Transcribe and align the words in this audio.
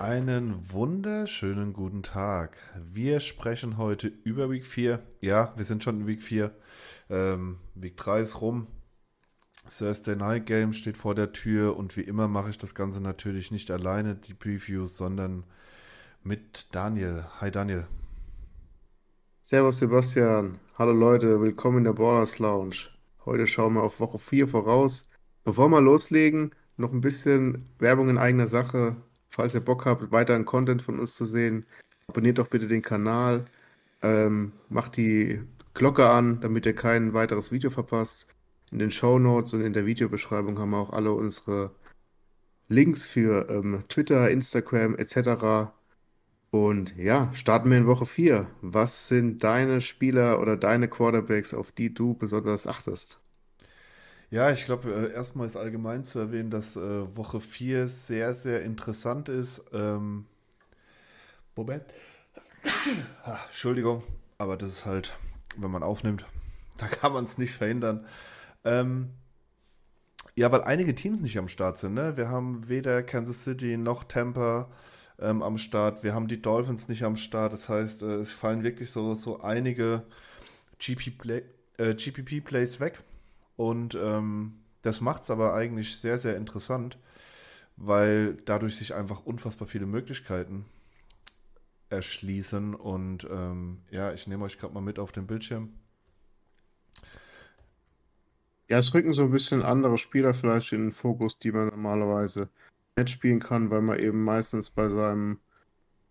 Einen 0.00 0.54
wunderschönen 0.72 1.74
guten 1.74 2.02
Tag. 2.02 2.56
Wir 2.90 3.20
sprechen 3.20 3.76
heute 3.76 4.08
über 4.08 4.50
Week 4.50 4.64
4. 4.64 4.98
Ja, 5.20 5.52
wir 5.56 5.66
sind 5.66 5.84
schon 5.84 6.00
in 6.00 6.06
Week 6.06 6.22
4. 6.22 6.56
Ähm, 7.10 7.58
Week 7.74 7.98
3 7.98 8.20
ist 8.20 8.40
rum. 8.40 8.66
Thursday 9.68 10.16
Night 10.16 10.46
Game 10.46 10.72
steht 10.72 10.96
vor 10.96 11.14
der 11.14 11.34
Tür 11.34 11.76
und 11.76 11.98
wie 11.98 12.00
immer 12.00 12.28
mache 12.28 12.48
ich 12.48 12.56
das 12.56 12.74
Ganze 12.74 13.02
natürlich 13.02 13.50
nicht 13.50 13.70
alleine, 13.70 14.14
die 14.14 14.32
Previews, 14.32 14.96
sondern 14.96 15.44
mit 16.22 16.68
Daniel. 16.72 17.26
Hi 17.38 17.50
Daniel. 17.50 17.86
Servus 19.42 19.80
Sebastian. 19.80 20.60
Hallo 20.78 20.92
Leute, 20.92 21.42
willkommen 21.42 21.76
in 21.76 21.84
der 21.84 21.92
Ballers 21.92 22.38
Lounge. 22.38 22.88
Heute 23.26 23.46
schauen 23.46 23.74
wir 23.74 23.82
auf 23.82 24.00
Woche 24.00 24.18
4 24.18 24.48
voraus. 24.48 25.04
Bevor 25.44 25.68
wir 25.68 25.82
loslegen, 25.82 26.54
noch 26.78 26.90
ein 26.90 27.02
bisschen 27.02 27.66
Werbung 27.78 28.08
in 28.08 28.16
eigener 28.16 28.46
Sache. 28.46 28.96
Falls 29.40 29.54
ihr 29.54 29.60
Bock 29.60 29.86
habt, 29.86 30.12
weiteren 30.12 30.44
Content 30.44 30.82
von 30.82 30.98
uns 30.98 31.14
zu 31.14 31.24
sehen, 31.24 31.64
abonniert 32.08 32.36
doch 32.36 32.48
bitte 32.48 32.68
den 32.68 32.82
Kanal, 32.82 33.46
ähm, 34.02 34.52
macht 34.68 34.98
die 34.98 35.40
Glocke 35.72 36.10
an, 36.10 36.42
damit 36.42 36.66
ihr 36.66 36.74
kein 36.74 37.14
weiteres 37.14 37.50
Video 37.50 37.70
verpasst. 37.70 38.26
In 38.70 38.80
den 38.80 38.90
Show 38.90 39.18
Notes 39.18 39.54
und 39.54 39.62
in 39.62 39.72
der 39.72 39.86
Videobeschreibung 39.86 40.58
haben 40.58 40.72
wir 40.72 40.76
auch 40.76 40.92
alle 40.92 41.12
unsere 41.12 41.70
Links 42.68 43.06
für 43.06 43.48
ähm, 43.48 43.82
Twitter, 43.88 44.30
Instagram 44.30 44.94
etc. 44.96 45.72
Und 46.50 46.94
ja, 46.98 47.32
starten 47.32 47.70
wir 47.70 47.78
in 47.78 47.86
Woche 47.86 48.04
4. 48.04 48.46
Was 48.60 49.08
sind 49.08 49.42
deine 49.42 49.80
Spieler 49.80 50.38
oder 50.38 50.58
deine 50.58 50.86
Quarterbacks, 50.86 51.54
auf 51.54 51.72
die 51.72 51.94
du 51.94 52.12
besonders 52.12 52.66
achtest? 52.66 53.22
Ja, 54.30 54.52
ich 54.52 54.64
glaube, 54.64 54.92
äh, 54.92 55.12
erstmal 55.12 55.46
ist 55.48 55.56
allgemein 55.56 56.04
zu 56.04 56.20
erwähnen, 56.20 56.50
dass 56.50 56.76
äh, 56.76 57.16
Woche 57.16 57.40
4 57.40 57.88
sehr, 57.88 58.32
sehr 58.32 58.62
interessant 58.62 59.28
ist. 59.28 59.62
Ähm, 59.72 60.26
Moment. 61.56 61.84
Ah, 63.24 63.38
Entschuldigung, 63.48 64.02
aber 64.38 64.56
das 64.56 64.70
ist 64.70 64.86
halt, 64.86 65.14
wenn 65.56 65.70
man 65.70 65.82
aufnimmt, 65.82 66.26
da 66.78 66.86
kann 66.86 67.12
man 67.12 67.24
es 67.24 67.38
nicht 67.38 67.54
verhindern. 67.54 68.06
Ähm, 68.64 69.10
ja, 70.36 70.52
weil 70.52 70.62
einige 70.62 70.94
Teams 70.94 71.20
nicht 71.20 71.38
am 71.38 71.48
Start 71.48 71.78
sind. 71.78 71.94
Ne? 71.94 72.16
Wir 72.16 72.28
haben 72.28 72.68
weder 72.68 73.02
Kansas 73.02 73.44
City 73.44 73.76
noch 73.76 74.04
Tampa 74.04 74.70
ähm, 75.18 75.42
am 75.42 75.58
Start. 75.58 76.04
Wir 76.04 76.14
haben 76.14 76.28
die 76.28 76.40
Dolphins 76.40 76.88
nicht 76.88 77.02
am 77.04 77.16
Start. 77.16 77.52
Das 77.52 77.68
heißt, 77.68 78.02
äh, 78.02 78.16
es 78.16 78.32
fallen 78.32 78.62
wirklich 78.62 78.90
so, 78.90 79.14
so 79.14 79.40
einige 79.40 80.04
GP-Plays 80.78 81.42
äh, 81.78 81.94
GPP 81.94 82.80
weg. 82.80 83.02
Und 83.60 83.94
ähm, 83.94 84.54
das 84.80 85.02
macht 85.02 85.24
es 85.24 85.30
aber 85.30 85.52
eigentlich 85.52 85.98
sehr, 85.98 86.16
sehr 86.16 86.34
interessant, 86.34 86.98
weil 87.76 88.38
dadurch 88.46 88.76
sich 88.76 88.94
einfach 88.94 89.26
unfassbar 89.26 89.68
viele 89.68 89.84
Möglichkeiten 89.84 90.64
erschließen. 91.90 92.74
Und 92.74 93.28
ähm, 93.30 93.82
ja, 93.90 94.14
ich 94.14 94.26
nehme 94.26 94.46
euch 94.46 94.56
gerade 94.56 94.72
mal 94.72 94.80
mit 94.80 94.98
auf 94.98 95.12
den 95.12 95.26
Bildschirm. 95.26 95.74
Ja, 98.70 98.78
es 98.78 98.94
rücken 98.94 99.12
so 99.12 99.24
ein 99.24 99.30
bisschen 99.30 99.60
andere 99.60 99.98
Spieler 99.98 100.32
vielleicht 100.32 100.72
in 100.72 100.84
den 100.84 100.92
Fokus, 100.92 101.38
die 101.38 101.52
man 101.52 101.66
normalerweise 101.66 102.48
nicht 102.96 103.10
spielen 103.10 103.40
kann, 103.40 103.70
weil 103.70 103.82
man 103.82 103.98
eben 103.98 104.24
meistens 104.24 104.70
bei 104.70 104.88
seinem 104.88 105.38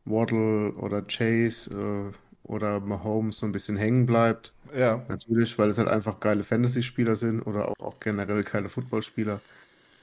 Waddle 0.05 0.73
oder 0.73 1.02
Chase 1.02 2.14
äh, 2.14 2.29
oder 2.50 2.80
Mahomes 2.80 3.38
so 3.38 3.45
ein 3.45 3.52
bisschen 3.52 3.78
hängen 3.78 4.08
bleibt. 4.08 4.53
Ja. 4.75 5.05
Natürlich, 5.08 5.58
weil 5.59 5.69
es 5.69 5.78
halt 5.78 5.88
einfach 5.88 6.19
geile 6.19 6.44
Fantasy-Spieler 6.44 7.16
sind 7.16 7.44
oder 7.44 7.69
auch, 7.69 7.75
auch 7.80 8.00
generell 8.00 8.44
keine 8.44 8.69
Footballspieler. 8.69 9.39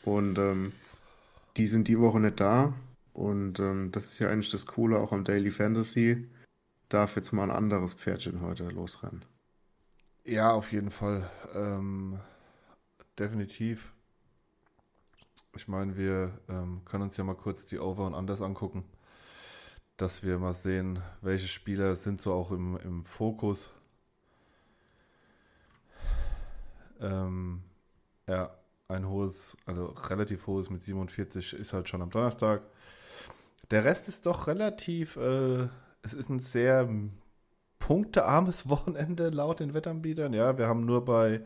Und 0.05 0.39
ähm, 0.39 0.73
die 1.57 1.67
sind 1.67 1.89
die 1.89 1.99
Woche 1.99 2.21
nicht 2.21 2.39
da. 2.39 2.73
Und 3.13 3.59
ähm, 3.59 3.91
das 3.91 4.07
ist 4.07 4.21
ja 4.21 4.31
eigentlich 4.31 4.53
das 4.53 4.65
Coole 4.65 4.99
auch 4.99 5.11
am 5.11 5.25
Daily 5.25 5.51
Fantasy. 5.51 6.29
Darf 6.89 7.17
jetzt 7.17 7.33
mal 7.33 7.43
ein 7.43 7.51
anderes 7.51 7.95
Pferdchen 7.95 8.41
heute 8.41 8.69
losrennen. 8.69 9.25
Ja, 10.25 10.53
auf 10.53 10.71
jeden 10.71 10.91
Fall. 10.91 11.29
Ähm, 11.53 12.21
definitiv. 13.19 13.93
Ich 15.57 15.67
meine, 15.67 15.97
wir 15.97 16.39
ähm, 16.49 16.83
können 16.85 17.05
uns 17.05 17.17
ja 17.17 17.25
mal 17.25 17.35
kurz 17.35 17.67
die 17.67 17.81
Over 17.81 18.07
und 18.07 18.15
Unders 18.15 18.41
angucken 18.41 18.85
dass 19.97 20.23
wir 20.23 20.39
mal 20.39 20.53
sehen, 20.53 21.01
welche 21.23 21.49
Spieler 21.49 21.97
sind 21.97 22.21
so 22.21 22.33
auch 22.33 22.53
im, 22.53 22.77
im 22.79 23.05
Fokus. 23.05 23.71
Ähm, 27.01 27.63
ja, 28.29 28.51
ein 28.89 29.09
hohes, 29.09 29.57
also 29.67 29.87
relativ 29.87 30.47
hohes 30.47 30.71
mit 30.71 30.83
47 30.83 31.55
ist 31.55 31.73
halt 31.73 31.89
schon 31.89 32.03
am 32.03 32.11
Donnerstag. 32.11 32.63
Der 33.71 33.85
Rest 33.85 34.09
ist 34.09 34.27
doch 34.27 34.47
relativ, 34.47 35.17
äh, 35.17 35.69
es 36.03 36.15
ist 36.15 36.29
ein 36.29 36.41
sehr 36.41 36.89
punktearmes 37.79 38.69
Wochenende 38.69 39.31
laut 39.31 39.61
den 39.61 39.75
Wettanbietern. 39.75 40.33
Ja, 40.33 40.59
wir 40.59 40.69
haben 40.69 40.85
nur 40.85 41.05
bei, 41.05 41.43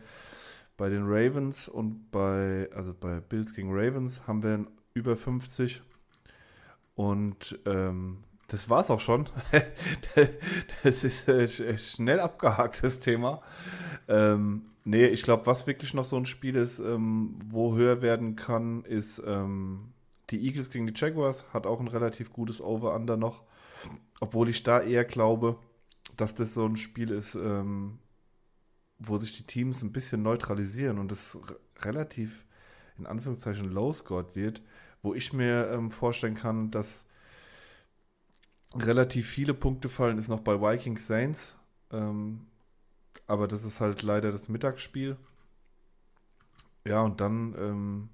bei 0.77 0.89
den 0.89 1.05
Ravens 1.07 1.69
und 1.69 2.11
bei, 2.11 2.69
also 2.75 2.95
bei 2.95 3.21
Bills 3.21 3.55
gegen 3.55 3.71
Ravens 3.73 4.27
haben 4.27 4.43
wir 4.43 4.67
über 4.95 5.17
50. 5.17 5.83
Und 6.95 7.59
ähm, 7.65 8.25
das 8.51 8.69
war's 8.69 8.91
auch 8.91 9.01
schon. 9.01 9.29
das 10.83 11.05
ist 11.05 11.29
äh, 11.29 11.79
schnell 11.79 12.19
abgehakt, 12.19 12.83
das 12.83 12.99
Thema. 12.99 13.43
Ähm, 14.09 14.67
nee, 14.85 15.07
ich 15.07 15.23
glaube, 15.23 15.47
was 15.47 15.69
wirklich 15.69 15.95
noch 15.95 16.05
so 16.05 16.17
ein 16.17 16.27
Spiel 16.27 16.57
ist, 16.57 16.81
ähm, 16.81 17.39
wo 17.47 17.77
höher 17.77 18.03
werden 18.03 18.35
kann, 18.35 18.85
ist 18.85 19.23
ähm, 19.25 19.93
die 20.31 20.45
Eagles 20.45 20.71
gegen 20.71 20.87
die 20.89 20.93
Jaguars. 20.95 21.47
Hat 21.55 21.67
auch 21.67 21.79
ein 21.79 21.89
relativ 21.89 22.33
gutes 22.33 22.61
Over-Under 22.61 23.17
noch. 23.17 23.45
Obwohl 24.21 24.49
ich 24.49 24.65
da 24.65 24.81
eher 24.81 25.05
glaube, 25.05 25.57
dass 26.17 26.35
das 26.35 26.53
so 26.53 26.67
ein 26.67 26.77
Spiel 26.77 27.11
ist, 27.13 27.37
ähm, 27.37 28.01
wo 28.99 29.17
sich 29.17 29.37
die 29.37 29.45
Teams 29.45 29.83
ein 29.83 29.93
bisschen 29.93 30.23
neutralisieren 30.23 30.99
und 30.99 31.13
es 31.13 31.39
relativ 31.79 32.47
in 32.99 33.07
Anführungszeichen 33.07 33.71
low-scored 33.71 34.35
wird, 34.35 34.61
wo 35.03 35.15
ich 35.15 35.33
mir 35.33 35.71
ähm, 35.73 35.93
vorstellen 35.93 36.35
kann, 36.35 36.73
dass 36.73 37.07
relativ 38.77 39.29
viele 39.29 39.55
Punkte 39.55 39.89
fallen, 39.89 40.19
ist 40.19 40.29
noch 40.29 40.41
bei 40.41 40.61
Vikings 40.61 41.07
Saints. 41.07 41.57
Ähm, 41.93 42.47
aber 43.27 43.49
das 43.49 43.65
ist 43.65 43.81
halt 43.81 44.03
leider 44.03 44.31
das 44.31 44.49
Mittagsspiel. 44.49 45.17
Ja, 46.85 47.03
und 47.03 47.21
dann 47.21 47.55
ähm, 47.59 48.09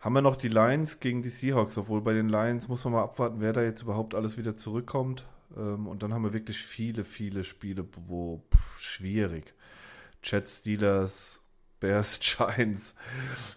haben 0.00 0.12
wir 0.12 0.22
noch 0.22 0.36
die 0.36 0.48
Lions 0.48 1.00
gegen 1.00 1.22
die 1.22 1.30
Seahawks, 1.30 1.78
obwohl 1.78 2.02
bei 2.02 2.12
den 2.12 2.28
Lions 2.28 2.68
muss 2.68 2.84
man 2.84 2.94
mal 2.94 3.02
abwarten, 3.02 3.40
wer 3.40 3.52
da 3.52 3.62
jetzt 3.62 3.82
überhaupt 3.82 4.14
alles 4.14 4.36
wieder 4.36 4.56
zurückkommt. 4.56 5.26
Ähm, 5.56 5.86
und 5.86 6.02
dann 6.02 6.12
haben 6.12 6.24
wir 6.24 6.32
wirklich 6.32 6.58
viele, 6.58 7.04
viele 7.04 7.44
Spiele, 7.44 7.86
wo 8.06 8.42
pff, 8.52 8.80
schwierig. 8.80 9.54
Chat 10.22 10.48
Steelers, 10.48 11.40
Bears 11.80 12.20
Giants, 12.20 12.94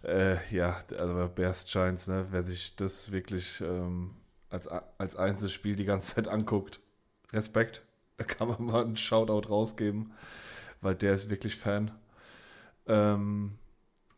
äh, 0.04 0.38
ja, 0.54 0.84
also 0.98 1.30
Bears 1.34 1.66
Giants, 1.66 2.08
ne, 2.08 2.28
wer 2.32 2.44
sich 2.44 2.76
das 2.76 3.12
wirklich 3.12 3.62
ähm, 3.62 4.12
als, 4.50 4.68
als 4.68 5.16
Einzelspiel 5.16 5.76
die 5.76 5.86
ganze 5.86 6.16
Zeit 6.16 6.28
anguckt. 6.28 6.80
Respekt. 7.32 7.84
Da 8.18 8.26
kann 8.26 8.50
man 8.50 8.64
mal 8.66 8.84
einen 8.84 8.98
Shoutout 8.98 9.48
rausgeben, 9.48 10.12
weil 10.82 10.96
der 10.96 11.14
ist 11.14 11.30
wirklich 11.30 11.56
Fan. 11.56 11.92
Ähm, 12.86 13.58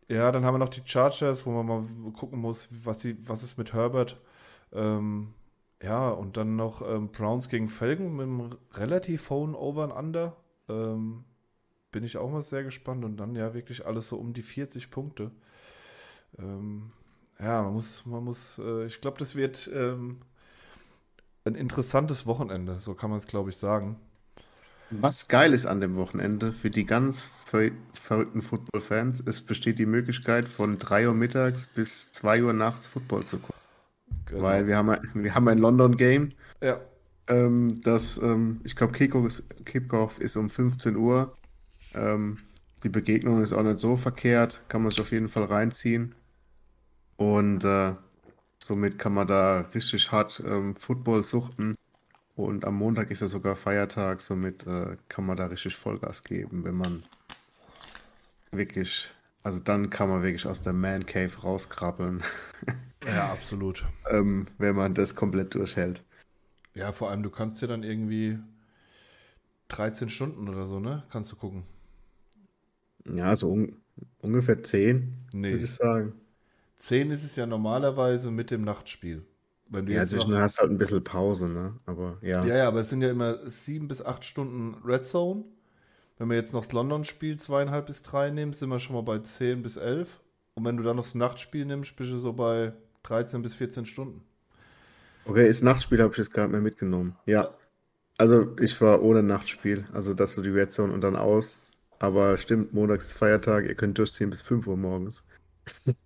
ja, 0.07 0.31
dann 0.31 0.43
haben 0.43 0.55
wir 0.55 0.59
noch 0.59 0.69
die 0.69 0.81
Chargers, 0.83 1.45
wo 1.45 1.51
man 1.51 1.65
mal 1.65 2.11
gucken 2.13 2.39
muss, 2.39 2.67
was, 2.83 2.97
die, 2.97 3.15
was 3.27 3.43
ist 3.43 3.57
mit 3.57 3.73
Herbert. 3.73 4.19
Ähm, 4.73 5.33
ja, 5.83 6.09
und 6.09 6.37
dann 6.37 6.55
noch 6.55 6.81
ähm, 6.81 7.11
Browns 7.11 7.47
gegen 7.49 7.69
Felgen 7.69 8.15
mit 8.15 8.23
einem 8.25 8.57
relativ 8.73 9.29
hohen 9.29 9.55
Over 9.55 9.83
and 9.83 9.93
Under. 9.93 10.35
Ähm, 10.67 11.25
bin 11.91 12.03
ich 12.03 12.17
auch 12.17 12.29
mal 12.29 12.43
sehr 12.43 12.63
gespannt. 12.63 13.05
Und 13.05 13.17
dann 13.17 13.35
ja 13.35 13.53
wirklich 13.53 13.85
alles 13.85 14.09
so 14.09 14.17
um 14.17 14.33
die 14.33 14.41
40 14.41 14.91
Punkte. 14.91 15.31
Ähm, 16.39 16.91
ja, 17.39 17.63
man 17.63 17.73
muss, 17.73 18.05
man 18.05 18.23
muss, 18.23 18.59
äh, 18.59 18.85
ich 18.85 19.01
glaube, 19.01 19.17
das 19.17 19.35
wird 19.35 19.69
ähm, 19.73 20.21
ein 21.45 21.55
interessantes 21.55 22.25
Wochenende, 22.25 22.79
so 22.79 22.93
kann 22.93 23.09
man 23.09 23.19
es, 23.19 23.27
glaube 23.27 23.49
ich, 23.49 23.57
sagen. 23.57 23.97
Was 24.91 25.29
geil 25.29 25.53
ist 25.53 25.65
an 25.65 25.79
dem 25.79 25.95
Wochenende 25.95 26.51
für 26.51 26.69
die 26.69 26.85
ganz 26.85 27.21
ver 27.21 27.71
verrückten 27.93 28.41
Football-Fans, 28.41 29.23
es 29.25 29.41
besteht 29.41 29.79
die 29.79 29.85
Möglichkeit, 29.85 30.49
von 30.49 30.77
3 30.77 31.07
Uhr 31.07 31.13
mittags 31.13 31.67
bis 31.67 32.11
2 32.11 32.43
Uhr 32.43 32.53
nachts 32.53 32.87
Football 32.87 33.23
zu 33.23 33.39
gucken. 33.39 33.61
Genau. 34.25 34.43
Weil 34.43 34.67
wir 34.67 34.75
haben, 34.75 34.97
wir 35.13 35.33
haben 35.33 35.47
ein 35.47 35.59
London-Game. 35.59 36.33
Ja. 36.61 36.79
Ähm, 37.27 37.79
das, 37.83 38.17
ähm, 38.17 38.59
ich 38.65 38.75
glaube, 38.75 38.93
Kickoff 38.93 40.19
ist 40.19 40.35
um 40.35 40.49
15 40.49 40.97
Uhr. 40.97 41.37
Ähm, 41.93 42.39
die 42.83 42.89
Begegnung 42.89 43.41
ist 43.43 43.53
auch 43.53 43.63
nicht 43.63 43.79
so 43.79 43.95
verkehrt, 43.95 44.61
kann 44.67 44.81
man 44.81 44.91
sich 44.91 44.99
auf 44.99 45.11
jeden 45.11 45.29
Fall 45.29 45.43
reinziehen. 45.43 46.15
Und 47.15 47.63
äh, 47.63 47.93
somit 48.63 48.97
kann 48.99 49.13
man 49.13 49.27
da 49.27 49.61
richtig 49.75 50.11
hart 50.11 50.41
ähm, 50.45 50.75
Football 50.75 51.23
suchten. 51.23 51.75
Und 52.35 52.65
am 52.65 52.75
Montag 52.77 53.11
ist 53.11 53.21
ja 53.21 53.27
sogar 53.27 53.55
Feiertag, 53.55 54.21
somit 54.21 54.67
äh, 54.67 54.97
kann 55.09 55.25
man 55.25 55.37
da 55.37 55.47
richtig 55.47 55.75
Vollgas 55.75 56.23
geben, 56.23 56.63
wenn 56.65 56.75
man 56.75 57.03
wirklich, 58.51 59.09
also 59.43 59.59
dann 59.59 59.89
kann 59.89 60.09
man 60.09 60.23
wirklich 60.23 60.45
aus 60.45 60.61
der 60.61 60.73
Man 60.73 61.05
Cave 61.05 61.35
rauskrabbeln. 61.43 62.23
Ja, 63.05 63.29
absolut. 63.31 63.85
ähm, 64.09 64.47
wenn 64.59 64.75
man 64.75 64.93
das 64.93 65.15
komplett 65.15 65.55
durchhält. 65.55 66.03
Ja, 66.75 66.91
vor 66.91 67.09
allem, 67.09 67.23
du 67.23 67.29
kannst 67.29 67.61
dir 67.61 67.67
dann 67.67 67.83
irgendwie 67.83 68.37
13 69.69 70.09
Stunden 70.09 70.49
oder 70.49 70.65
so, 70.65 70.79
ne? 70.79 71.03
Kannst 71.09 71.31
du 71.31 71.35
gucken. 71.35 71.63
Ja, 73.05 73.35
so 73.35 73.51
un 73.51 73.81
ungefähr 74.21 74.61
10, 74.63 75.27
Nee. 75.33 75.51
würde 75.51 75.63
ich 75.65 75.71
sagen. 75.71 76.13
10 76.81 77.11
ist 77.11 77.23
es 77.23 77.35
ja 77.35 77.45
normalerweise 77.45 78.31
mit 78.31 78.49
dem 78.49 78.63
Nachtspiel. 78.63 79.23
Wenn 79.69 79.85
du 79.85 79.93
Ja, 79.93 79.99
jetzt 79.99 80.13
noch, 80.13 80.19
zwischendurch 80.19 80.41
hast 80.41 80.59
halt 80.59 80.71
ein 80.71 80.79
bisschen 80.79 81.03
Pause, 81.03 81.47
ne? 81.47 81.75
Aber 81.85 82.17
ja. 82.21 82.43
ja, 82.43 82.57
ja, 82.57 82.67
aber 82.67 82.79
es 82.79 82.89
sind 82.89 83.01
ja 83.01 83.11
immer 83.11 83.37
7 83.45 83.87
bis 83.87 84.03
8 84.03 84.25
Stunden 84.25 84.75
Red 84.83 85.05
Zone. 85.05 85.45
Wenn 86.17 86.29
wir 86.29 86.37
jetzt 86.37 86.53
noch 86.53 86.63
das 86.63 86.73
London-Spiel 86.73 87.37
zweieinhalb 87.37 87.85
bis 87.85 88.01
drei 88.01 88.31
nehmen, 88.31 88.53
sind 88.53 88.69
wir 88.69 88.79
schon 88.79 88.95
mal 88.95 89.03
bei 89.03 89.19
10 89.19 89.61
bis 89.61 89.77
11. 89.77 90.19
Und 90.55 90.65
wenn 90.65 90.75
du 90.75 90.83
dann 90.83 90.95
noch 90.97 91.03
das 91.03 91.13
Nachtspiel 91.15 91.65
nimmst, 91.65 91.95
bist 91.95 92.11
du 92.11 92.17
so 92.17 92.33
bei 92.33 92.73
13 93.03 93.43
bis 93.43 93.53
14 93.53 93.85
Stunden. 93.85 94.23
Okay, 95.25 95.47
das 95.47 95.61
Nachtspiel 95.61 96.01
habe 96.01 96.11
ich 96.11 96.17
jetzt 96.17 96.33
gerade 96.33 96.51
mehr 96.51 96.61
mitgenommen. 96.61 97.15
Ja. 97.27 97.53
Also 98.17 98.55
ich 98.59 98.79
war 98.81 99.03
ohne 99.03 99.21
Nachtspiel. 99.21 99.85
Also 99.93 100.15
das 100.15 100.33
so 100.33 100.41
die 100.41 100.49
Red 100.49 100.71
Zone 100.71 100.93
und 100.93 101.01
dann 101.01 101.15
aus. 101.15 101.57
Aber 101.99 102.37
stimmt, 102.37 102.73
montags 102.73 103.07
ist 103.07 103.13
Feiertag, 103.13 103.65
ihr 103.65 103.75
könnt 103.75 103.99
durchziehen 103.99 104.31
bis 104.31 104.41
5 104.41 104.65
Uhr 104.65 104.77
morgens. 104.77 105.23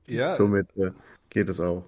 Ja, 0.08 0.32
Somit 0.32 0.68
äh, 0.78 0.92
geht 1.30 1.50
es 1.50 1.60
auch. 1.60 1.86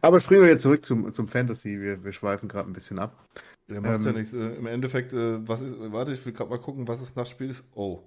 Aber 0.00 0.20
springen 0.20 0.42
wir 0.42 0.50
jetzt 0.50 0.62
zurück 0.62 0.84
zum, 0.84 1.12
zum 1.12 1.28
Fantasy. 1.28 1.80
Wir, 1.80 2.04
wir 2.04 2.12
schweifen 2.12 2.48
gerade 2.48 2.68
ein 2.68 2.74
bisschen 2.74 2.98
ab. 2.98 3.26
der 3.68 3.80
macht 3.80 4.02
ja 4.02 4.10
ähm, 4.10 4.16
nichts. 4.16 4.34
Äh, 4.34 4.56
Im 4.56 4.66
Endeffekt, 4.66 5.14
äh, 5.14 5.48
was 5.48 5.62
ist, 5.62 5.74
warte, 5.78 6.12
ich 6.12 6.24
will 6.26 6.34
gerade 6.34 6.50
mal 6.50 6.60
gucken, 6.60 6.86
was 6.86 7.00
das 7.00 7.16
Nachtspiel 7.16 7.50
ist. 7.50 7.64
Oh. 7.74 8.02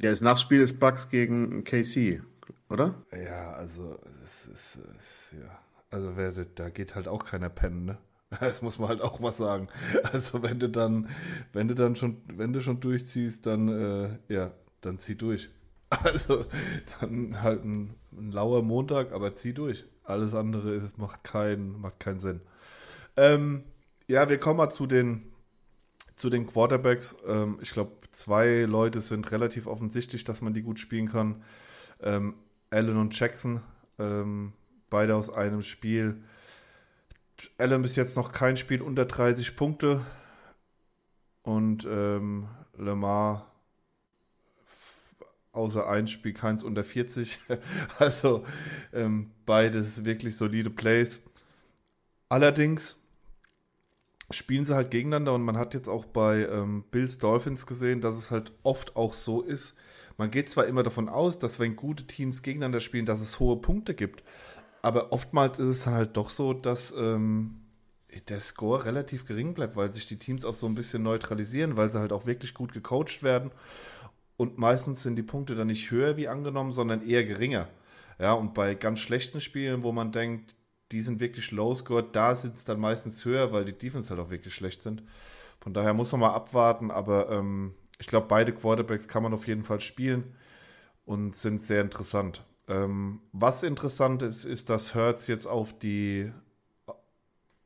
Ja, 0.00 0.10
das 0.10 0.20
Nachtspiel 0.20 0.60
ist 0.60 0.78
Bucks 0.78 1.10
gegen 1.10 1.64
KC, 1.64 2.22
oder? 2.68 2.94
Ja, 3.12 3.50
also, 3.50 3.98
es 4.24 4.46
ist, 4.46 4.78
es, 4.96 5.34
ja. 5.40 5.58
Also, 5.90 6.16
wer, 6.16 6.30
da 6.30 6.68
geht 6.68 6.94
halt 6.94 7.08
auch 7.08 7.24
keiner 7.24 7.48
pennen, 7.48 7.84
ne? 7.84 7.98
Das 8.40 8.62
muss 8.62 8.78
man 8.78 8.90
halt 8.90 9.00
auch 9.00 9.18
mal 9.18 9.32
sagen. 9.32 9.66
Also, 10.12 10.42
wenn 10.42 10.60
du 10.60 10.68
dann, 10.68 11.08
wenn 11.52 11.66
du 11.66 11.74
dann 11.74 11.96
schon, 11.96 12.18
wenn 12.28 12.52
du 12.52 12.60
schon 12.60 12.78
durchziehst, 12.78 13.44
dann, 13.46 13.68
äh, 13.68 14.18
ja, 14.32 14.52
dann 14.82 15.00
zieh 15.00 15.16
durch. 15.16 15.50
Also, 16.04 16.44
dann 17.00 17.42
halt 17.42 17.64
ein, 17.64 17.94
ein 18.12 18.30
lauer 18.30 18.62
Montag, 18.62 19.12
aber 19.12 19.34
zieh 19.34 19.54
durch. 19.54 19.86
Alles 20.04 20.34
andere 20.34 20.90
macht 20.96 21.24
keinen, 21.24 21.80
macht 21.80 22.00
keinen 22.00 22.20
Sinn. 22.20 22.40
Ähm, 23.16 23.64
ja, 24.06 24.28
wir 24.28 24.38
kommen 24.38 24.58
mal 24.58 24.70
zu 24.70 24.86
den, 24.86 25.32
zu 26.14 26.30
den 26.30 26.46
Quarterbacks. 26.46 27.16
Ähm, 27.26 27.58
ich 27.62 27.72
glaube, 27.72 27.92
zwei 28.10 28.62
Leute 28.62 29.00
sind 29.00 29.30
relativ 29.32 29.66
offensichtlich, 29.66 30.24
dass 30.24 30.40
man 30.40 30.54
die 30.54 30.62
gut 30.62 30.78
spielen 30.78 31.08
kann. 31.08 31.42
Ähm, 32.00 32.34
Allen 32.70 32.96
und 32.96 33.18
Jackson, 33.18 33.60
ähm, 33.98 34.52
beide 34.90 35.14
aus 35.16 35.30
einem 35.30 35.62
Spiel. 35.62 36.22
Allen 37.56 37.82
bis 37.82 37.96
jetzt 37.96 38.16
noch 38.16 38.32
kein 38.32 38.56
Spiel 38.56 38.82
unter 38.82 39.04
30 39.04 39.56
Punkte. 39.56 40.00
Und 41.42 41.86
ähm, 41.90 42.48
Lamar 42.76 43.50
außer 45.52 45.88
ein 45.88 46.06
Spiel 46.06 46.32
keins 46.32 46.62
unter 46.62 46.84
40. 46.84 47.38
Also 47.98 48.44
ähm, 48.92 49.30
beides 49.46 50.04
wirklich 50.04 50.36
solide 50.36 50.70
Plays. 50.70 51.20
Allerdings 52.28 52.96
spielen 54.30 54.64
sie 54.64 54.74
halt 54.74 54.90
gegeneinander 54.90 55.34
und 55.34 55.42
man 55.42 55.56
hat 55.56 55.74
jetzt 55.74 55.88
auch 55.88 56.04
bei 56.04 56.46
ähm, 56.46 56.84
Bills 56.90 57.18
Dolphins 57.18 57.66
gesehen, 57.66 58.00
dass 58.00 58.16
es 58.16 58.30
halt 58.30 58.52
oft 58.62 58.96
auch 58.96 59.14
so 59.14 59.42
ist. 59.42 59.74
Man 60.18 60.30
geht 60.30 60.50
zwar 60.50 60.66
immer 60.66 60.82
davon 60.82 61.08
aus, 61.08 61.38
dass 61.38 61.58
wenn 61.58 61.76
gute 61.76 62.06
Teams 62.06 62.42
gegeneinander 62.42 62.80
spielen, 62.80 63.06
dass 63.06 63.20
es 63.20 63.40
hohe 63.40 63.56
Punkte 63.56 63.94
gibt, 63.94 64.22
aber 64.82 65.12
oftmals 65.12 65.58
ist 65.58 65.66
es 65.66 65.84
dann 65.84 65.94
halt 65.94 66.16
doch 66.16 66.28
so, 66.28 66.52
dass 66.52 66.92
ähm, 66.96 67.60
der 68.28 68.40
Score 68.40 68.84
relativ 68.84 69.26
gering 69.26 69.54
bleibt, 69.54 69.76
weil 69.76 69.92
sich 69.92 70.06
die 70.06 70.18
Teams 70.18 70.44
auch 70.44 70.54
so 70.54 70.66
ein 70.66 70.74
bisschen 70.74 71.02
neutralisieren, 71.02 71.76
weil 71.76 71.88
sie 71.88 71.98
halt 71.98 72.12
auch 72.12 72.26
wirklich 72.26 72.54
gut 72.54 72.72
gecoacht 72.72 73.22
werden 73.22 73.50
und 74.38 74.56
meistens 74.56 75.02
sind 75.02 75.16
die 75.16 75.22
Punkte 75.24 75.56
dann 75.56 75.66
nicht 75.66 75.90
höher 75.90 76.16
wie 76.16 76.28
angenommen, 76.28 76.70
sondern 76.72 77.06
eher 77.06 77.24
geringer. 77.24 77.68
Ja, 78.20 78.32
und 78.32 78.54
bei 78.54 78.74
ganz 78.74 79.00
schlechten 79.00 79.40
Spielen, 79.40 79.82
wo 79.82 79.92
man 79.92 80.12
denkt, 80.12 80.54
die 80.92 81.00
sind 81.00 81.20
wirklich 81.20 81.50
low 81.50 81.74
scored, 81.74 82.14
da 82.16 82.34
sind 82.34 82.56
es 82.56 82.64
dann 82.64 82.80
meistens 82.80 83.24
höher, 83.24 83.52
weil 83.52 83.64
die 83.64 83.76
Defense 83.76 84.10
halt 84.10 84.20
auch 84.20 84.30
wirklich 84.30 84.54
schlecht 84.54 84.80
sind. 84.80 85.02
Von 85.60 85.74
daher 85.74 85.92
muss 85.92 86.12
man 86.12 86.22
mal 86.22 86.34
abwarten, 86.34 86.90
aber 86.90 87.30
ähm, 87.30 87.74
ich 87.98 88.06
glaube, 88.06 88.28
beide 88.28 88.54
Quarterbacks 88.54 89.08
kann 89.08 89.24
man 89.24 89.34
auf 89.34 89.46
jeden 89.48 89.64
Fall 89.64 89.80
spielen 89.80 90.36
und 91.04 91.34
sind 91.34 91.62
sehr 91.64 91.80
interessant. 91.82 92.44
Ähm, 92.68 93.20
was 93.32 93.64
interessant 93.64 94.22
ist, 94.22 94.44
ist, 94.44 94.70
dass 94.70 94.94
Hertz 94.94 95.26
jetzt 95.26 95.46
auf 95.46 95.76
die 95.76 96.32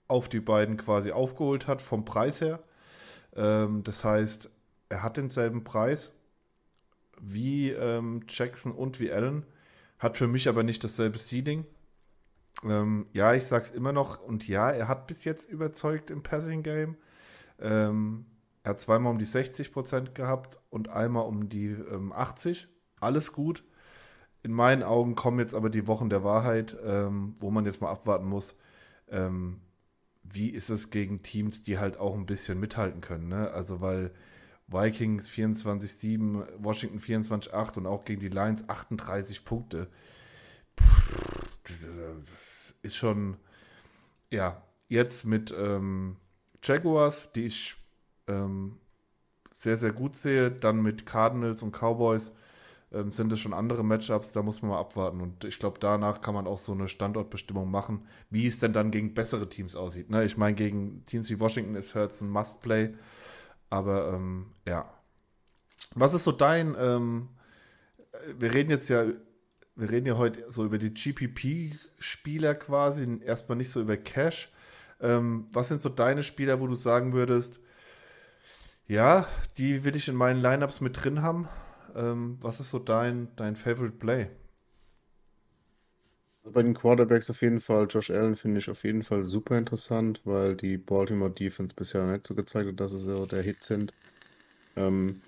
auf 0.08 0.28
die 0.28 0.40
beiden 0.40 0.76
quasi 0.76 1.12
aufgeholt 1.12 1.66
hat 1.66 1.80
vom 1.82 2.04
Preis 2.04 2.40
her. 2.40 2.62
Ähm, 3.36 3.82
das 3.84 4.04
heißt, 4.04 4.50
er 4.88 5.02
hat 5.02 5.16
denselben 5.16 5.64
Preis 5.64 6.12
wie 7.22 7.70
ähm, 7.70 8.24
Jackson 8.28 8.72
und 8.72 9.00
wie 9.00 9.12
Allen, 9.12 9.46
hat 9.98 10.16
für 10.16 10.26
mich 10.26 10.48
aber 10.48 10.64
nicht 10.64 10.82
dasselbe 10.82 11.18
Seeding. 11.18 11.64
Ähm, 12.64 13.06
ja, 13.12 13.32
ich 13.34 13.44
sag's 13.44 13.70
immer 13.70 13.92
noch 13.92 14.20
und 14.20 14.46
ja, 14.46 14.70
er 14.70 14.88
hat 14.88 15.06
bis 15.06 15.24
jetzt 15.24 15.48
überzeugt 15.48 16.10
im 16.10 16.22
Passing 16.22 16.62
Game. 16.62 16.96
Ähm, 17.60 18.26
er 18.64 18.70
hat 18.70 18.80
zweimal 18.80 19.12
um 19.12 19.18
die 19.18 19.26
60% 19.26 20.12
gehabt 20.12 20.58
und 20.68 20.88
einmal 20.88 21.26
um 21.26 21.48
die 21.48 21.68
ähm, 21.68 22.12
80. 22.12 22.68
Alles 23.00 23.32
gut. 23.32 23.64
In 24.42 24.52
meinen 24.52 24.82
Augen 24.82 25.14
kommen 25.14 25.38
jetzt 25.38 25.54
aber 25.54 25.70
die 25.70 25.86
Wochen 25.86 26.10
der 26.10 26.24
Wahrheit, 26.24 26.76
ähm, 26.84 27.36
wo 27.38 27.50
man 27.50 27.64
jetzt 27.64 27.80
mal 27.80 27.90
abwarten 27.90 28.26
muss. 28.26 28.56
Ähm, 29.08 29.60
wie 30.24 30.48
ist 30.48 30.70
es 30.70 30.90
gegen 30.90 31.22
Teams, 31.22 31.62
die 31.62 31.78
halt 31.78 31.98
auch 31.98 32.14
ein 32.14 32.26
bisschen 32.26 32.58
mithalten 32.58 33.00
können? 33.00 33.28
Ne? 33.28 33.50
Also, 33.52 33.80
weil 33.80 34.12
Vikings 34.72 35.30
24-7, 35.30 36.46
Washington 36.58 36.98
24-8 36.98 37.78
und 37.78 37.86
auch 37.86 38.04
gegen 38.04 38.20
die 38.20 38.28
Lions 38.28 38.68
38 38.68 39.44
Punkte. 39.44 39.88
Ist 42.82 42.96
schon, 42.96 43.36
ja, 44.30 44.62
jetzt 44.88 45.24
mit 45.24 45.54
ähm, 45.56 46.16
Jaguars, 46.62 47.30
die 47.32 47.46
ich 47.46 47.76
ähm, 48.26 48.78
sehr, 49.52 49.76
sehr 49.76 49.92
gut 49.92 50.16
sehe, 50.16 50.50
dann 50.50 50.82
mit 50.82 51.06
Cardinals 51.06 51.62
und 51.62 51.72
Cowboys 51.72 52.32
ähm, 52.92 53.10
sind 53.10 53.32
es 53.32 53.40
schon 53.40 53.54
andere 53.54 53.84
Matchups, 53.84 54.32
da 54.32 54.42
muss 54.42 54.62
man 54.62 54.72
mal 54.72 54.80
abwarten. 54.80 55.20
Und 55.20 55.44
ich 55.44 55.58
glaube, 55.58 55.78
danach 55.80 56.20
kann 56.20 56.34
man 56.34 56.46
auch 56.46 56.58
so 56.58 56.72
eine 56.72 56.88
Standortbestimmung 56.88 57.70
machen, 57.70 58.06
wie 58.30 58.46
es 58.46 58.60
denn 58.60 58.72
dann 58.72 58.90
gegen 58.90 59.14
bessere 59.14 59.48
Teams 59.48 59.76
aussieht. 59.76 60.10
Ne? 60.10 60.24
Ich 60.24 60.36
meine, 60.36 60.54
gegen 60.54 61.04
Teams 61.06 61.30
wie 61.30 61.40
Washington 61.40 61.74
ist 61.74 61.94
Hurts 61.94 62.20
ein 62.20 62.30
Must-Play. 62.30 62.94
Aber 63.72 64.12
ähm, 64.12 64.52
ja. 64.68 64.82
Was 65.94 66.12
ist 66.12 66.24
so 66.24 66.32
dein, 66.32 66.76
ähm, 66.78 67.30
wir 68.38 68.52
reden 68.52 68.68
jetzt 68.68 68.90
ja, 68.90 69.04
wir 69.76 69.90
reden 69.90 70.04
ja 70.04 70.18
heute 70.18 70.44
so 70.52 70.66
über 70.66 70.76
die 70.76 70.92
GPP-Spieler 70.92 72.54
quasi, 72.54 73.20
erstmal 73.24 73.56
nicht 73.56 73.70
so 73.70 73.80
über 73.80 73.96
Cash. 73.96 74.52
Ähm, 75.00 75.46
was 75.52 75.68
sind 75.68 75.80
so 75.80 75.88
deine 75.88 76.22
Spieler, 76.22 76.60
wo 76.60 76.66
du 76.66 76.74
sagen 76.74 77.14
würdest, 77.14 77.60
ja, 78.86 79.26
die 79.56 79.84
will 79.84 79.96
ich 79.96 80.06
in 80.06 80.16
meinen 80.16 80.42
Lineups 80.42 80.82
mit 80.82 81.02
drin 81.02 81.22
haben? 81.22 81.48
Ähm, 81.96 82.36
was 82.42 82.60
ist 82.60 82.70
so 82.72 82.78
dein, 82.78 83.34
dein 83.36 83.56
Favorite 83.56 83.96
Play? 83.96 84.28
Bei 86.44 86.62
den 86.62 86.74
Quarterbacks 86.74 87.30
auf 87.30 87.42
jeden 87.42 87.58
Fall, 87.58 87.86
Josh 87.90 88.10
Allen 88.10 88.36
finde 88.36 88.58
ich 88.60 88.70
auf 88.70 88.84
jeden 88.84 89.02
Fall 89.02 89.24
super 89.24 89.58
interessant, 89.58 90.20
weil 90.24 90.56
die 90.56 90.76
Baltimore 90.78 91.30
Defense 91.32 91.74
bisher 91.74 92.04
nicht 92.06 92.26
so 92.26 92.34
gezeigt 92.36 92.68
hat, 92.68 92.78
dass 92.80 92.92
sie 92.92 92.98
so 92.98 93.26
der 93.26 93.42
Hit 93.42 93.60
sind. 93.62 93.92
Ähm, 94.76 95.22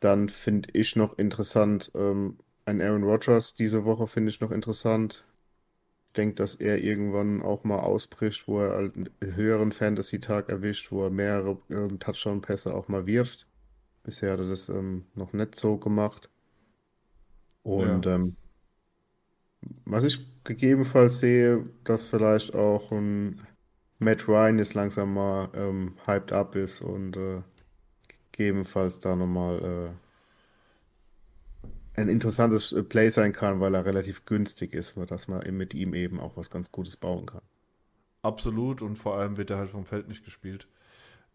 dann 0.00 0.28
finde 0.28 0.70
ich 0.74 0.96
noch 0.96 1.18
interessant, 1.18 1.92
ähm, 1.94 2.38
ein 2.66 2.82
Aaron 2.82 3.04
Rodgers 3.04 3.54
diese 3.54 3.84
Woche 3.86 4.06
finde 4.08 4.30
ich 4.30 4.40
noch 4.40 4.50
interessant. 4.52 5.24
Ich 6.08 6.14
denke, 6.14 6.36
dass 6.36 6.56
er 6.56 6.78
irgendwann 6.84 7.42
auch 7.42 7.64
mal 7.64 7.80
ausbricht, 7.80 8.48
wo 8.48 8.60
er 8.60 8.72
halt 8.76 8.96
einen 8.96 9.10
höheren 9.36 9.72
Fantasy-Tag 9.72 10.48
erwischt, 10.50 10.92
wo 10.92 11.04
er 11.04 11.10
mehrere 11.10 11.58
ähm, 11.70 11.98
Touchdown-Pässe 12.00 12.74
auch 12.74 12.88
mal 12.88 13.06
wirft. 13.06 13.46
Bisher 14.04 14.32
hat 14.32 14.40
er 14.40 14.48
das 14.48 14.68
ähm, 14.70 15.06
noch 15.14 15.32
nicht 15.34 15.54
so 15.56 15.78
gemacht. 15.78 16.30
Und 17.62 18.04
Ja. 18.04 18.10
Was 19.84 20.04
ich 20.04 20.44
gegebenenfalls 20.44 21.20
sehe, 21.20 21.64
dass 21.84 22.04
vielleicht 22.04 22.54
auch 22.54 22.90
ein 22.92 23.46
Matt 23.98 24.28
Ryan 24.28 24.58
jetzt 24.58 24.74
langsam 24.74 25.14
mal 25.14 25.48
ähm, 25.54 25.94
hyped 26.06 26.32
up 26.32 26.54
ist 26.54 26.80
und 26.80 27.16
äh, 27.16 27.42
gegebenenfalls 28.32 29.00
da 29.00 29.16
nochmal 29.16 29.94
äh, 31.96 32.00
ein 32.00 32.08
interessantes 32.08 32.72
äh, 32.72 32.82
Play 32.82 33.08
sein 33.08 33.32
kann, 33.32 33.60
weil 33.60 33.74
er 33.74 33.84
relativ 33.84 34.24
günstig 34.24 34.72
ist, 34.72 34.96
dass 35.08 35.28
man 35.28 35.42
mit 35.56 35.74
ihm 35.74 35.94
eben 35.94 36.20
auch 36.20 36.36
was 36.36 36.50
ganz 36.50 36.70
Gutes 36.70 36.96
bauen 36.96 37.26
kann. 37.26 37.42
Absolut 38.22 38.82
und 38.82 38.96
vor 38.96 39.16
allem 39.16 39.36
wird 39.36 39.50
er 39.50 39.58
halt 39.58 39.70
vom 39.70 39.84
Feld 39.84 40.08
nicht 40.08 40.24
gespielt. 40.24 40.68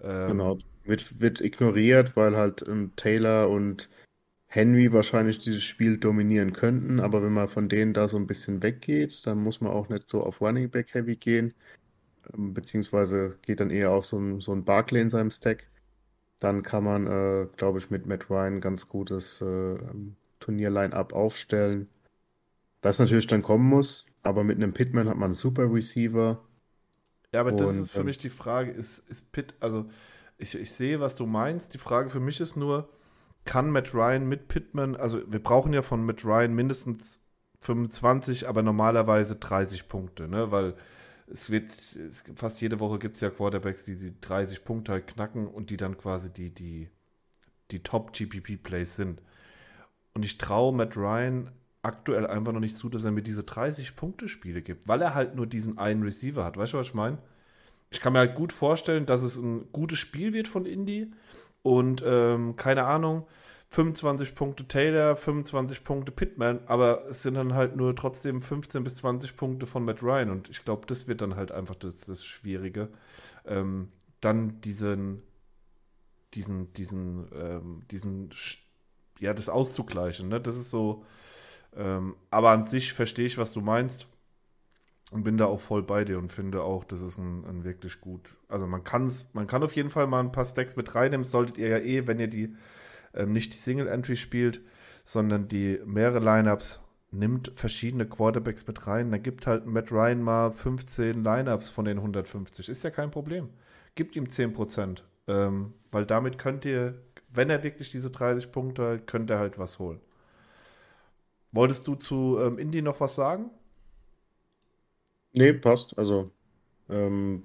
Ähm, 0.01 0.27
Genau, 0.29 0.57
wird, 0.85 1.19
wird 1.19 1.41
ignoriert, 1.41 2.15
weil 2.15 2.37
halt 2.37 2.63
ähm, 2.67 2.91
Taylor 2.95 3.49
und 3.49 3.89
Henry 4.55 4.91
wahrscheinlich 4.93 5.39
dieses 5.39 5.63
Spiel 5.63 5.98
dominieren 5.98 6.53
könnten, 6.53 7.00
aber 7.00 7.24
wenn 7.24 7.33
man 7.33 7.48
von 7.48 7.69
denen 7.69 7.93
da 7.93 8.07
so 8.07 8.17
ein 8.17 8.27
bisschen 8.27 8.62
weggeht, 8.63 9.25
dann 9.25 9.39
muss 9.43 9.62
man 9.62 9.72
auch 9.72 9.89
nicht 9.89 10.10
so 10.10 10.24
auf 10.24 10.41
Running 10.41 10.69
Back 10.69 10.93
Heavy 10.93 11.15
gehen, 11.15 11.53
ähm, 12.33 12.53
beziehungsweise 12.53 13.38
geht 13.43 13.60
dann 13.62 13.69
eher 13.72 13.91
auf 13.91 14.05
so 14.05 14.19
ein, 14.19 14.41
so 14.41 14.53
ein 14.53 14.65
Barkley 14.65 15.01
in 15.01 15.10
seinem 15.10 15.31
Stack. 15.31 15.69
Dann 16.39 16.63
kann 16.63 16.83
man, 16.86 17.07
äh, 17.07 17.48
glaube 17.57 17.79
ich, 17.79 17.89
mit 17.91 18.05
Matt 18.07 18.29
Ryan 18.29 18.62
ganz 18.62 18.89
gutes 18.89 19.41
äh, 19.41 19.77
Turnier-Line-Up 20.39 21.13
aufstellen. 21.13 21.89
Das 22.81 23.00
natürlich 23.00 23.27
dann 23.27 23.41
kommen 23.43 23.67
muss, 23.67 24.07
aber 24.24 24.43
mit 24.43 24.57
einem 24.57 24.74
Pittman 24.74 25.10
hat 25.10 25.17
man 25.17 25.25
einen 25.27 25.33
super 25.33 25.72
Receiver. 25.74 26.41
Ja, 27.33 27.41
aber 27.41 27.51
das 27.51 27.69
Und, 27.69 27.79
ist 27.79 27.91
für 27.91 28.00
ähm, 28.00 28.05
mich 28.05 28.17
die 28.17 28.29
Frage, 28.29 28.72
ist, 28.72 29.00
ist 29.10 29.31
Pitt, 29.31 29.55
also 29.60 29.89
ich, 30.38 30.55
ich 30.55 30.72
sehe, 30.72 31.00
was 31.00 31.15
du 31.15 31.25
meinst. 31.25 31.74
Die 31.74 31.77
Frage 31.79 32.10
für 32.10 32.19
mich 32.19 32.39
ist 32.39 32.55
nur, 32.55 32.89
kann 33.45 33.71
Matt 33.71 33.93
Ryan 33.93 34.27
mit 34.27 34.47
Pittman, 34.47 34.95
also 34.95 35.21
wir 35.31 35.41
brauchen 35.41 35.73
ja 35.73 35.81
von 35.81 36.05
Matt 36.05 36.23
Ryan 36.23 36.53
mindestens 36.53 37.21
25, 37.62 38.47
aber 38.47 38.62
normalerweise 38.62 39.35
30 39.35 39.88
Punkte, 39.88 40.27
ne? 40.27 40.51
Weil 40.51 40.75
es 41.27 41.50
wird, 41.50 41.71
es, 41.71 42.23
fast 42.35 42.62
jede 42.62 42.79
Woche 42.79 43.00
gibt 43.00 43.15
es 43.15 43.21
ja 43.21 43.29
Quarterbacks, 43.29 43.85
die 43.85 43.97
die 43.97 44.19
30 44.19 44.63
Punkte 44.63 44.91
halt 44.91 45.07
knacken 45.07 45.47
und 45.47 45.69
die 45.69 45.77
dann 45.77 45.97
quasi 45.97 46.31
die, 46.31 46.53
die, 46.53 46.89
die 47.71 47.81
Top-GPP-Plays 47.81 48.95
sind. 48.95 49.21
Und 50.13 50.25
ich 50.25 50.38
traue 50.38 50.73
Matt 50.73 50.97
Ryan 50.97 51.50
aktuell 51.81 52.27
einfach 52.27 52.53
noch 52.53 52.59
nicht 52.59 52.77
zu, 52.77 52.89
dass 52.89 53.03
er 53.03 53.12
mir 53.12 53.23
diese 53.23 53.41
30-Punkte-Spiele 53.41 54.62
gibt, 54.62 54.88
weil 54.88 55.01
er 55.01 55.15
halt 55.15 55.35
nur 55.35 55.47
diesen 55.47 55.77
einen 55.77 56.03
Receiver 56.03 56.43
hat. 56.43 56.57
Weißt 56.57 56.73
du, 56.73 56.77
was 56.77 56.88
ich 56.88 56.93
meine? 56.93 57.17
Ich 57.91 58.00
kann 58.00 58.13
mir 58.13 58.19
halt 58.19 58.35
gut 58.35 58.53
vorstellen, 58.53 59.05
dass 59.05 59.21
es 59.21 59.35
ein 59.38 59.67
gutes 59.71 60.00
Spiel 60.00 60.33
wird 60.33 60.47
von 60.47 60.65
Indy 60.65 61.12
und 61.63 62.03
ähm, 62.05 62.55
keine 62.55 62.84
Ahnung, 62.84 63.25
25 63.70 64.36
Punkte 64.36 64.67
Taylor, 64.67 65.15
25 65.15 65.84
Punkte 65.84 66.12
Pittman, 66.12 66.60
aber 66.67 67.08
es 67.10 67.24
sind 67.24 67.34
dann 67.34 67.55
halt 67.55 67.75
nur 67.75 67.96
trotzdem 67.96 68.41
15 68.41 68.84
bis 68.84 68.96
20 68.98 69.36
Punkte 69.36 69.65
von 69.65 69.84
Matt 69.84 70.03
Ryan 70.03 70.29
und 70.29 70.50
ich 70.50 70.63
glaube, 70.63 70.86
das 70.86 71.08
wird 71.08 71.22
dann 71.22 71.36
halt 71.36 71.51
einfach 71.51 71.75
das, 71.75 72.01
das 72.01 72.24
Schwierige. 72.24 72.89
Ähm, 73.46 73.89
dann 74.22 74.62
diesen, 74.62 75.24
diesen, 76.36 76.72
diesen, 76.74 77.27
ähm, 77.34 77.82
diesen, 77.89 78.29
ja, 79.20 79.34
das 79.34 79.50
auszugleichen, 79.50 80.29
ne? 80.29 80.39
Das 80.39 80.55
ist 80.55 80.70
so, 80.70 81.03
ähm, 81.75 82.15
aber 82.29 82.51
an 82.51 82.65
sich 82.65 82.93
verstehe 82.93 83.25
ich, 83.25 83.38
was 83.38 83.53
du 83.53 83.62
meinst 83.62 84.08
und 85.13 85.24
bin 85.24 85.38
da 85.38 85.46
auch 85.46 85.60
voll 85.60 85.84
bei 85.84 86.03
dir 86.03 86.17
und 86.17 86.32
finde 86.32 86.63
auch, 86.63 86.84
das 86.84 87.01
ist 87.01 87.20
ein, 87.20 87.46
ein 87.46 87.63
wirklich 87.63 88.01
gut. 88.01 88.36
Also 88.48 88.65
man 88.65 88.84
kann's, 88.84 89.29
man 89.34 89.48
kann 89.48 89.63
auf 89.63 89.74
jeden 89.74 89.89
Fall 89.89 90.08
mal 90.08 90.20
ein 90.20 90.32
paar 90.32 90.46
Stacks 90.46 90.75
mit 90.75 90.96
reinnehmen. 90.96 91.24
Solltet 91.24 91.58
ihr 91.58 91.67
ja 91.67 91.77
eh, 91.77 92.08
wenn 92.08 92.20
ihr 92.20 92.27
die 92.27 92.55
ähm, 93.13 93.32
nicht 93.32 93.53
die 93.53 93.58
Single 93.58 93.88
Entry 93.88 94.15
spielt, 94.15 94.62
sondern 95.05 95.48
die 95.48 95.79
mehrere 95.86 96.20
Lineups, 96.20 96.82
nimmt 97.12 97.51
verschiedene 97.53 98.08
Quarterbacks 98.08 98.65
mit 98.65 98.88
rein. 98.88 99.12
Da 99.12 99.17
gibt 99.17 99.46
halt 99.46 99.67
Matt 99.67 99.91
Ryan 99.91 100.24
mal 100.24 100.51
15 100.51 101.24
Lineups 101.24 101.70
von 101.70 101.86
den 101.86 101.98
150. 101.98 102.70
Ist 102.70 102.84
ja 102.84 102.89
kein 102.89 103.12
Problem. 103.12 103.50
Gibt 103.93 104.15
ihm 104.15 104.25
10%. 104.25 105.03
Ähm, 105.27 105.74
weil 105.91 106.05
damit 106.08 106.39
könnt 106.39 106.65
ihr, 106.65 106.96
wenn 107.29 107.51
er 107.51 107.62
wirklich 107.62 107.91
diese 107.91 108.10
30 108.10 108.51
Punkte 108.51 108.93
hat, 108.93 109.08
könnt 109.08 109.29
ihr 109.29 109.38
halt 109.38 109.60
was 109.60 109.77
holen. 109.77 110.01
Wolltest 111.51 111.88
du 111.88 111.93
zu 111.93 112.39
ähm, 112.41 112.58
Indy 112.58 112.82
noch 112.82 113.00
was 113.00 113.13
sagen? 113.15 113.51
Nee, 115.33 115.53
passt. 115.53 115.97
Also, 115.97 116.31
ähm, 116.89 117.43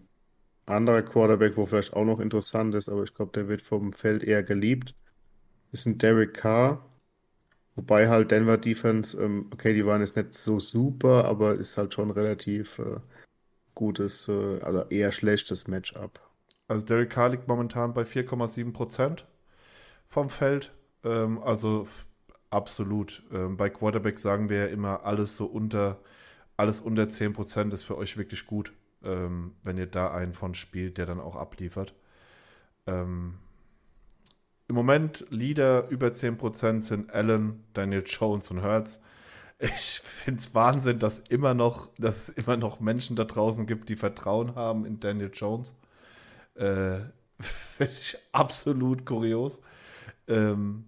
anderer 0.67 1.03
Quarterback, 1.03 1.57
wo 1.57 1.67
vielleicht 1.67 1.95
auch 1.95 2.05
noch 2.05 2.21
interessant 2.21 2.75
ist, 2.75 2.89
aber 2.89 3.05
ich 3.05 3.15
glaube, 3.15 3.33
der 3.33 3.49
wird 3.49 3.63
vom 3.63 3.93
Feld 3.93 4.23
eher 4.23 4.43
geliebt, 4.43 4.95
ist 5.73 5.87
ein 5.87 5.99
Derek 5.99 6.35
Carr. 6.35 6.85
Wobei 7.77 8.09
halt 8.09 8.31
Denver 8.33 8.59
Defense, 8.59 9.17
ähm, 9.23 9.49
okay, 9.53 9.75
die 9.75 9.87
waren 9.87 10.01
jetzt 10.01 10.17
nicht 10.17 10.35
so 10.35 10.61
super, 10.61 11.25
aber 11.27 11.55
ist 11.55 11.79
halt 11.79 11.95
schon 11.95 12.11
relativ 12.11 12.79
äh, 12.81 12.99
gutes, 13.75 14.29
äh, 14.29 14.61
also 14.63 14.83
eher 14.91 15.13
schlechtes 15.13 15.69
Matchup. 15.69 16.21
Also 16.69 16.85
Derek 16.87 17.11
Carr 17.11 17.31
liegt 17.31 17.49
momentan 17.49 17.95
bei 17.95 18.05
4,7% 18.05 19.27
vom 20.09 20.29
Feld. 20.31 20.73
Ähm, 21.05 21.39
also 21.43 21.87
absolut. 22.51 23.23
Ähm, 23.33 23.57
bei 23.57 23.71
Quarterback 23.71 24.19
sagen 24.19 24.49
wir 24.49 24.59
ja 24.59 24.67
immer, 24.67 25.05
alles 25.05 25.37
so 25.37 25.47
unter, 25.47 26.01
alles 26.59 26.81
unter 26.81 27.05
10% 27.05 27.73
ist 27.73 27.85
für 27.85 27.97
euch 27.97 28.19
wirklich 28.19 28.47
gut, 28.47 28.73
ähm, 29.03 29.53
wenn 29.63 29.79
ihr 29.79 29.87
da 29.87 30.11
einen 30.11 30.35
von 30.35 30.55
spielt, 30.55 30.99
der 30.99 31.07
dann 31.07 31.21
auch 31.21 31.37
abliefert. 31.37 31.95
Ähm, 32.87 33.39
Im 34.67 34.75
Moment 34.75 35.25
Leader 35.31 35.89
über 35.89 36.09
10% 36.09 36.83
sind 36.83 37.13
Allen, 37.13 37.65
Daniel 37.73 38.03
Jones 38.05 38.51
und 38.51 38.63
Hurts. 38.63 38.99
Ich 39.61 40.01
finde 40.01 40.41
es 40.41 40.55
Wahnsinn, 40.55 40.99
dass 40.99 41.21
immer 41.21 41.55
noch, 41.55 41.91
dass 41.97 42.29
es 42.29 42.37
immer 42.37 42.57
noch 42.57 42.81
Menschen 42.81 43.17
da 43.17 43.25
draußen 43.25 43.67
gibt, 43.67 43.89
die 43.89 43.97
Vertrauen 43.97 44.55
haben 44.55 44.85
in 44.85 45.01
Daniel 45.01 45.31
Jones. 45.33 45.75
Äh, 46.55 47.01
Finde 47.41 47.93
ich 47.93 48.19
absolut 48.33 49.07
kurios. 49.07 49.61
Ähm, 50.27 50.87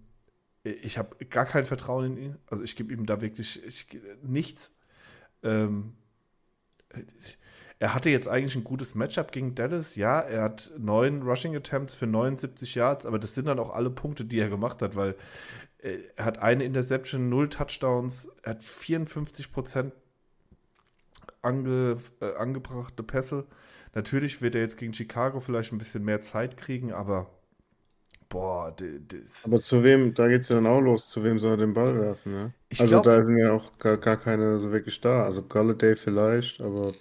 ich 0.63 0.97
habe 0.97 1.25
gar 1.25 1.45
kein 1.45 1.65
Vertrauen 1.65 2.05
in 2.05 2.17
ihn. 2.17 2.37
Also 2.47 2.63
ich 2.63 2.75
gebe 2.75 2.93
ihm 2.93 3.05
da 3.05 3.21
wirklich 3.21 3.63
ich, 3.65 3.87
nichts. 4.21 4.73
Ähm, 5.43 5.93
er 7.79 7.95
hatte 7.95 8.09
jetzt 8.09 8.27
eigentlich 8.27 8.55
ein 8.55 8.63
gutes 8.63 8.93
Matchup 8.93 9.31
gegen 9.31 9.55
Dallas. 9.55 9.95
Ja, 9.95 10.19
er 10.19 10.43
hat 10.43 10.71
neun 10.77 11.23
Rushing 11.23 11.55
Attempts 11.55 11.95
für 11.95 12.05
79 12.05 12.75
Yards, 12.75 13.05
aber 13.05 13.17
das 13.17 13.33
sind 13.33 13.45
dann 13.47 13.59
auch 13.59 13.71
alle 13.71 13.89
Punkte, 13.89 14.23
die 14.23 14.39
er 14.39 14.49
gemacht 14.49 14.81
hat, 14.81 14.95
weil 14.95 15.15
äh, 15.79 15.97
er 16.15 16.25
hat 16.25 16.37
eine 16.39 16.63
Interception, 16.63 17.29
null 17.29 17.49
Touchdowns, 17.49 18.29
er 18.43 18.51
hat 18.51 18.63
54 18.63 19.51
Prozent 19.51 19.93
ange, 21.41 21.97
äh, 22.21 22.35
angebrachte 22.35 23.03
Pässe. 23.03 23.47
Natürlich 23.95 24.41
wird 24.41 24.55
er 24.55 24.61
jetzt 24.61 24.77
gegen 24.77 24.93
Chicago 24.93 25.39
vielleicht 25.39 25.73
ein 25.73 25.77
bisschen 25.79 26.03
mehr 26.05 26.21
Zeit 26.21 26.57
kriegen, 26.57 26.93
aber 26.93 27.31
boah, 28.31 28.71
das, 28.75 29.35
Aber 29.43 29.59
zu 29.59 29.83
wem, 29.83 30.13
da 30.15 30.27
geht's 30.27 30.49
ja 30.49 30.55
dann 30.55 30.65
auch 30.67 30.79
los, 30.81 31.07
zu 31.09 31.23
wem 31.23 31.37
soll 31.39 31.51
er 31.51 31.57
den 31.57 31.73
Ball 31.73 31.99
werfen, 31.99 32.31
ne? 32.33 32.53
ich 32.69 32.83
Also 32.83 32.99
glaube, 32.99 32.99
da 32.99 33.23
sind 33.23 33.37
ja 33.37 33.51
auch 33.53 33.77
gar, 33.77 33.97
gar 33.97 34.17
keine 34.17 34.57
so 34.59 34.71
wirklich 34.71 34.99
da. 35.01 35.23
Also 35.25 35.43
Golladay 35.43 35.95
vielleicht, 35.95 36.59
aber 36.61 36.91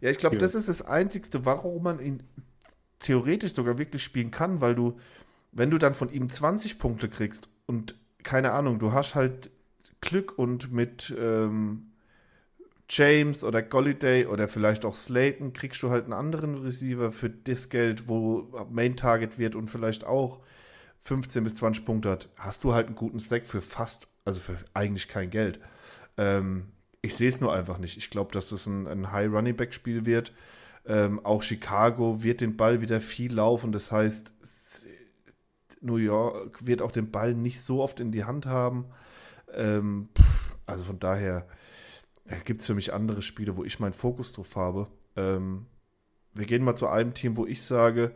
ja, 0.00 0.10
ich 0.10 0.18
glaube, 0.18 0.36
das 0.36 0.54
ist 0.54 0.68
das 0.68 0.82
Einzigste, 0.82 1.44
warum 1.44 1.82
man 1.82 1.98
ihn 2.00 2.22
theoretisch 3.00 3.54
sogar 3.54 3.78
wirklich 3.78 4.02
spielen 4.04 4.30
kann, 4.30 4.60
weil 4.60 4.74
du, 4.74 4.98
wenn 5.52 5.70
du 5.70 5.78
dann 5.78 5.94
von 5.94 6.12
ihm 6.12 6.28
20 6.30 6.78
Punkte 6.78 7.08
kriegst 7.08 7.48
und 7.66 7.96
keine 8.24 8.52
Ahnung, 8.52 8.78
du 8.78 8.92
hast 8.92 9.14
halt 9.16 9.50
Glück 10.02 10.38
und 10.38 10.72
mit 10.72 11.14
ähm, 11.18 11.92
James 12.88 13.42
oder 13.42 13.62
Golliday 13.62 14.26
oder 14.26 14.48
vielleicht 14.48 14.84
auch 14.84 14.94
Slayton 14.94 15.52
kriegst 15.52 15.82
du 15.82 15.90
halt 15.90 16.04
einen 16.04 16.12
anderen 16.12 16.56
Receiver 16.56 17.10
für 17.10 17.30
das 17.30 17.68
Geld, 17.68 18.08
wo 18.08 18.48
Main 18.70 18.96
Target 18.96 19.38
wird 19.38 19.56
und 19.56 19.68
vielleicht 19.68 20.04
auch 20.04 20.40
15 21.00 21.44
bis 21.44 21.54
20 21.54 21.84
Punkte 21.84 22.10
hat, 22.10 22.28
hast 22.36 22.64
du 22.64 22.74
halt 22.74 22.86
einen 22.86 22.96
guten 22.96 23.20
Stack 23.20 23.46
für 23.46 23.62
fast, 23.62 24.08
also 24.24 24.40
für 24.40 24.56
eigentlich 24.74 25.08
kein 25.08 25.30
Geld. 25.30 25.60
Ähm, 26.16 26.66
ich 27.02 27.14
sehe 27.14 27.28
es 27.28 27.40
nur 27.40 27.52
einfach 27.52 27.78
nicht. 27.78 27.96
Ich 27.96 28.10
glaube, 28.10 28.32
dass 28.32 28.48
das 28.50 28.66
ein, 28.66 28.86
ein 28.86 29.12
High 29.12 29.30
Running 29.30 29.56
Back 29.56 29.72
Spiel 29.72 30.06
wird. 30.06 30.32
Ähm, 30.84 31.24
auch 31.24 31.42
Chicago 31.42 32.22
wird 32.22 32.40
den 32.40 32.56
Ball 32.56 32.80
wieder 32.80 33.00
viel 33.00 33.34
laufen. 33.34 33.72
Das 33.72 33.92
heißt, 33.92 34.32
New 35.80 35.96
York 35.96 36.66
wird 36.66 36.82
auch 36.82 36.92
den 36.92 37.10
Ball 37.10 37.34
nicht 37.34 37.60
so 37.60 37.82
oft 37.82 38.00
in 38.00 38.10
die 38.10 38.24
Hand 38.24 38.46
haben. 38.46 38.86
Ähm, 39.54 40.08
also 40.66 40.84
von 40.84 40.98
daher 40.98 41.46
gibt 42.44 42.60
es 42.60 42.66
für 42.66 42.74
mich 42.74 42.92
andere 42.92 43.22
Spiele, 43.22 43.56
wo 43.56 43.64
ich 43.64 43.80
meinen 43.80 43.92
Fokus 43.92 44.32
drauf 44.32 44.56
habe. 44.56 44.88
Ähm, 45.16 45.66
wir 46.34 46.46
gehen 46.46 46.64
mal 46.64 46.76
zu 46.76 46.88
einem 46.88 47.14
Team, 47.14 47.36
wo 47.36 47.46
ich 47.46 47.62
sage, 47.62 48.12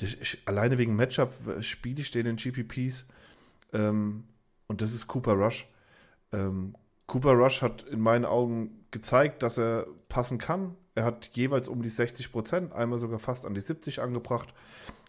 ich, 0.00 0.38
alleine 0.44 0.78
wegen 0.78 0.96
Matchup 0.96 1.34
äh, 1.48 1.62
spiele 1.62 2.00
ich 2.00 2.10
den 2.10 2.26
in 2.26 2.36
GPPs. 2.36 3.04
Ähm, 3.72 4.24
und 4.66 4.80
das 4.82 4.92
ist 4.92 5.06
Cooper 5.06 5.32
Rush. 5.32 5.66
Ähm, 6.32 6.74
Cooper 7.06 7.32
Rush 7.32 7.62
hat 7.62 7.82
in 7.82 8.00
meinen 8.00 8.24
Augen 8.24 8.84
gezeigt, 8.90 9.42
dass 9.42 9.58
er 9.58 9.86
passen 10.08 10.38
kann. 10.38 10.76
Er 10.94 11.04
hat 11.04 11.30
jeweils 11.34 11.68
um 11.68 11.82
die 11.82 11.88
60 11.88 12.32
Prozent, 12.32 12.72
einmal 12.72 12.98
sogar 12.98 13.18
fast 13.18 13.46
an 13.46 13.54
die 13.54 13.60
70 13.60 14.00
angebracht. 14.00 14.52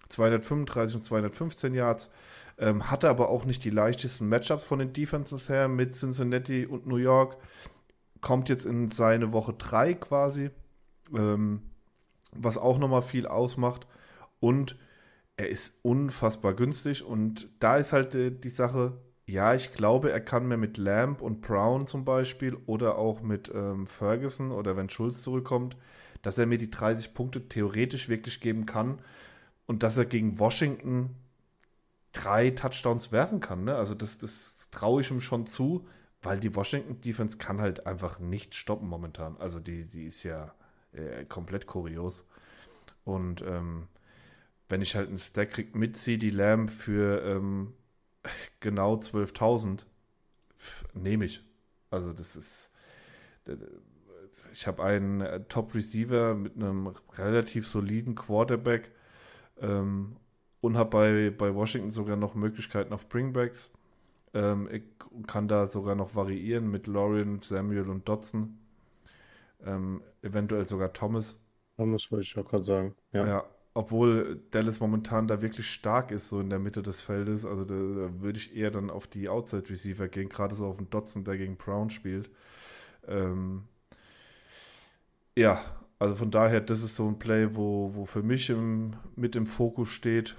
235 0.07 0.95
und 0.95 1.03
215 1.03 1.73
Yards. 1.73 2.09
Ähm, 2.57 2.89
hatte 2.89 3.09
aber 3.09 3.29
auch 3.29 3.45
nicht 3.45 3.63
die 3.63 3.69
leichtesten 3.69 4.27
Matchups 4.27 4.63
von 4.63 4.79
den 4.79 4.91
Defenses 4.91 5.49
her 5.49 5.67
mit 5.67 5.95
Cincinnati 5.95 6.65
und 6.65 6.87
New 6.87 6.97
York. 6.97 7.37
Kommt 8.21 8.49
jetzt 8.49 8.65
in 8.65 8.89
seine 8.89 9.31
Woche 9.31 9.53
3 9.53 9.93
quasi, 9.95 10.49
ähm, 11.15 11.61
was 12.31 12.57
auch 12.57 12.77
nochmal 12.77 13.01
viel 13.01 13.27
ausmacht. 13.27 13.87
Und 14.39 14.77
er 15.37 15.49
ist 15.49 15.79
unfassbar 15.83 16.53
günstig. 16.53 17.03
Und 17.03 17.47
da 17.59 17.77
ist 17.77 17.93
halt 17.93 18.15
äh, 18.15 18.31
die 18.31 18.49
Sache, 18.49 18.97
ja, 19.25 19.53
ich 19.53 19.73
glaube, 19.73 20.11
er 20.11 20.21
kann 20.21 20.47
mir 20.47 20.57
mit 20.57 20.77
Lamb 20.77 21.21
und 21.21 21.41
Brown 21.41 21.87
zum 21.87 22.03
Beispiel 22.03 22.57
oder 22.65 22.97
auch 22.97 23.21
mit 23.21 23.51
ähm, 23.53 23.85
Ferguson 23.85 24.51
oder 24.51 24.75
wenn 24.75 24.89
Schulz 24.89 25.21
zurückkommt, 25.21 25.77
dass 26.21 26.37
er 26.37 26.45
mir 26.45 26.57
die 26.57 26.69
30 26.69 27.13
Punkte 27.13 27.47
theoretisch 27.47 28.09
wirklich 28.09 28.41
geben 28.41 28.65
kann 28.65 28.99
und 29.67 29.83
dass 29.83 29.97
er 29.97 30.05
gegen 30.05 30.39
Washington 30.39 31.15
drei 32.11 32.49
Touchdowns 32.49 33.11
werfen 33.11 33.39
kann. 33.39 33.63
Ne? 33.63 33.75
Also 33.75 33.93
das, 33.93 34.17
das 34.17 34.67
traue 34.71 35.01
ich 35.01 35.11
ihm 35.11 35.21
schon 35.21 35.45
zu, 35.45 35.87
weil 36.21 36.39
die 36.39 36.55
Washington 36.55 36.99
Defense 37.01 37.37
kann 37.37 37.61
halt 37.61 37.85
einfach 37.87 38.19
nicht 38.19 38.55
stoppen 38.55 38.87
momentan. 38.87 39.37
Also 39.37 39.59
die, 39.59 39.85
die 39.85 40.05
ist 40.05 40.23
ja 40.23 40.53
äh, 40.91 41.25
komplett 41.25 41.65
kurios. 41.65 42.25
Und 43.05 43.41
ähm, 43.41 43.87
wenn 44.67 44.81
ich 44.81 44.95
halt 44.95 45.09
einen 45.09 45.17
Stack 45.17 45.51
krieg 45.51 45.75
mit 45.75 45.97
CD 45.97 46.29
Lamb 46.29 46.69
für 46.69 47.23
ähm, 47.23 47.73
genau 48.59 48.95
12.000, 48.95 49.85
nehme 50.93 51.25
ich. 51.25 51.43
Also 51.89 52.13
das 52.13 52.35
ist, 52.35 52.69
ich 54.51 54.67
habe 54.67 54.83
einen 54.83 55.21
äh, 55.21 55.43
Top 55.45 55.73
Receiver 55.73 56.35
mit 56.35 56.55
einem 56.55 56.87
relativ 57.17 57.67
soliden 57.67 58.15
Quarterback 58.15 58.91
ähm, 59.59 60.17
und 60.61 60.77
habe 60.77 60.89
bei, 60.89 61.29
bei 61.35 61.55
Washington 61.55 61.91
sogar 61.91 62.15
noch 62.15 62.35
Möglichkeiten 62.35 62.93
auf 62.93 63.09
Bringbacks. 63.09 63.71
Ähm, 64.33 64.69
ich 64.71 64.83
kann 65.27 65.47
da 65.47 65.67
sogar 65.67 65.95
noch 65.95 66.15
variieren 66.15 66.69
mit 66.69 66.87
Lorian, 66.87 67.41
Samuel 67.41 67.89
und 67.89 68.07
Dodson. 68.07 68.57
Ähm, 69.65 70.01
eventuell 70.21 70.65
sogar 70.65 70.93
Thomas. 70.93 71.37
Thomas 71.77 72.11
wollte 72.11 72.23
ich 72.23 72.37
auch 72.37 72.45
gerade 72.45 72.63
sagen. 72.63 72.95
Ja. 73.11 73.27
ja. 73.27 73.43
obwohl 73.73 74.41
Dallas 74.51 74.79
momentan 74.79 75.27
da 75.27 75.41
wirklich 75.41 75.67
stark 75.67 76.11
ist, 76.11 76.29
so 76.29 76.39
in 76.39 76.49
der 76.49 76.59
Mitte 76.59 76.81
des 76.81 77.01
Feldes. 77.01 77.45
Also 77.45 77.63
da, 77.63 77.73
da 77.73 78.21
würde 78.21 78.37
ich 78.37 78.55
eher 78.55 78.71
dann 78.71 78.89
auf 78.89 79.07
die 79.07 79.29
Outside 79.29 79.69
Receiver 79.69 80.07
gehen, 80.07 80.29
gerade 80.29 80.55
so 80.55 80.67
auf 80.67 80.77
den 80.77 80.89
Dodson, 80.89 81.23
der 81.23 81.37
gegen 81.37 81.57
Brown 81.57 81.89
spielt. 81.89 82.29
Ähm, 83.07 83.63
ja, 85.37 85.63
also 85.99 86.15
von 86.15 86.31
daher, 86.31 86.61
das 86.61 86.81
ist 86.81 86.95
so 86.95 87.07
ein 87.07 87.19
Play, 87.19 87.55
wo, 87.55 87.93
wo 87.93 88.05
für 88.05 88.23
mich 88.23 88.49
im, 88.49 88.95
mit 89.15 89.35
im 89.35 89.45
Fokus 89.45 89.89
steht. 89.89 90.37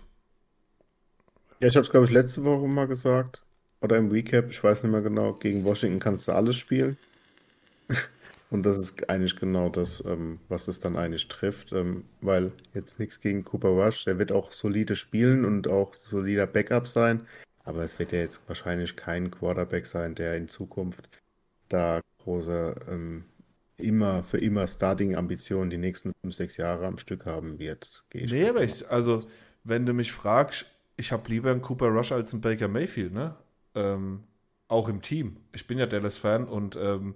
Ja, 1.61 1.69
ich 1.69 1.77
habe 1.77 1.85
es, 1.85 1.91
glaube 1.91 2.07
ich, 2.07 2.13
letzte 2.13 2.45
Woche 2.45 2.67
mal 2.67 2.87
gesagt. 2.87 3.45
Oder 3.81 3.97
im 3.97 4.11
Recap, 4.11 4.51
ich 4.51 4.63
weiß 4.63 4.83
nicht 4.83 4.93
mehr 4.93 5.01
genau. 5.01 5.35
Gegen 5.35 5.65
Washington 5.65 5.99
kannst 5.99 6.29
du 6.29 6.33
alles 6.33 6.57
spielen. 6.57 6.97
Und 8.51 8.67
das 8.67 8.79
ist 8.79 9.09
eigentlich 9.09 9.37
genau 9.37 9.69
das, 9.69 10.03
ähm, 10.05 10.41
was 10.49 10.67
es 10.67 10.81
dann 10.81 10.97
eigentlich 10.97 11.29
trifft, 11.29 11.73
ähm, 11.73 12.05
weil 12.21 12.51
jetzt 12.75 12.99
nichts 12.99 13.21
gegen 13.21 13.45
Cooper 13.45 13.69
Rush, 13.69 14.05
der 14.05 14.19
wird 14.19 14.33
auch 14.33 14.51
solide 14.51 14.97
spielen 14.97 15.45
und 15.45 15.69
auch 15.69 15.95
solider 15.95 16.49
Backup 16.49 16.89
sein, 16.89 17.21
aber 17.63 17.85
es 17.85 18.01
wird 18.01 18.11
ja 18.11 18.19
jetzt 18.19 18.43
wahrscheinlich 18.49 18.97
kein 18.97 19.31
Quarterback 19.31 19.87
sein, 19.87 20.17
der 20.17 20.37
in 20.37 20.49
Zukunft 20.49 21.09
da 21.69 22.01
große, 22.25 22.75
ähm, 22.91 23.25
immer 23.77 24.25
für 24.25 24.39
immer 24.39 24.67
Starting-Ambitionen 24.67 25.71
die 25.71 25.79
nächsten 25.79 26.13
fünf, 26.21 26.35
sechs 26.35 26.57
Jahre 26.57 26.87
am 26.87 26.99
Stück 26.99 27.27
haben 27.27 27.61
wird. 27.61 28.05
Gehe 28.11 28.27
nee, 28.27 28.49
aber 28.49 28.65
ich, 28.65 28.89
also 28.91 29.25
wenn 29.63 29.87
du 29.87 29.93
mich 29.93 30.11
fragst, 30.11 30.67
ich 30.97 31.13
habe 31.13 31.31
lieber 31.31 31.53
einen 31.53 31.63
Cooper 31.63 31.87
Rush 31.87 32.11
als 32.11 32.33
einen 32.33 32.43
Baker 32.43 32.69
Mayfield, 32.69 33.13
ne? 33.13 33.37
Ähm, 33.75 34.25
auch 34.69 34.89
im 34.89 35.03
Team. 35.03 35.37
Ich 35.53 35.67
bin 35.67 35.79
ja 35.79 35.87
Dallas-Fan 35.87 36.47
und 36.47 36.77
ähm, 36.77 37.15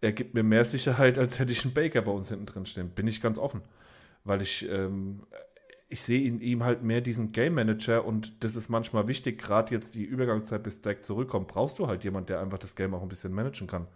er 0.00 0.12
gibt 0.12 0.34
mir 0.34 0.42
mehr 0.42 0.64
Sicherheit, 0.64 1.18
als 1.18 1.38
hätte 1.38 1.52
ich 1.52 1.64
einen 1.64 1.74
Baker 1.74 2.02
bei 2.02 2.10
uns 2.10 2.28
hinten 2.28 2.46
drin 2.46 2.66
stehen. 2.66 2.90
Bin 2.90 3.06
ich 3.06 3.20
ganz 3.20 3.38
offen. 3.38 3.62
Weil 4.24 4.42
ich, 4.42 4.68
ähm, 4.68 5.22
ich 5.88 6.02
sehe 6.02 6.26
in 6.26 6.40
ihm 6.40 6.64
halt 6.64 6.82
mehr 6.82 7.00
diesen 7.00 7.32
Game 7.32 7.54
Manager 7.54 8.04
und 8.04 8.44
das 8.44 8.56
ist 8.56 8.68
manchmal 8.68 9.08
wichtig, 9.08 9.40
gerade 9.40 9.74
jetzt 9.74 9.94
die 9.94 10.04
Übergangszeit 10.04 10.62
bis 10.62 10.80
Deck 10.80 11.04
zurückkommt, 11.04 11.48
brauchst 11.48 11.78
du 11.78 11.86
halt 11.86 12.04
jemanden, 12.04 12.28
der 12.28 12.40
einfach 12.40 12.58
das 12.58 12.76
Game 12.76 12.94
auch 12.94 13.02
ein 13.02 13.08
bisschen 13.08 13.32
managen 13.32 13.66
kann. 13.66 13.86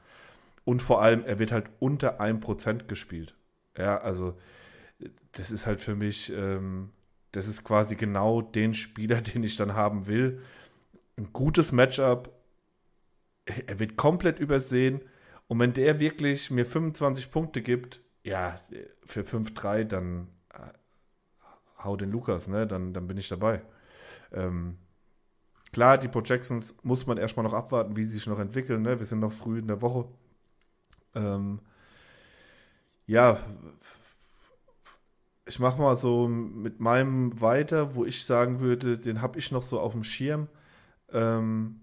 Und 0.65 0.81
vor 0.81 1.03
allem, 1.03 1.25
er 1.25 1.39
wird 1.39 1.53
halt 1.53 1.71
unter 1.79 2.21
1% 2.21 2.87
gespielt. 2.87 3.35
Ja, 3.77 3.99
also 3.99 4.39
das 5.33 5.51
ist 5.51 5.67
halt 5.67 5.81
für 5.81 5.95
mich, 5.95 6.33
ähm, 6.33 6.91
das 7.33 7.49
ist 7.49 7.65
quasi 7.65 7.97
genau 7.97 8.41
den 8.41 8.75
Spieler, 8.75 9.21
den 9.21 9.43
ich 9.43 9.57
dann 9.57 9.75
haben 9.75 10.07
will. 10.07 10.43
Ein 11.17 11.33
gutes 11.33 11.73
Matchup. 11.73 12.31
Er 13.67 13.79
wird 13.79 13.97
komplett 13.97 14.39
übersehen 14.39 15.03
und 15.49 15.59
wenn 15.59 15.75
der 15.75 16.01
wirklich 16.01 16.51
mir 16.51 16.65
25 16.65 17.31
Punkte 17.31 17.63
gibt, 17.63 18.01
ja, 18.23 18.59
für 19.05 19.21
5-3, 19.23 19.85
dann 19.85 20.29
äh, 20.51 20.73
hau 21.85 21.97
den 21.97 22.11
Lukas, 22.11 22.49
ne? 22.49 22.67
Dann, 22.67 22.95
dann 22.95 23.07
bin 23.07 23.19
ich 23.19 23.29
dabei. 23.29 23.61
Ähm, 24.33 24.79
klar, 25.73 25.99
die 25.99 26.09
Projections 26.09 26.75
muss 26.83 27.07
man 27.07 27.19
erstmal 27.19 27.45
noch 27.45 27.53
abwarten, 27.53 27.97
wie 27.97 28.05
sie 28.05 28.15
sich 28.17 28.27
noch 28.27 28.39
entwickeln, 28.39 28.83
ne? 28.83 28.99
Wir 28.99 29.07
sind 29.07 29.21
noch 29.21 29.33
früh 29.33 29.59
in 29.59 29.67
der 29.67 29.83
Woche. 29.83 30.09
Ähm, 31.15 31.61
ja, 33.07 33.39
ich 35.47 35.59
mache 35.59 35.79
mal 35.79 35.97
so 35.97 36.27
mit 36.27 36.81
meinem 36.81 37.39
weiter, 37.41 37.95
wo 37.95 38.05
ich 38.07 38.25
sagen 38.25 38.61
würde, 38.61 38.99
den 38.99 39.21
habe 39.21 39.39
ich 39.39 39.53
noch 39.53 39.63
so 39.63 39.79
auf 39.79 39.93
dem 39.93 40.05
Schirm. 40.05 40.49
Ähm, 41.15 41.81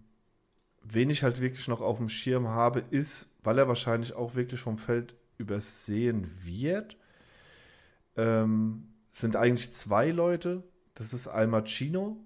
wen 0.83 1.09
ich 1.09 1.23
halt 1.23 1.41
wirklich 1.41 1.67
noch 1.67 1.81
auf 1.81 1.97
dem 1.97 2.09
Schirm 2.09 2.49
habe, 2.49 2.83
ist 2.91 3.31
weil 3.43 3.57
er 3.57 3.67
wahrscheinlich 3.67 4.13
auch 4.13 4.35
wirklich 4.35 4.61
vom 4.61 4.77
Feld 4.77 5.15
übersehen 5.37 6.29
wird, 6.43 6.97
ähm, 8.15 8.87
sind 9.11 9.35
eigentlich 9.35 9.73
zwei 9.73 10.11
Leute. 10.11 10.63
Das 10.93 11.13
ist 11.13 11.27
einmal 11.27 11.63
Chino. 11.63 12.17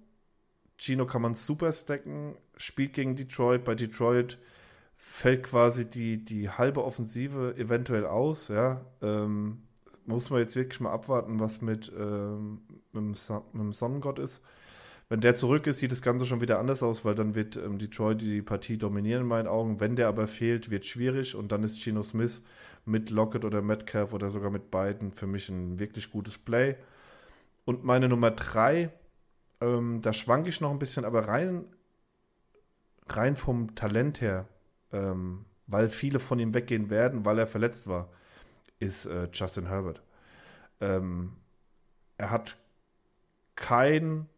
Chino 0.78 1.06
kann 1.06 1.22
man 1.22 1.34
super 1.34 1.72
stacken, 1.72 2.36
spielt 2.56 2.92
gegen 2.92 3.16
Detroit. 3.16 3.64
Bei 3.64 3.74
Detroit 3.74 4.38
fällt 4.96 5.44
quasi 5.44 5.88
die, 5.88 6.22
die 6.22 6.50
halbe 6.50 6.84
Offensive 6.84 7.54
eventuell 7.56 8.06
aus. 8.06 8.48
Ja, 8.48 8.84
ähm, 9.00 9.62
muss 10.04 10.30
man 10.30 10.40
jetzt 10.40 10.54
wirklich 10.54 10.80
mal 10.80 10.92
abwarten, 10.92 11.40
was 11.40 11.62
mit, 11.62 11.90
ähm, 11.98 12.60
mit, 12.92 13.02
dem, 13.02 13.14
Son 13.14 13.42
mit 13.52 13.62
dem 13.62 13.72
Sonnengott 13.72 14.18
ist. 14.18 14.42
Wenn 15.08 15.20
der 15.20 15.36
zurück 15.36 15.66
ist, 15.68 15.78
sieht 15.78 15.92
das 15.92 16.02
Ganze 16.02 16.26
schon 16.26 16.40
wieder 16.40 16.58
anders 16.58 16.82
aus, 16.82 17.04
weil 17.04 17.14
dann 17.14 17.36
wird 17.36 17.56
ähm, 17.56 17.78
Detroit 17.78 18.20
die 18.20 18.42
Partie 18.42 18.76
dominieren 18.76 19.22
in 19.22 19.28
meinen 19.28 19.46
Augen. 19.46 19.78
Wenn 19.78 19.94
der 19.94 20.08
aber 20.08 20.26
fehlt, 20.26 20.70
wird 20.70 20.84
schwierig 20.84 21.36
und 21.36 21.52
dann 21.52 21.62
ist 21.62 21.82
Geno 21.82 22.02
Smith 22.02 22.42
mit 22.84 23.10
Lockett 23.10 23.44
oder 23.44 23.62
Metcalf 23.62 24.12
oder 24.12 24.30
sogar 24.30 24.50
mit 24.50 24.70
beiden 24.70 25.12
für 25.12 25.28
mich 25.28 25.48
ein 25.48 25.78
wirklich 25.78 26.10
gutes 26.10 26.38
Play. 26.38 26.76
Und 27.64 27.84
meine 27.84 28.08
Nummer 28.08 28.32
drei, 28.32 28.90
ähm, 29.60 30.00
da 30.02 30.12
schwanke 30.12 30.48
ich 30.48 30.60
noch 30.60 30.70
ein 30.70 30.78
bisschen, 30.80 31.04
aber 31.04 31.28
rein, 31.28 31.64
rein 33.08 33.36
vom 33.36 33.76
Talent 33.76 34.20
her, 34.20 34.48
ähm, 34.92 35.44
weil 35.68 35.88
viele 35.88 36.18
von 36.18 36.40
ihm 36.40 36.52
weggehen 36.52 36.90
werden, 36.90 37.24
weil 37.24 37.38
er 37.38 37.46
verletzt 37.46 37.86
war, 37.86 38.08
ist 38.80 39.06
äh, 39.06 39.28
Justin 39.32 39.66
Herbert. 39.66 40.02
Ähm, 40.80 41.32
er 42.18 42.30
hat 42.30 42.56
kein 43.54 44.28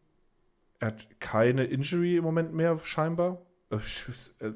er 0.81 0.89
hat 0.89 1.21
keine 1.21 1.65
Injury 1.65 2.17
im 2.17 2.25
Moment 2.25 2.53
mehr, 2.55 2.79
scheinbar. 2.79 3.43
Äh, 3.71 3.79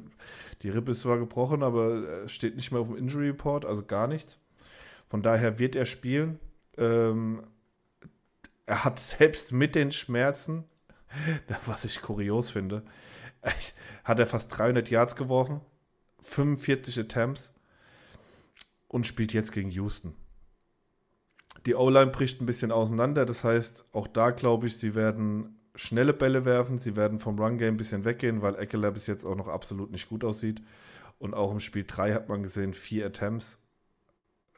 die 0.63 0.69
Rippe 0.69 0.93
ist 0.93 1.03
zwar 1.03 1.19
gebrochen, 1.19 1.63
aber 1.63 2.25
es 2.25 2.33
steht 2.33 2.57
nicht 2.57 2.73
mehr 2.73 2.81
auf 2.81 2.89
dem 2.89 2.97
Injury 2.97 3.29
Report, 3.29 3.65
also 3.65 3.85
gar 3.85 4.07
nichts. 4.07 4.39
Von 5.09 5.23
daher 5.23 5.59
wird 5.59 5.77
er 5.77 5.87
spielen. 5.87 6.39
Ähm, 6.79 7.43
er 8.67 8.85
hat 8.85 8.99
selbst 8.99 9.53
mit 9.53 9.75
den 9.75 9.93
Schmerzen, 9.93 10.65
was 11.67 11.85
ich 11.85 12.01
kurios 12.01 12.51
finde, 12.51 12.83
hat 14.05 14.19
er 14.19 14.27
fast 14.27 14.57
300 14.57 14.89
Yards 14.89 15.17
geworfen, 15.17 15.61
45 16.23 17.01
Attempts 17.01 17.53
und 18.87 19.07
spielt 19.07 19.33
jetzt 19.33 19.53
gegen 19.53 19.71
Houston. 19.71 20.15
Die 21.67 21.75
O-Line 21.75 22.11
bricht 22.11 22.41
ein 22.41 22.47
bisschen 22.47 22.73
auseinander, 22.73 23.27
das 23.27 23.45
heißt, 23.45 23.85
auch 23.93 24.07
da 24.07 24.31
glaube 24.31 24.69
ich, 24.69 24.79
sie 24.79 24.95
werden 24.95 25.59
schnelle 25.75 26.13
Bälle 26.13 26.45
werfen. 26.45 26.79
Sie 26.79 26.97
werden 26.97 27.19
vom 27.19 27.39
Run-Game 27.39 27.75
ein 27.75 27.79
bisschen 27.79 28.05
weggehen, 28.05 28.43
weil 28.43 28.57
Eckler 28.57 28.91
bis 28.91 29.07
jetzt 29.07 29.25
auch 29.25 29.37
noch 29.37 29.49
absolut 29.49 29.91
nicht 29.91 30.09
gut 30.09 30.25
aussieht. 30.25 30.63
Und 31.19 31.35
auch 31.35 31.53
im 31.53 31.61
Spiel 31.61 31.85
3 31.87 32.15
hat 32.15 32.29
man 32.29 32.43
gesehen, 32.43 32.75
vier 32.75 33.07
Attempts. 33.07 33.59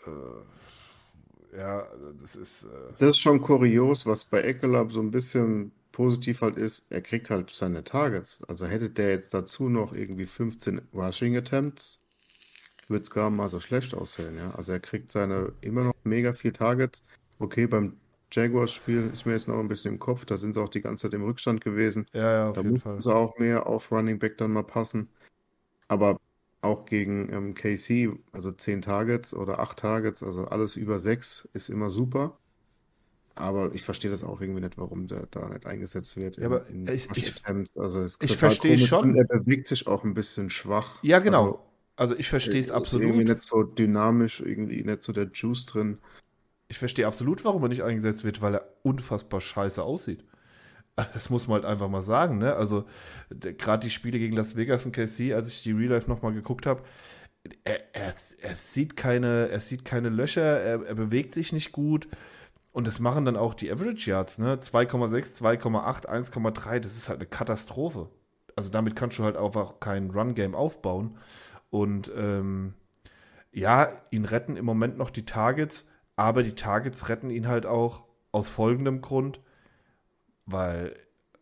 Äh, 0.07 1.57
ja, 1.57 1.87
das 2.21 2.37
ist. 2.37 2.65
Äh 2.65 2.69
das 2.99 3.11
ist 3.11 3.21
schon 3.21 3.41
kurios, 3.41 4.07
was 4.07 4.25
bei 4.25 4.41
Eckler 4.41 4.89
so 4.91 5.01
ein 5.01 5.11
bisschen 5.11 5.73
positiv 5.93 6.43
halt 6.43 6.57
ist. 6.57 6.87
Er 6.91 7.01
kriegt 7.01 7.31
halt 7.31 7.51
seine 7.51 7.85
Targets. 7.85 8.43
Also 8.49 8.67
hätte 8.67 8.91
der 8.91 9.11
jetzt 9.11 9.33
dazu 9.33 9.69
noch 9.69 9.93
irgendwie 9.93 10.27
15 10.27 10.81
Rushing 10.93 11.37
Attempts, 11.37 12.03
würde 12.89 13.03
es 13.03 13.11
gar 13.11 13.31
mal 13.31 13.49
so 13.49 13.61
schlecht 13.61 13.95
aussehen. 13.95 14.37
Ja? 14.37 14.53
Also 14.55 14.73
er 14.73 14.81
kriegt 14.81 15.11
seine 15.11 15.53
immer 15.61 15.85
noch 15.85 15.95
mega 16.03 16.33
viel 16.33 16.53
Targets. 16.53 17.05
Okay, 17.39 17.67
beim 17.67 17.97
Jaguars-Spiel 18.35 19.11
ist 19.13 19.27
mir 19.27 19.33
jetzt 19.33 19.49
noch 19.49 19.59
ein 19.59 19.69
bisschen 19.69 19.93
im 19.93 19.99
Kopf. 19.99 20.25
Da 20.25 20.37
sind 20.39 20.55
sie 20.55 20.61
auch 20.61 20.69
die 20.69 20.81
ganze 20.81 21.03
Zeit 21.03 21.15
im 21.15 21.23
Rückstand 21.23 21.61
gewesen. 21.61 22.07
Ja, 22.13 22.33
ja, 22.33 22.49
auf 22.49 22.55
da 22.55 22.63
jeden 22.63 22.73
mussten 22.73 23.01
sie 23.01 23.15
auch 23.15 23.39
mehr 23.39 23.67
auf 23.67 23.93
Running 23.93 24.19
Back 24.19 24.39
dann 24.39 24.53
mal 24.53 24.65
passen. 24.65 25.09
Aber 25.87 26.19
auch 26.61 26.87
gegen 26.87 27.31
ähm, 27.33 27.55
KC, 27.55 28.19
also 28.33 28.51
10 28.51 28.83
Targets 28.83 29.35
oder 29.35 29.61
8 29.61 29.79
Targets, 29.79 30.23
also 30.23 30.47
alles 30.47 30.77
über 30.77 30.99
6 30.99 31.49
ist 31.53 31.69
immer 31.69 31.91
super. 31.91 32.39
Aber 33.37 33.75
ich 33.75 33.83
verstehe 33.83 34.11
das 34.11 34.25
auch 34.25 34.41
irgendwie 34.41 34.61
nicht, 34.61 34.79
warum 34.79 35.09
der 35.09 35.27
da 35.31 35.49
nicht 35.49 35.67
eingesetzt 35.67 36.17
wird. 36.17 36.37
Ja, 36.37 36.47
aber 36.47 36.67
in 36.69 36.87
ich, 36.89 37.09
ich, 37.17 37.35
also 37.77 38.01
es 38.01 38.19
ich 38.21 38.37
verstehe 38.37 38.79
schon. 38.79 39.17
Er 39.17 39.25
bewegt 39.25 39.67
sich 39.67 39.87
auch 39.87 40.05
ein 40.05 40.15
bisschen 40.15 40.51
schwach. 40.51 41.03
Ja, 41.03 41.19
genau. 41.19 41.45
Also, 41.45 41.61
also 41.97 42.17
ich 42.17 42.29
verstehe 42.29 42.61
es 42.61 42.71
absolut. 42.71 43.07
Irgendwie 43.07 43.25
nicht 43.25 43.43
so 43.43 43.65
dynamisch, 43.65 44.41
irgendwie 44.41 44.83
nicht 44.85 45.03
so 45.03 45.13
der 45.13 45.31
Juice 45.33 45.67
drin 45.67 45.99
ich 46.69 46.79
verstehe 46.79 47.07
absolut, 47.07 47.45
warum 47.45 47.63
er 47.63 47.69
nicht 47.69 47.83
eingesetzt 47.83 48.25
wird, 48.25 48.43
weil 48.43 48.55
er 48.55 48.69
unfassbar 48.83 49.41
scheiße 49.41 49.83
aussieht. 49.83 50.25
Das 51.13 51.29
muss 51.29 51.49
man 51.49 51.57
halt 51.57 51.65
einfach 51.65 51.89
mal 51.89 52.03
sagen, 52.03 52.39
ne? 52.39 52.55
Also, 52.55 52.85
gerade 53.31 53.85
die 53.85 53.91
Spiele 53.91 54.19
gegen 54.19 54.37
Las 54.37 54.55
Vegas 54.55 54.87
und 54.87 54.93
KC, 54.93 55.35
als 55.35 55.51
ich 55.51 55.63
die 55.63 55.73
Real 55.73 55.91
Life 55.91 56.09
nochmal 56.09 56.33
geguckt 56.33 56.67
habe, 56.67 56.85
er, 57.65 57.95
er, 57.95 58.15
er, 58.41 58.55
sieht 58.55 58.97
keine, 58.97 59.49
er 59.49 59.61
sieht 59.61 59.85
keine 59.85 60.09
Löcher, 60.09 60.43
er, 60.43 60.87
er 60.87 60.95
bewegt 60.95 61.35
sich 61.35 61.53
nicht 61.53 61.73
gut. 61.73 62.09
Und 62.73 62.87
das 62.87 63.01
machen 63.01 63.25
dann 63.25 63.37
auch 63.37 63.55
die 63.55 63.71
Average 63.71 64.11
Yards, 64.11 64.39
ne? 64.39 64.57
2,6, 64.57 65.43
2,8, 65.43 66.09
1,3, 66.09 66.81
das 66.81 66.97
ist 66.97 67.09
halt 67.09 67.19
eine 67.21 67.29
Katastrophe. 67.29 68.09
Also 68.57 68.71
damit 68.71 68.97
kannst 68.97 69.19
du 69.19 69.25
halt 69.25 69.37
einfach 69.37 69.81
kein 69.81 70.11
Run-Game 70.11 70.55
aufbauen. 70.55 71.19
Und 71.71 72.11
ähm, 72.17 72.75
ja, 73.53 73.93
ihn 74.11 74.25
retten 74.25 74.57
im 74.57 74.65
Moment 74.65 74.97
noch 74.97 75.11
die 75.11 75.25
Targets, 75.25 75.87
aber 76.17 76.43
die 76.43 76.55
Targets 76.55 77.09
retten 77.09 77.31
ihn 77.31 77.49
halt 77.49 77.67
auch 77.67 78.05
aus 78.33 78.49
folgendem 78.49 79.01
Grund, 79.01 79.41
weil 80.47 80.97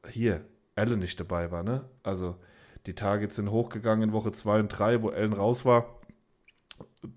hier 0.08 0.44
Allen 0.74 0.98
nicht 0.98 1.20
dabei 1.20 1.50
war, 1.50 1.62
ne? 1.62 1.88
Also 2.02 2.36
die 2.86 2.94
Targets 2.94 3.36
sind 3.36 3.50
hochgegangen 3.50 4.08
in 4.08 4.12
Woche 4.12 4.32
2 4.32 4.60
und 4.60 4.68
3, 4.68 5.02
wo 5.02 5.10
Allen 5.10 5.32
raus 5.32 5.64
war. 5.64 6.00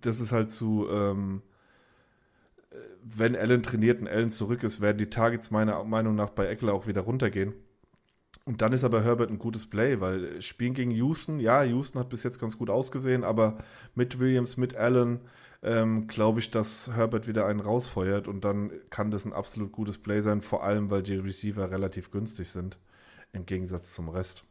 Das 0.02 0.20
ist 0.20 0.32
halt 0.32 0.52
zu, 0.52 0.88
ähm, 0.90 1.42
wenn 3.04 3.36
Allen 3.36 3.64
trainiert 3.64 4.02
und 4.02 4.08
Allen 4.08 4.30
zurück 4.30 4.64
ist, 4.64 4.82
werden 4.82 4.98
die 4.98 5.10
Targets 5.10 5.52
meiner 5.52 5.84
Meinung 5.84 6.16
nach 6.16 6.30
bei 6.32 6.48
Eckler 6.48 6.74
auch 6.74 6.88
wieder 6.88 7.02
runtergehen. 7.02 7.54
Und 8.46 8.62
dann 8.62 8.74
ist 8.74 8.84
aber 8.84 9.04
Herbert 9.04 9.32
ein 9.32 9.40
gutes 9.40 9.68
Play, 9.68 10.02
weil 10.02 10.40
Spielen 10.42 10.76
gegen 10.76 10.92
Houston, 10.92 11.40
ja, 11.40 11.64
Houston 11.64 12.00
hat 12.00 12.10
bis 12.10 12.22
jetzt 12.22 12.40
ganz 12.40 12.58
gut 12.58 12.70
ausgesehen, 12.70 13.24
aber 13.24 13.58
mit 13.96 14.20
Williams, 14.20 14.56
mit 14.56 14.76
Allen, 14.76 15.22
ähm, 15.64 16.08
glaube 16.08 16.40
ich, 16.40 16.52
dass 16.52 16.92
Herbert 16.94 17.28
wieder 17.28 17.46
einen 17.46 17.60
rausfeuert 17.60 18.28
und 18.28 18.46
dann 18.46 18.72
kann 18.90 19.12
das 19.12 19.26
ein 19.26 19.34
absolut 19.34 19.72
gutes 19.72 19.98
Play 19.98 20.22
sein, 20.22 20.42
vor 20.42 20.64
allem 20.64 20.90
weil 20.90 21.04
die 21.04 21.16
Receiver 21.16 21.70
relativ 21.72 22.12
günstig 22.12 22.50
sind, 22.50 22.80
im 23.34 23.46
Gegensatz 23.46 23.94
zum 23.94 24.10
Rest. 24.10 24.46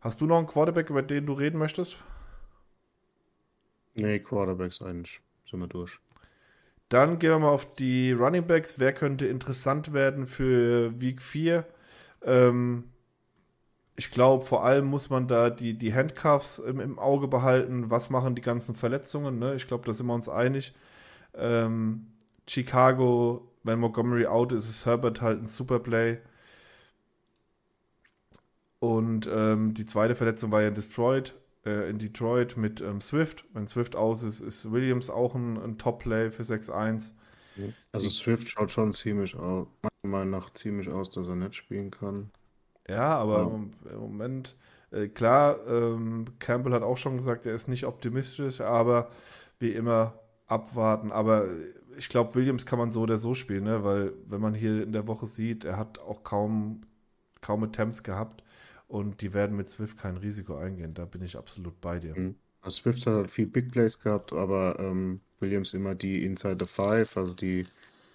Hast 0.00 0.20
du 0.20 0.26
noch 0.26 0.38
einen 0.38 0.46
Quarterback, 0.46 0.90
über 0.90 1.02
den 1.02 1.26
du 1.26 1.32
reden 1.32 1.58
möchtest? 1.58 1.98
Nee, 3.94 4.18
Quarterbacks 4.20 4.82
eigentlich. 4.82 5.20
Sind 5.50 5.60
wir 5.60 5.68
durch. 5.68 5.98
Dann 6.88 7.18
gehen 7.18 7.30
wir 7.30 7.38
mal 7.38 7.48
auf 7.48 7.74
die 7.74 8.12
Running 8.12 8.46
Backs. 8.46 8.78
Wer 8.78 8.92
könnte 8.92 9.26
interessant 9.26 9.92
werden 9.92 10.26
für 10.26 11.00
Week 11.00 11.20
4? 11.20 11.64
Ähm, 12.22 12.84
ich 13.96 14.10
glaube, 14.10 14.44
vor 14.44 14.64
allem 14.64 14.86
muss 14.86 15.10
man 15.10 15.26
da 15.26 15.50
die, 15.50 15.76
die 15.76 15.94
Handcuffs 15.94 16.58
im, 16.58 16.80
im 16.80 16.98
Auge 16.98 17.28
behalten. 17.28 17.90
Was 17.90 18.10
machen 18.10 18.34
die 18.34 18.42
ganzen 18.42 18.74
Verletzungen? 18.74 19.38
Ne? 19.38 19.54
Ich 19.54 19.66
glaube, 19.66 19.86
da 19.86 19.94
sind 19.94 20.06
wir 20.06 20.14
uns 20.14 20.28
einig. 20.28 20.74
Ähm, 21.34 22.06
Chicago, 22.46 23.50
wenn 23.62 23.78
Montgomery 23.78 24.26
out 24.26 24.52
ist, 24.52 24.68
ist 24.68 24.86
Herbert 24.86 25.22
halt 25.22 25.42
ein 25.42 25.46
Superplay. 25.46 26.18
Und 28.78 29.28
ähm, 29.32 29.72
die 29.72 29.86
zweite 29.86 30.14
Verletzung 30.14 30.52
war 30.52 30.62
ja 30.62 30.70
Detroit, 30.70 31.34
äh, 31.64 31.88
in 31.88 31.98
Detroit 31.98 32.58
mit 32.58 32.82
ähm, 32.82 33.00
Swift. 33.00 33.46
Wenn 33.54 33.66
Swift 33.66 33.96
aus 33.96 34.22
ist, 34.22 34.40
ist 34.40 34.70
Williams 34.70 35.08
auch 35.08 35.34
ein, 35.34 35.56
ein 35.56 35.78
Top-Play 35.78 36.30
für 36.30 36.42
6-1. 36.42 37.12
Also 37.92 38.10
Swift 38.10 38.48
schaut 38.48 38.70
schon 38.70 38.92
ziemlich 38.92 39.34
aus, 39.36 39.66
meiner 39.82 40.18
Meinung 40.18 40.30
nach 40.30 40.50
ziemlich 40.52 40.88
aus, 40.90 41.10
dass 41.10 41.28
er 41.28 41.36
nicht 41.36 41.54
spielen 41.54 41.90
kann. 41.90 42.30
Ja, 42.88 43.16
aber 43.16 43.38
ja. 43.84 43.92
im 43.92 44.00
Moment, 44.00 44.54
äh, 44.90 45.08
klar, 45.08 45.58
ähm, 45.66 46.26
Campbell 46.38 46.72
hat 46.72 46.82
auch 46.82 46.96
schon 46.96 47.16
gesagt, 47.16 47.46
er 47.46 47.54
ist 47.54 47.68
nicht 47.68 47.84
optimistisch, 47.86 48.60
aber 48.60 49.10
wie 49.58 49.70
immer 49.70 50.18
abwarten. 50.46 51.12
Aber 51.12 51.48
ich 51.96 52.08
glaube, 52.08 52.34
Williams 52.34 52.66
kann 52.66 52.78
man 52.78 52.90
so 52.90 53.02
oder 53.02 53.18
so 53.18 53.34
spielen, 53.34 53.64
ne? 53.64 53.84
weil 53.84 54.12
wenn 54.26 54.40
man 54.40 54.54
hier 54.54 54.82
in 54.82 54.92
der 54.92 55.08
Woche 55.08 55.26
sieht, 55.26 55.64
er 55.64 55.76
hat 55.76 55.98
auch 55.98 56.22
kaum, 56.22 56.82
kaum 57.40 57.64
Attempts 57.64 58.02
gehabt 58.02 58.42
und 58.86 59.20
die 59.20 59.34
werden 59.34 59.56
mit 59.56 59.68
Swift 59.68 59.98
kein 59.98 60.16
Risiko 60.16 60.56
eingehen. 60.56 60.94
Da 60.94 61.04
bin 61.04 61.22
ich 61.22 61.36
absolut 61.36 61.80
bei 61.80 61.98
dir. 61.98 62.16
Mhm. 62.16 62.36
Also 62.60 62.82
Swift 62.82 63.06
hat 63.06 63.14
halt 63.14 63.32
viel 63.32 63.46
Big 63.46 63.72
Plays 63.72 63.98
gehabt, 64.00 64.32
aber 64.32 64.78
ähm, 64.78 65.20
Williams 65.40 65.74
immer 65.74 65.94
die 65.94 66.24
Inside 66.24 66.58
the 66.60 66.66
Five, 66.66 67.16
also 67.16 67.34
die, 67.34 67.66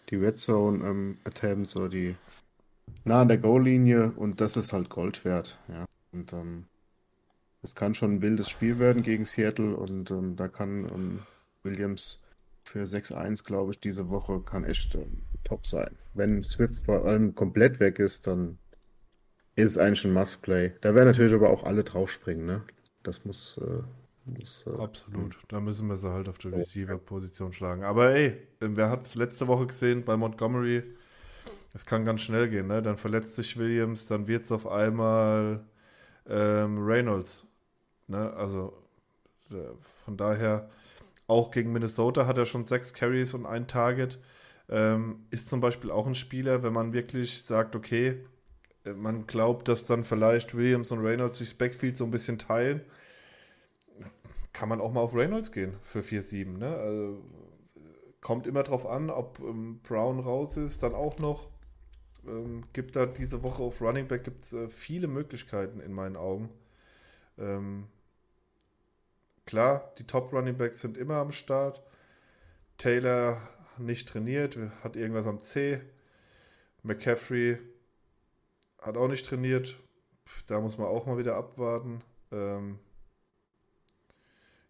die 0.09 0.15
Red 0.15 0.35
Zone 0.35 0.85
ähm, 0.85 1.17
Attempts 1.23 1.75
oder 1.75 1.89
die 1.89 2.15
nah 3.03 3.21
an 3.21 3.27
der 3.27 3.37
Goal-Linie 3.37 4.13
und 4.13 4.41
das 4.41 4.57
ist 4.57 4.73
halt 4.73 4.89
Gold 4.89 5.25
wert. 5.25 5.59
Ja. 5.67 5.85
Und 6.11 6.33
ähm, 6.33 6.65
es 7.61 7.75
kann 7.75 7.93
schon 7.93 8.15
ein 8.15 8.21
wildes 8.21 8.49
Spiel 8.49 8.79
werden 8.79 9.03
gegen 9.03 9.25
Seattle 9.25 9.75
und 9.75 10.11
ähm, 10.11 10.35
da 10.35 10.47
kann 10.47 10.89
ähm, 10.89 11.19
Williams 11.63 12.19
für 12.63 12.83
6-1, 12.83 13.43
glaube 13.45 13.71
ich, 13.71 13.79
diese 13.79 14.09
Woche 14.09 14.41
kann 14.41 14.63
echt 14.63 14.95
ähm, 14.95 15.23
top 15.43 15.65
sein. 15.65 15.97
Wenn 16.13 16.43
Swift 16.43 16.85
vor 16.85 17.05
allem 17.05 17.35
komplett 17.35 17.79
weg 17.79 17.99
ist, 17.99 18.27
dann 18.27 18.57
ist 19.55 19.71
es 19.71 19.77
eigentlich 19.77 20.05
ein 20.05 20.13
Must-Play. 20.13 20.73
Da 20.81 20.95
werden 20.95 21.07
natürlich 21.07 21.33
aber 21.33 21.49
auch 21.49 21.63
alle 21.63 21.83
draufspringen, 21.83 22.45
ne? 22.45 22.63
Das 23.03 23.25
muss, 23.25 23.57
äh, 23.57 23.81
muss 24.25 24.63
äh, 24.67 24.81
Absolut. 24.81 25.37
Da 25.49 25.59
müssen 25.59 25.87
wir 25.87 25.95
sie 25.95 26.11
halt 26.11 26.29
auf 26.29 26.37
der 26.37 26.53
Receiver-Position 26.53 27.53
schlagen. 27.53 27.83
Aber 27.83 28.11
ey, 28.11 28.37
wer 28.59 28.89
hat 28.89 29.07
es 29.07 29.15
letzte 29.15 29.47
Woche 29.47 29.67
gesehen 29.67 30.05
bei 30.05 30.15
Montgomery? 30.17 30.83
Es 31.73 31.85
kann 31.85 32.05
ganz 32.05 32.21
schnell 32.21 32.49
gehen, 32.49 32.67
ne? 32.67 32.81
Dann 32.81 32.97
verletzt 32.97 33.35
sich 33.35 33.57
Williams, 33.57 34.07
dann 34.07 34.27
wird 34.27 34.43
es 34.45 34.51
auf 34.51 34.67
einmal 34.67 35.63
ähm, 36.27 36.77
Reynolds. 36.77 37.47
Ne? 38.07 38.33
Also 38.33 38.73
äh, 39.51 39.55
von 39.79 40.17
daher, 40.17 40.69
auch 41.27 41.51
gegen 41.51 41.71
Minnesota 41.71 42.27
hat 42.27 42.37
er 42.37 42.45
schon 42.45 42.67
sechs 42.67 42.93
Carries 42.93 43.33
und 43.33 43.45
ein 43.45 43.67
Target. 43.67 44.19
Ähm, 44.69 45.25
ist 45.31 45.49
zum 45.49 45.61
Beispiel 45.61 45.91
auch 45.91 46.07
ein 46.07 46.15
Spieler, 46.15 46.63
wenn 46.63 46.73
man 46.73 46.93
wirklich 46.93 47.43
sagt, 47.43 47.75
okay, 47.75 48.23
äh, 48.85 48.93
man 48.93 49.27
glaubt, 49.27 49.67
dass 49.67 49.85
dann 49.85 50.03
vielleicht 50.03 50.55
Williams 50.55 50.91
und 50.91 50.99
Reynolds 50.99 51.39
sich 51.39 51.57
Backfield 51.57 51.97
so 51.97 52.05
ein 52.05 52.11
bisschen 52.11 52.37
teilen, 52.37 52.81
kann 54.53 54.69
man 54.69 54.81
auch 54.81 54.91
mal 54.91 55.01
auf 55.01 55.15
Reynolds 55.15 55.51
gehen 55.51 55.75
für 55.81 56.01
4-7. 56.01 56.57
Ne? 56.57 56.75
Also, 56.75 57.21
kommt 58.21 58.45
immer 58.45 58.63
drauf 58.63 58.85
an, 58.85 59.09
ob 59.09 59.39
ähm, 59.39 59.79
Brown 59.83 60.19
raus 60.19 60.57
ist, 60.57 60.83
dann 60.83 60.93
auch 60.93 61.17
noch 61.17 61.49
ähm, 62.27 62.63
gibt 62.73 62.95
da 62.95 63.05
diese 63.05 63.43
Woche 63.43 63.63
auf 63.63 63.81
Running 63.81 64.07
Back 64.07 64.23
gibt's, 64.23 64.53
äh, 64.53 64.69
viele 64.69 65.07
Möglichkeiten 65.07 65.79
in 65.79 65.93
meinen 65.93 66.15
Augen. 66.15 66.49
Ähm, 67.37 67.87
klar, 69.45 69.93
die 69.97 70.05
Top 70.05 70.31
Running 70.33 70.57
Backs 70.57 70.79
sind 70.79 70.97
immer 70.97 71.15
am 71.15 71.31
Start. 71.31 71.81
Taylor 72.77 73.41
nicht 73.77 74.09
trainiert, 74.09 74.57
hat 74.83 74.95
irgendwas 74.95 75.27
am 75.27 75.41
C. 75.41 75.81
McCaffrey 76.83 77.57
hat 78.79 78.97
auch 78.97 79.07
nicht 79.07 79.25
trainiert. 79.25 79.77
Da 80.47 80.59
muss 80.59 80.77
man 80.77 80.87
auch 80.87 81.05
mal 81.05 81.17
wieder 81.17 81.35
abwarten. 81.35 82.01
Ähm, 82.31 82.79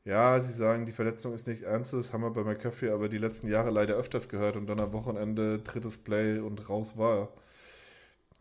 ja, 0.06 0.40
sie 0.42 0.54
sagen, 0.54 0.86
die 0.86 0.92
Verletzung 0.92 1.34
ist 1.34 1.48
nicht 1.48 1.64
ernst, 1.64 1.94
das 1.94 2.14
haben 2.14 2.22
wir 2.24 2.32
bei 2.32 2.44
McCaffrey 2.44 2.90
aber 2.90 3.10
die 3.10 3.18
letzten 3.20 3.48
Jahre 3.48 3.70
leider 3.72 3.96
öfters 3.96 4.30
gehört 4.30 4.58
und 4.58 4.68
dann 4.68 4.80
am 4.80 4.94
Wochenende 4.94 5.60
drittes 5.60 5.98
Play 5.98 6.40
und 6.40 6.70
raus 6.70 6.98
war 6.98 7.18
er. 7.20 7.30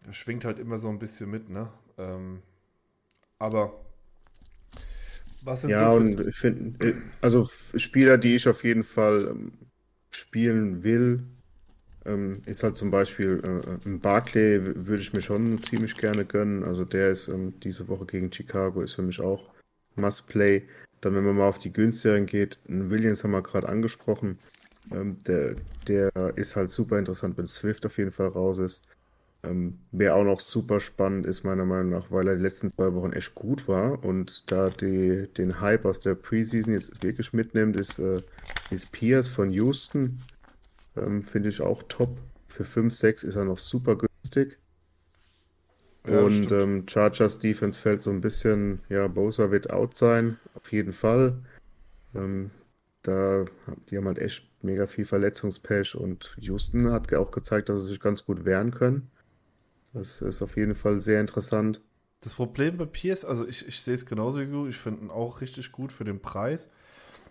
Das 0.04 0.16
schwingt 0.16 0.44
halt 0.44 0.58
immer 0.58 0.78
so 0.78 0.88
ein 0.88 0.98
bisschen 0.98 1.30
mit, 1.30 1.48
ne? 1.50 1.70
Ähm, 1.98 2.42
aber 3.38 3.74
was 5.42 5.62
sind 5.62 5.76
Ja, 5.76 5.90
so 5.90 5.92
und 5.92 6.20
ich 6.26 6.36
finde, 6.36 6.94
also 7.20 7.48
Spieler, 7.76 8.18
die 8.18 8.34
ich 8.34 8.48
auf 8.48 8.64
jeden 8.64 8.84
Fall 8.84 9.28
ähm, 9.30 9.52
spielen 10.10 10.82
will, 10.82 11.22
ähm, 12.06 12.42
ist 12.46 12.62
halt 12.62 12.76
zum 12.76 12.90
Beispiel 12.90 13.40
äh, 13.44 13.88
ein 13.88 14.00
Barclay, 14.00 14.60
würde 14.64 15.02
ich 15.02 15.12
mir 15.12 15.22
schon 15.22 15.62
ziemlich 15.62 15.96
gerne 15.96 16.24
gönnen. 16.24 16.64
Also 16.64 16.84
der 16.84 17.10
ist 17.10 17.28
ähm, 17.28 17.54
diese 17.60 17.88
Woche 17.88 18.06
gegen 18.06 18.32
Chicago, 18.32 18.82
ist 18.82 18.94
für 18.94 19.02
mich 19.02 19.20
auch 19.20 19.50
Must-Play. 19.96 20.64
Dann, 21.00 21.14
wenn 21.14 21.24
man 21.24 21.36
mal 21.36 21.48
auf 21.48 21.58
die 21.58 21.72
günstigeren 21.72 22.26
geht, 22.26 22.58
Williams 22.66 23.24
haben 23.24 23.30
wir 23.30 23.42
gerade 23.42 23.68
angesprochen. 23.68 24.38
Ähm, 24.92 25.18
der, 25.26 25.56
der 25.88 26.10
ist 26.36 26.56
halt 26.56 26.70
super 26.70 26.98
interessant, 26.98 27.38
wenn 27.38 27.46
Swift 27.46 27.86
auf 27.86 27.98
jeden 27.98 28.12
Fall 28.12 28.28
raus 28.28 28.58
ist. 28.58 28.86
Ähm, 29.42 29.78
wer 29.92 30.16
auch 30.16 30.24
noch 30.24 30.40
super 30.40 30.80
spannend 30.80 31.24
ist, 31.24 31.44
meiner 31.44 31.64
Meinung 31.64 31.90
nach, 31.90 32.10
weil 32.10 32.28
er 32.28 32.36
die 32.36 32.42
letzten 32.42 32.68
zwei 32.70 32.92
Wochen 32.94 33.12
echt 33.14 33.34
gut 33.34 33.68
war 33.68 34.04
und 34.04 34.50
da 34.52 34.68
die, 34.68 35.28
den 35.38 35.60
Hype 35.62 35.86
aus 35.86 35.98
der 36.00 36.14
Preseason 36.14 36.74
jetzt 36.74 37.02
wirklich 37.02 37.32
mitnimmt, 37.32 37.76
ist, 37.76 37.98
äh, 37.98 38.18
ist 38.70 38.92
Pierce 38.92 39.28
von 39.28 39.50
Houston. 39.50 40.18
Ähm, 40.96 41.22
Finde 41.22 41.48
ich 41.48 41.60
auch 41.62 41.82
top. 41.84 42.18
Für 42.48 42.64
5, 42.64 42.92
6 42.94 43.24
ist 43.24 43.36
er 43.36 43.44
noch 43.44 43.58
super 43.58 43.96
günstig. 43.96 44.59
Ja, 46.06 46.20
und 46.22 46.50
ähm, 46.50 46.86
Chargers 46.88 47.38
Defense 47.38 47.78
fällt 47.78 48.02
so 48.02 48.10
ein 48.10 48.20
bisschen, 48.20 48.80
ja, 48.88 49.06
Bosa 49.06 49.50
wird 49.50 49.70
out 49.70 49.96
sein, 49.96 50.38
auf 50.54 50.72
jeden 50.72 50.92
Fall. 50.92 51.42
Ähm, 52.14 52.50
da, 53.02 53.44
die 53.88 53.96
haben 53.96 54.06
halt 54.06 54.18
echt 54.18 54.48
mega 54.62 54.86
viel 54.86 55.04
Verletzungspech 55.04 55.94
und 55.94 56.36
Houston 56.38 56.90
hat 56.90 57.12
auch 57.14 57.30
gezeigt, 57.30 57.68
dass 57.68 57.82
sie 57.82 57.88
sich 57.88 58.00
ganz 58.00 58.24
gut 58.24 58.44
wehren 58.44 58.70
können. 58.70 59.10
Das 59.92 60.20
ist 60.22 60.42
auf 60.42 60.56
jeden 60.56 60.74
Fall 60.74 61.00
sehr 61.00 61.20
interessant. 61.20 61.80
Das 62.20 62.34
Problem 62.34 62.76
bei 62.76 62.86
Pierce, 62.86 63.24
also 63.24 63.46
ich, 63.46 63.66
ich 63.66 63.80
sehe 63.80 63.94
es 63.94 64.06
genauso 64.06 64.40
wie 64.40 64.50
du, 64.50 64.66
ich 64.66 64.76
finde 64.76 65.04
ihn 65.04 65.10
auch 65.10 65.40
richtig 65.40 65.72
gut 65.72 65.92
für 65.92 66.04
den 66.04 66.20
Preis. 66.20 66.68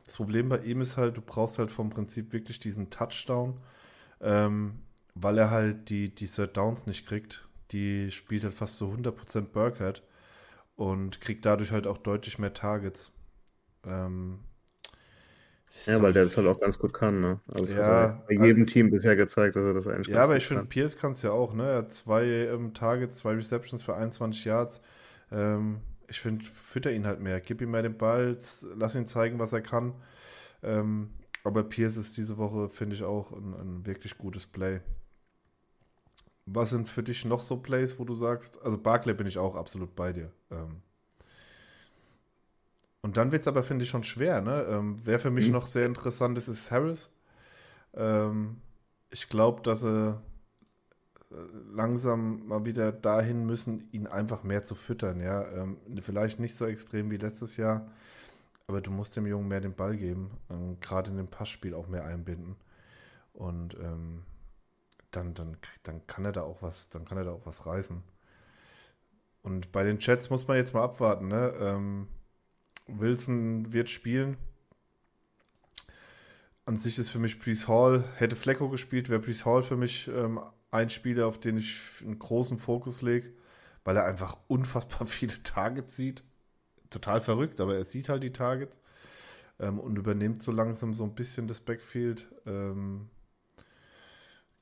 Das 0.06 0.18
Problem 0.18 0.50
bei 0.50 0.60
ihm 0.60 0.82
ist 0.82 0.98
halt, 0.98 1.18
du 1.18 1.22
brauchst 1.22 1.60
halt 1.60 1.72
vom 1.72 1.90
Prinzip 1.90 2.34
wirklich 2.34 2.60
diesen 2.60 2.90
Touchdown, 2.90 3.58
ähm, 4.22 4.80
weil 5.14 5.38
er 5.38 5.52
halt 5.52 5.90
die, 5.90 6.14
die 6.14 6.28
Third 6.28 6.58
Downs 6.58 6.88
nicht 6.88 7.08
kriegt 7.08 7.49
die 7.72 8.12
spielt 8.12 8.44
halt 8.44 8.54
fast 8.54 8.78
zu 8.78 8.86
100% 8.86 9.42
Burkhead 9.42 10.04
und 10.76 11.22
kriegt 11.22 11.46
dadurch 11.46 11.72
halt 11.72 11.88
auch 11.88 11.98
deutlich 11.98 12.40
mehr 12.40 12.54
Targets. 12.54 13.12
Ähm, 13.86 14.40
ja, 15.86 16.02
weil 16.02 16.14
der 16.14 16.24
das 16.24 16.36
halt 16.36 16.48
auch 16.48 16.60
ganz 16.60 16.80
gut 16.80 16.94
kann, 16.94 17.22
ne? 17.22 17.40
Also 17.48 17.76
ja, 17.76 18.24
bei 18.28 18.34
jedem 18.34 18.64
also, 18.64 18.66
Team 18.66 18.90
bisher 18.90 19.16
gezeigt, 19.16 19.56
dass 19.56 19.64
er 19.64 19.74
das 19.74 19.88
eigentlich 19.88 20.08
Ja, 20.08 20.24
aber 20.24 20.36
ich 20.36 20.48
finde, 20.48 20.66
Pierce 20.66 20.98
kann 20.98 21.12
es 21.12 21.22
ja 21.22 21.32
auch, 21.32 21.54
ne? 21.54 21.64
Er 21.64 21.78
hat 21.80 21.92
zwei 21.92 22.26
ähm, 22.26 22.74
Targets, 22.74 23.18
zwei 23.18 23.34
Receptions 23.34 23.84
für 23.84 23.96
21 23.96 24.46
Yards. 24.46 24.82
Ähm, 25.32 25.82
ich 26.08 26.20
finde, 26.20 26.44
fütter 26.44 26.92
ihn 26.92 27.06
halt 27.06 27.20
mehr. 27.20 27.40
Gib 27.40 27.62
ihm 27.62 27.72
mehr 27.72 27.84
den 27.84 27.98
Ball, 27.98 28.38
lass 28.76 28.96
ihn 28.96 29.08
zeigen, 29.08 29.40
was 29.40 29.54
er 29.54 29.62
kann. 29.62 29.94
Ähm, 30.64 31.12
aber 31.44 31.64
Pierce 31.64 31.98
ist 31.98 32.18
diese 32.18 32.38
Woche, 32.38 32.68
finde 32.68 32.96
ich, 32.96 33.04
auch 33.04 33.32
ein, 33.32 33.54
ein, 33.54 33.86
wirklich 33.86 34.18
gutes 34.18 34.48
Play. 34.48 34.82
Was 36.52 36.72
sind 36.72 36.88
für 36.88 37.04
dich 37.04 37.26
noch 37.26 37.40
so 37.40 37.58
Plays, 37.58 38.00
wo 38.00 38.06
du 38.06 38.16
sagst, 38.16 38.60
also 38.64 38.78
Barclay 38.78 39.14
bin 39.14 39.28
ich 39.28 39.38
auch 39.38 39.56
absolut 39.56 39.96
bei 39.96 40.14
dir. 40.14 40.32
Ähm, 40.50 40.82
und 43.02 43.18
dann 43.18 43.32
wird 43.32 43.44
es 43.44 43.48
aber, 43.48 43.64
finde 43.64 43.84
ich, 43.84 43.90
schon 43.90 44.04
schwer. 44.04 44.42
Ne? 44.42 44.66
Ähm, 44.70 45.00
wer 45.04 45.20
für 45.20 45.30
mich 45.30 45.48
mhm. 45.48 45.54
noch 45.54 45.66
sehr 45.68 45.86
interessant 45.86 46.38
ist, 46.38 46.48
ist 46.48 46.72
Harris. 46.72 47.10
Ähm, 47.94 48.58
ich 49.10 49.30
glaube, 49.30 49.62
dass 49.62 49.82
sie 49.82 50.20
äh, 51.32 51.36
langsam 51.72 52.48
mal 52.48 52.66
wieder 52.66 52.92
dahin 52.92 53.46
müssen, 53.46 53.88
ihn 53.92 54.08
einfach 54.08 54.44
mehr 54.44 54.64
zu 54.64 54.76
füttern. 54.76 55.22
Ja? 55.22 55.48
Ähm, 55.52 55.78
vielleicht 56.02 56.40
nicht 56.40 56.56
so 56.56 56.66
extrem 56.66 57.10
wie 57.12 57.18
letztes 57.18 57.58
Jahr, 57.58 57.90
aber 58.68 58.82
du 58.82 58.92
musst 58.92 59.16
dem 59.16 59.28
Jungen 59.28 59.48
mehr 59.48 59.62
den 59.62 59.76
Ball 59.76 59.96
geben. 59.96 60.32
Ähm, 60.50 60.78
Gerade 60.82 61.12
in 61.12 61.18
dem 61.18 61.28
Passspiel 61.28 61.74
auch 61.74 61.88
mehr 61.88 62.06
einbinden. 62.06 62.56
Und 63.34 63.76
ähm, 63.76 64.24
dann, 65.12 65.34
dann, 65.34 65.58
dann 65.84 66.06
kann 66.08 66.26
er 66.26 66.32
da 66.32 66.42
auch 66.44 66.62
was, 66.62 66.90
dann 66.90 67.06
kann 67.06 67.18
er 67.18 67.26
da 67.26 67.32
auch 67.32 67.46
was 67.46 67.66
reißen. 67.66 68.04
Und 69.42 69.72
bei 69.72 69.84
den 69.84 70.00
Chats 70.00 70.30
muss 70.30 70.48
man 70.48 70.58
jetzt 70.58 70.74
mal 70.74 70.84
abwarten, 70.84 71.28
ne? 71.28 71.54
Ähm, 71.60 72.08
Wilson 72.88 73.72
wird 73.72 73.90
spielen. 73.90 74.38
An 76.66 76.76
sich 76.76 77.00
ist 77.00 77.10
für 77.10 77.20
mich 77.20 77.40
Brees 77.40 77.68
Hall, 77.68 78.04
hätte 78.18 78.36
Flecko 78.36 78.70
gespielt, 78.70 79.10
wäre 79.10 79.20
Brees 79.20 79.46
Hall 79.46 79.64
für 79.64 79.78
mich 79.78 80.08
ähm, 80.08 80.40
ein 80.72 80.90
Spieler, 80.90 81.28
auf 81.28 81.40
den 81.40 81.58
ich 81.58 81.80
einen 82.04 82.20
großen 82.20 82.58
Fokus 82.58 83.02
lege, 83.02 83.34
weil 83.84 83.98
er 83.98 84.06
einfach 84.06 84.38
unfassbar 84.48 85.08
viele 85.08 85.42
Targets 85.44 85.96
sieht. 85.96 86.24
Total 86.90 87.22
verrückt, 87.22 87.62
aber 87.62 87.76
er 87.76 87.86
sieht 87.86 88.10
halt 88.10 88.24
die 88.24 88.34
Targets 88.34 88.80
ähm, 89.60 89.80
und 89.80 89.98
übernimmt 89.98 90.42
so 90.44 90.52
langsam 90.52 90.94
so 90.94 91.04
ein 91.04 91.16
bisschen 91.16 91.48
das 91.48 91.60
Backfield. 91.60 92.28
Ähm, 92.46 93.10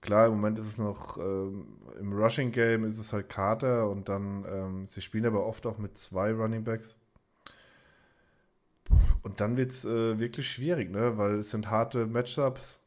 klar, 0.01 0.27
im 0.27 0.33
Moment 0.33 0.59
ist 0.59 0.67
es 0.67 0.77
noch 0.77 1.17
ähm, 1.17 1.67
im 1.99 2.13
Rushing 2.13 2.51
Game 2.51 2.83
ist 2.85 2.99
es 2.99 3.13
halt 3.13 3.29
Carter 3.29 3.89
und 3.89 4.09
dann, 4.09 4.45
ähm, 4.49 4.87
sie 4.87 5.01
spielen 5.01 5.25
aber 5.25 5.45
oft 5.45 5.65
auch 5.65 5.77
mit 5.77 5.97
zwei 5.97 6.31
Running 6.31 6.63
Backs. 6.63 6.97
Und 9.23 9.41
dann 9.41 9.57
wird 9.57 9.71
es 9.71 9.83
äh, 9.85 10.19
wirklich 10.19 10.49
schwierig, 10.49 10.91
ne? 10.91 11.17
Weil 11.17 11.35
es 11.35 11.49
sind 11.49 11.69
harte 11.69 12.05
Matchups. 12.05 12.79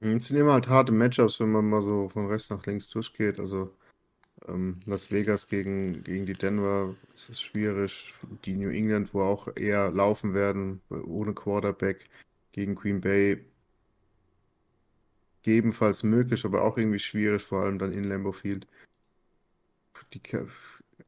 Hm, 0.00 0.16
es 0.16 0.26
sind 0.26 0.36
immer 0.36 0.52
halt 0.52 0.68
harte 0.68 0.92
Matchups, 0.92 1.40
wenn 1.40 1.52
man 1.52 1.68
mal 1.68 1.82
so 1.82 2.08
von 2.10 2.26
rechts 2.26 2.50
nach 2.50 2.64
links 2.66 2.88
durchgeht. 2.88 3.40
Also 3.40 3.74
ähm, 4.48 4.80
Las 4.86 5.10
Vegas 5.10 5.48
gegen, 5.48 6.04
gegen 6.04 6.26
die 6.26 6.34
Denver 6.34 6.94
ist 7.14 7.30
es 7.30 7.40
schwierig. 7.40 8.12
Die 8.44 8.54
New 8.54 8.70
England, 8.70 9.14
wo 9.14 9.22
auch 9.22 9.48
eher 9.56 9.90
laufen 9.90 10.34
werden, 10.34 10.82
ohne 10.90 11.32
Quarterback, 11.32 12.08
gegen 12.52 12.74
Green 12.74 13.00
Bay 13.00 13.44
gegebenenfalls 15.46 16.02
möglich, 16.02 16.44
aber 16.44 16.62
auch 16.62 16.76
irgendwie 16.76 16.98
schwierig, 16.98 17.42
vor 17.42 17.62
allem 17.62 17.78
dann 17.78 17.92
in 17.92 18.04
Lambeau 18.04 18.32
Field. 18.32 18.66
Die, 20.12 20.20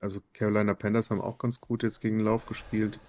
also 0.00 0.20
Carolina 0.32 0.74
Panthers 0.74 1.10
haben 1.10 1.20
auch 1.20 1.38
ganz 1.38 1.60
gut 1.60 1.82
jetzt 1.82 2.00
gegen 2.00 2.18
den 2.18 2.24
Lauf 2.24 2.46
gespielt. 2.46 3.00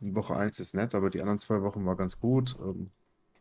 Woche 0.00 0.36
1 0.36 0.60
ist 0.60 0.74
nett, 0.76 0.94
aber 0.94 1.10
die 1.10 1.20
anderen 1.20 1.40
zwei 1.40 1.62
Wochen 1.62 1.84
war 1.84 1.96
ganz 1.96 2.20
gut. 2.20 2.56
Ähm, 2.60 2.90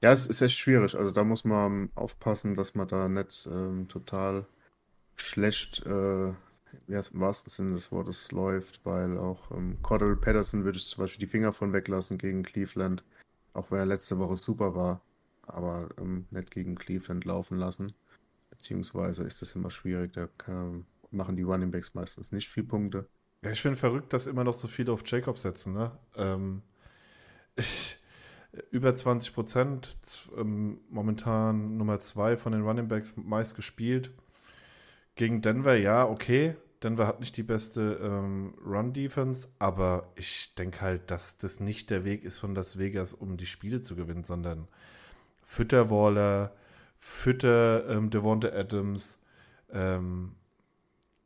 ja, 0.02 0.12
es 0.12 0.28
ist 0.28 0.41
echt 0.41 0.58
schwierig. 0.58 0.95
Also 0.95 1.12
da 1.12 1.23
muss 1.23 1.45
man 1.45 1.91
aufpassen, 1.93 2.56
dass 2.56 2.73
man 2.73 2.88
da 2.88 3.08
nicht 3.08 3.47
ähm, 3.52 3.88
total 3.88 4.47
schlecht, 5.15 5.86
äh, 5.86 6.30
im 6.30 6.36
wahrsten 7.13 7.52
Sinne 7.52 7.73
des 7.76 7.91
Wortes 7.91 8.32
läuft, 8.32 8.84
weil 8.84 9.17
auch 9.19 9.52
ähm, 9.52 9.78
Cordell 9.84 10.15
Patterson 10.15 10.63
würde 10.63 10.80
ich 10.80 10.88
zum 10.88 11.04
Beispiel 11.04 11.19
die 11.19 11.32
Finger 11.32 11.52
von 11.52 11.71
weglassen 11.71 12.17
gegen 12.17 12.41
Cleveland, 12.41 13.04
auch 13.54 13.69
wenn 13.69 13.80
er 13.80 13.86
letzte 13.86 14.17
Woche 14.17 14.38
super 14.38 14.73
war, 14.73 15.02
aber 15.47 15.89
ähm, 15.97 16.25
nicht 16.31 16.51
gegen 16.51 16.75
Cleveland 16.75 17.25
laufen 17.25 17.57
lassen. 17.57 17.93
Beziehungsweise 18.49 19.23
ist 19.23 19.41
das 19.41 19.53
immer 19.53 19.71
schwierig, 19.71 20.13
da 20.13 20.27
kann, 20.38 20.86
machen 21.12 21.36
die 21.36 21.43
Running 21.43 21.71
Backs 21.71 21.93
meistens 21.93 22.31
nicht 22.31 22.47
viel 22.47 22.63
Punkte. 22.63 23.07
Ja, 23.43 23.51
ich 23.51 23.62
finde 23.62 23.77
verrückt, 23.77 24.13
dass 24.13 24.27
immer 24.27 24.43
noch 24.43 24.55
so 24.55 24.67
viele 24.67 24.91
auf 24.91 25.03
Jacob 25.05 25.38
setzen. 25.38 25.73
Ne? 25.73 25.91
Ähm, 26.15 26.63
ich, 27.55 27.99
über 28.71 28.95
20 28.95 29.33
Prozent, 29.33 29.97
ähm, 30.38 30.79
momentan 30.89 31.77
Nummer 31.77 31.99
zwei 31.99 32.38
von 32.38 32.51
den 32.51 32.63
Running 32.63 32.88
Backs 32.88 33.15
meist 33.15 33.55
gespielt. 33.55 34.12
Gegen 35.15 35.41
Denver, 35.41 35.75
ja, 35.75 36.07
okay. 36.07 36.55
Denver 36.83 37.07
hat 37.07 37.19
nicht 37.19 37.36
die 37.38 37.43
beste 37.43 37.99
ähm, 38.03 38.53
Run-Defense, 38.63 39.47
aber 39.57 40.12
ich 40.15 40.53
denke 40.55 40.81
halt, 40.81 41.10
dass 41.10 41.38
das 41.38 41.60
nicht 41.60 41.89
der 41.89 42.05
Weg 42.05 42.23
ist 42.23 42.38
von 42.38 42.53
Las 42.53 42.77
Vegas, 42.77 43.13
um 43.13 43.36
die 43.38 43.47
Spiele 43.47 43.81
zu 43.81 43.95
gewinnen, 43.95 44.23
sondern 44.23 44.67
Fütter 45.49 45.89
Waller, 45.89 46.51
Fütter 46.99 47.88
ähm, 47.89 48.10
Devonta 48.10 48.49
Adams, 48.49 49.17
ähm, 49.71 50.36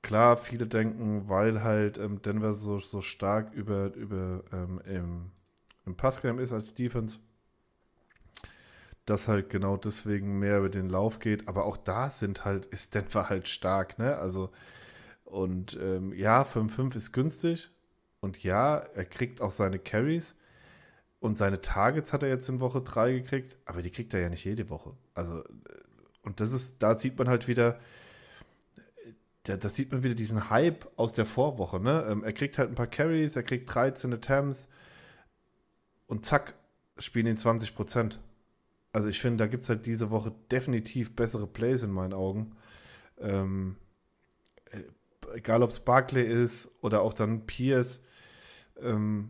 klar, 0.03 0.38
viele 0.38 0.67
denken, 0.67 1.27
weil 1.27 1.63
halt 1.63 1.97
ähm, 1.97 2.21
Denver 2.21 2.53
so, 2.53 2.77
so 2.77 3.01
stark 3.01 3.51
über, 3.53 3.91
über 3.95 4.43
ähm, 4.53 4.79
im, 4.86 5.31
im 5.88 5.95
Passgame 5.97 6.39
ist 6.39 6.53
als 6.53 6.75
Defense, 6.75 7.17
dass 9.07 9.27
halt 9.27 9.49
genau 9.49 9.75
deswegen 9.75 10.38
mehr 10.38 10.60
über 10.60 10.69
den 10.69 10.88
Lauf 10.88 11.17
geht. 11.17 11.47
Aber 11.47 11.65
auch 11.65 11.77
da 11.77 12.12
sind 12.12 12.45
halt, 12.45 12.67
ist 12.67 12.93
Denver 12.93 13.27
halt 13.27 13.47
stark, 13.47 13.97
ne? 13.97 14.17
Also, 14.17 14.51
und 15.25 15.79
ähm, 15.81 16.13
ja, 16.13 16.43
5-5 16.43 16.95
ist 16.95 17.12
günstig. 17.12 17.71
Und 18.19 18.43
ja, 18.43 18.77
er 18.77 19.05
kriegt 19.05 19.41
auch 19.41 19.51
seine 19.51 19.79
Carries. 19.79 20.36
Und 21.21 21.38
seine 21.38 21.62
Targets 21.62 22.13
hat 22.13 22.23
er 22.23 22.29
jetzt 22.29 22.49
in 22.49 22.60
Woche 22.60 22.81
3 22.81 23.13
gekriegt, 23.13 23.55
aber 23.65 23.84
die 23.84 23.91
kriegt 23.91 24.12
er 24.13 24.21
ja 24.21 24.29
nicht 24.29 24.43
jede 24.43 24.71
Woche. 24.71 24.97
Also, 25.13 25.39
äh, 25.39 25.45
und 26.23 26.39
das 26.39 26.51
ist, 26.51 26.81
da 26.81 26.97
sieht 26.97 27.17
man 27.17 27.29
halt 27.29 27.47
wieder, 27.47 27.79
da, 29.43 29.55
da 29.55 29.69
sieht 29.69 29.91
man 29.91 30.01
wieder 30.01 30.15
diesen 30.15 30.49
Hype 30.49 30.88
aus 30.95 31.13
der 31.13 31.27
Vorwoche. 31.27 31.79
Ne? 31.79 32.05
Ähm, 32.10 32.23
er 32.23 32.34
kriegt 32.34 32.57
halt 32.57 32.69
ein 32.69 32.75
paar 32.75 32.88
Carries, 32.88 33.36
er 33.36 33.43
kriegt 33.43 33.73
13 33.73 34.12
Attempts 34.13 34.67
und 36.07 36.25
zack, 36.25 36.55
spielen 36.97 37.27
ihn 37.27 37.38
20 37.38 37.75
Prozent. 37.75 38.19
Also 38.91 39.07
ich 39.07 39.21
finde, 39.21 39.43
da 39.43 39.47
gibt 39.47 39.63
es 39.63 39.69
halt 39.69 39.86
diese 39.86 40.10
Woche 40.10 40.34
definitiv 40.51 41.15
bessere 41.15 41.45
Plays 41.45 41.84
in 41.84 41.91
meinen 41.91 42.13
Augen. 42.13 42.55
Ähm, 43.19 43.77
äh, 44.71 45.38
egal 45.38 45.62
ob 45.62 45.69
es 45.69 45.81
Barclay 45.81 46.25
ist 46.25 46.71
oder 46.81 47.01
auch 47.01 47.13
dann 47.13 47.45
Pierce. 47.45 47.99
Ähm, 48.81 49.29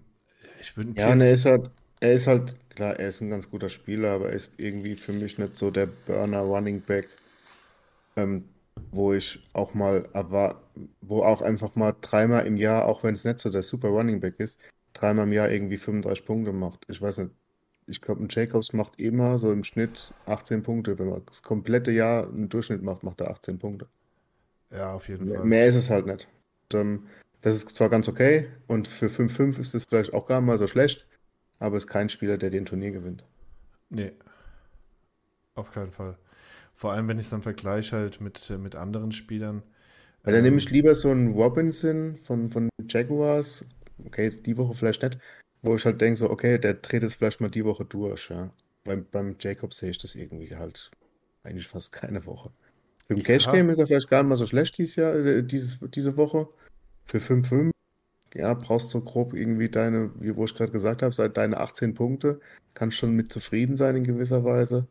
ich 0.62 0.78
würde 0.78 0.94
Ja, 0.96 1.16
ne, 1.16 1.26
er 1.26 1.34
ist 1.34 1.46
halt, 1.46 1.70
er 2.02 2.14
ist 2.14 2.28
halt, 2.28 2.56
klar, 2.70 3.00
er 3.00 3.08
ist 3.08 3.22
ein 3.22 3.30
ganz 3.30 3.50
guter 3.50 3.70
Spieler, 3.70 4.12
aber 4.12 4.30
er 4.30 4.36
ist 4.36 4.52
irgendwie 4.58 4.98
für 4.98 5.14
mich 5.14 5.38
nicht 5.38 5.56
so 5.56 5.72
der 5.72 5.88
Burner 6.06 6.42
Running 6.42 6.82
Back. 6.82 7.08
Ähm, 8.18 8.44
wo 8.92 9.14
ich 9.14 9.48
auch 9.54 9.74
mal 9.74 10.08
erwar 10.14 10.62
wo 11.02 11.24
auch 11.24 11.42
einfach 11.42 11.76
mal 11.76 11.94
dreimal 12.02 12.46
im 12.46 12.58
Jahr, 12.58 12.86
auch 12.86 13.04
wenn 13.04 13.14
es 13.14 13.26
nicht 13.26 13.40
so 13.40 13.50
der 13.50 13.64
super 13.64 13.90
Running 13.90 14.20
Back 14.20 14.40
ist, 14.40 14.60
dreimal 14.94 15.28
im 15.28 15.34
Jahr 15.34 15.50
irgendwie 15.50 15.78
35 15.78 16.26
Punkte 16.26 16.52
macht. 16.54 16.86
Ich 16.88 17.02
weiß 17.02 17.20
nicht, 17.20 17.32
ich 17.88 18.02
glaube, 18.02 18.24
ein 18.24 18.28
Jacobs 18.30 18.74
macht 18.74 19.00
immer 19.00 19.38
so 19.38 19.52
im 19.52 19.64
Schnitt 19.64 20.14
18 20.26 20.64
Punkte. 20.64 20.98
Wenn 20.98 21.10
man 21.10 21.22
das 21.26 21.44
komplette 21.44 21.92
Jahr 21.92 22.28
einen 22.28 22.50
Durchschnitt 22.50 22.82
macht, 22.82 23.04
macht 23.04 23.22
er 23.22 23.30
18 23.30 23.60
Punkte. 23.60 23.88
Ja, 24.72 24.94
auf 24.94 25.08
jeden 25.10 25.28
mehr, 25.28 25.40
Fall. 25.40 25.48
Mehr 25.48 25.68
ist 25.68 25.76
es 25.76 25.90
halt 25.90 26.06
nicht. 26.06 26.28
Und, 26.74 27.08
das 27.42 27.56
ist 27.56 27.76
zwar 27.76 27.90
ganz 27.90 28.08
okay 28.08 28.48
und 28.68 28.88
für 28.88 29.08
5-5 29.08 29.60
ist 29.60 29.74
es 29.74 29.86
vielleicht 29.86 30.14
auch 30.14 30.28
gar 30.28 30.40
nicht 30.40 30.48
mal 30.48 30.60
so 30.60 30.68
schlecht, 30.68 31.08
aber 31.62 31.78
es 31.78 31.84
ist 31.86 31.90
kein 31.90 32.10
Spieler, 32.10 32.38
der 32.38 32.50
den 32.50 32.66
Turnier 32.66 32.92
gewinnt. 32.92 33.24
Nee. 33.90 34.12
Auf 35.54 35.72
keinen 35.72 35.92
Fall. 35.92 36.18
Vor 36.74 36.92
allem, 36.92 37.08
wenn 37.08 37.20
ich 37.20 37.26
es 37.26 37.30
dann 37.30 37.44
vergleiche 37.44 37.96
halt 37.96 38.20
mit, 38.20 38.50
mit 38.50 38.76
anderen 38.76 39.12
Spielern. 39.12 39.62
Weil 40.24 40.34
dann 40.34 40.40
ähm, 40.40 40.46
nehme 40.46 40.58
ich 40.58 40.72
lieber 40.72 40.96
so 40.96 41.12
einen 41.12 41.34
Robinson 41.34 42.18
von, 42.24 42.50
von 42.50 42.70
Jaguars, 42.90 43.64
okay, 44.04 44.24
jetzt 44.24 44.48
die 44.48 44.58
Woche 44.58 44.74
vielleicht 44.74 45.04
nicht, 45.04 45.20
wo 45.62 45.76
ich 45.76 45.86
halt 45.86 46.02
denke, 46.02 46.16
so, 46.16 46.32
okay, 46.32 46.58
der 46.58 46.74
dreht 46.76 47.04
es 47.04 47.16
vielleicht 47.16 47.42
mal 47.42 47.52
die 47.52 47.66
Woche 47.66 47.86
durch, 47.86 48.30
ja. 48.32 48.52
Beim, 48.84 49.06
beim 49.12 49.36
Jacob 49.40 49.76
sehe 49.76 49.92
ich 49.92 50.00
das 50.00 50.16
irgendwie 50.16 50.56
halt 50.56 50.90
eigentlich 51.44 51.68
fast 51.68 51.92
keine 51.92 52.26
Woche. 52.26 52.52
Für 53.06 53.14
ein 53.14 53.22
Cash 53.22 53.52
Game 53.52 53.70
ist 53.70 53.78
er 53.78 53.86
vielleicht 53.86 54.10
gar 54.10 54.24
nicht 54.24 54.30
mal 54.30 54.36
so 54.36 54.48
schlecht 54.48 54.80
dieses 54.80 54.96
Jahr, 54.96 55.14
äh, 55.14 55.44
dieses, 55.44 55.80
diese 55.92 56.18
Woche. 56.18 56.48
Für 57.06 57.20
5-5, 57.20 57.70
ja, 58.34 58.54
brauchst 58.54 58.94
du 58.94 59.02
grob 59.02 59.34
irgendwie 59.34 59.70
deine, 59.70 60.12
wie 60.20 60.36
wo 60.36 60.46
ich 60.46 60.56
gerade 60.56 60.72
gesagt 60.72 61.04
habe, 61.04 61.14
seit 61.14 61.38
deine 61.38 61.58
18 61.60 61.94
Punkte, 61.96 62.40
kannst 62.74 62.98
schon 62.98 63.16
mit 63.16 63.32
zufrieden 63.32 63.78
sein 63.78 63.96
in 63.98 64.04
gewisser 64.04 64.44
Weise 64.44 64.88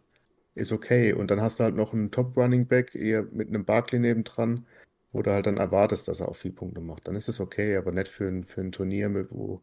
ist 0.55 0.72
okay. 0.72 1.12
Und 1.12 1.31
dann 1.31 1.40
hast 1.40 1.61
du 1.61 1.64
halt 1.64 1.74
noch 1.76 1.92
einen 1.92 2.11
Top-Running-Back, 2.11 2.94
eher 2.94 3.22
mit 3.33 3.48
einem 3.48 3.64
Barkley 3.64 3.98
nebendran. 4.00 4.66
wo 5.12 5.22
du 5.22 5.33
halt 5.33 5.46
dann 5.46 5.57
erwartest, 5.57 6.07
dass 6.07 6.20
er 6.20 6.29
auch 6.29 6.37
viel 6.37 6.53
Punkte 6.53 6.81
macht. 6.81 7.09
Dann 7.09 7.16
ist 7.16 7.26
das 7.26 7.40
okay, 7.40 7.76
aber 7.76 7.90
nicht 7.90 8.07
für 8.07 8.29
ein, 8.29 8.44
für 8.44 8.61
ein 8.61 8.70
Turnier, 8.70 9.09
mit, 9.09 9.33
wo, 9.33 9.61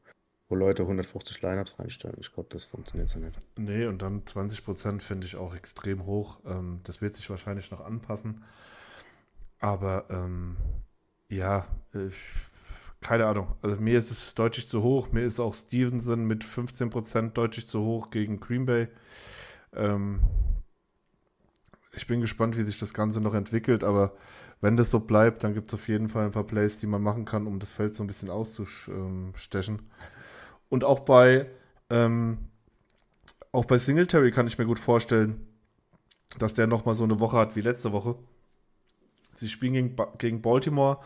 wo 0.49 0.55
Leute 0.55 0.81
150 0.83 1.41
Lineups 1.41 1.79
reinstellen. 1.79 2.17
Ich 2.19 2.33
glaube, 2.33 2.49
das 2.51 2.65
funktioniert 2.65 3.07
so 3.07 3.19
nicht. 3.19 3.37
Nee, 3.57 3.85
und 3.85 4.01
dann 4.01 4.23
20% 4.25 5.01
finde 5.01 5.25
ich 5.25 5.37
auch 5.37 5.55
extrem 5.55 6.05
hoch. 6.05 6.41
Ähm, 6.45 6.81
das 6.83 7.01
wird 7.01 7.15
sich 7.15 7.29
wahrscheinlich 7.29 7.71
noch 7.71 7.79
anpassen. 7.79 8.43
Aber 9.59 10.05
ähm, 10.09 10.57
ja, 11.29 11.65
ich, 11.93 12.17
keine 13.01 13.25
Ahnung. 13.25 13.55
Also 13.61 13.77
mir 13.77 13.99
ist 13.99 14.11
es 14.11 14.33
deutlich 14.35 14.67
zu 14.69 14.81
hoch. 14.81 15.11
Mir 15.11 15.25
ist 15.25 15.39
auch 15.39 15.53
Stevenson 15.53 16.25
mit 16.25 16.43
15% 16.43 17.31
deutlich 17.33 17.67
zu 17.67 17.81
hoch 17.81 18.09
gegen 18.09 18.39
Green 18.39 18.65
Bay. 18.65 18.87
Ähm, 19.73 20.21
ich 21.93 22.07
bin 22.07 22.21
gespannt, 22.21 22.57
wie 22.57 22.63
sich 22.63 22.79
das 22.79 22.93
Ganze 22.93 23.21
noch 23.21 23.33
entwickelt, 23.33 23.83
aber 23.83 24.13
wenn 24.61 24.77
das 24.77 24.91
so 24.91 24.99
bleibt, 24.99 25.43
dann 25.43 25.53
gibt 25.53 25.67
es 25.67 25.73
auf 25.73 25.87
jeden 25.87 26.09
Fall 26.09 26.25
ein 26.25 26.31
paar 26.31 26.45
Plays, 26.45 26.79
die 26.79 26.87
man 26.87 27.01
machen 27.01 27.25
kann, 27.25 27.47
um 27.47 27.59
das 27.59 27.71
Feld 27.71 27.95
so 27.95 28.03
ein 28.03 28.07
bisschen 28.07 28.29
auszustechen. 28.29 29.81
Und 30.69 30.83
auch 30.83 31.01
bei, 31.01 31.47
ähm, 31.89 32.49
auch 33.51 33.65
bei 33.65 33.77
Singletary 33.77 34.31
kann 34.31 34.47
ich 34.47 34.57
mir 34.57 34.65
gut 34.65 34.79
vorstellen, 34.79 35.47
dass 36.39 36.55
der 36.55 36.67
nochmal 36.67 36.95
so 36.95 37.03
eine 37.03 37.19
Woche 37.19 37.37
hat 37.37 37.55
wie 37.55 37.61
letzte 37.61 37.91
Woche. 37.91 38.15
Sie 39.35 39.49
spielen 39.49 39.73
gegen, 39.73 39.95
gegen 40.17 40.41
Baltimore. 40.41 40.99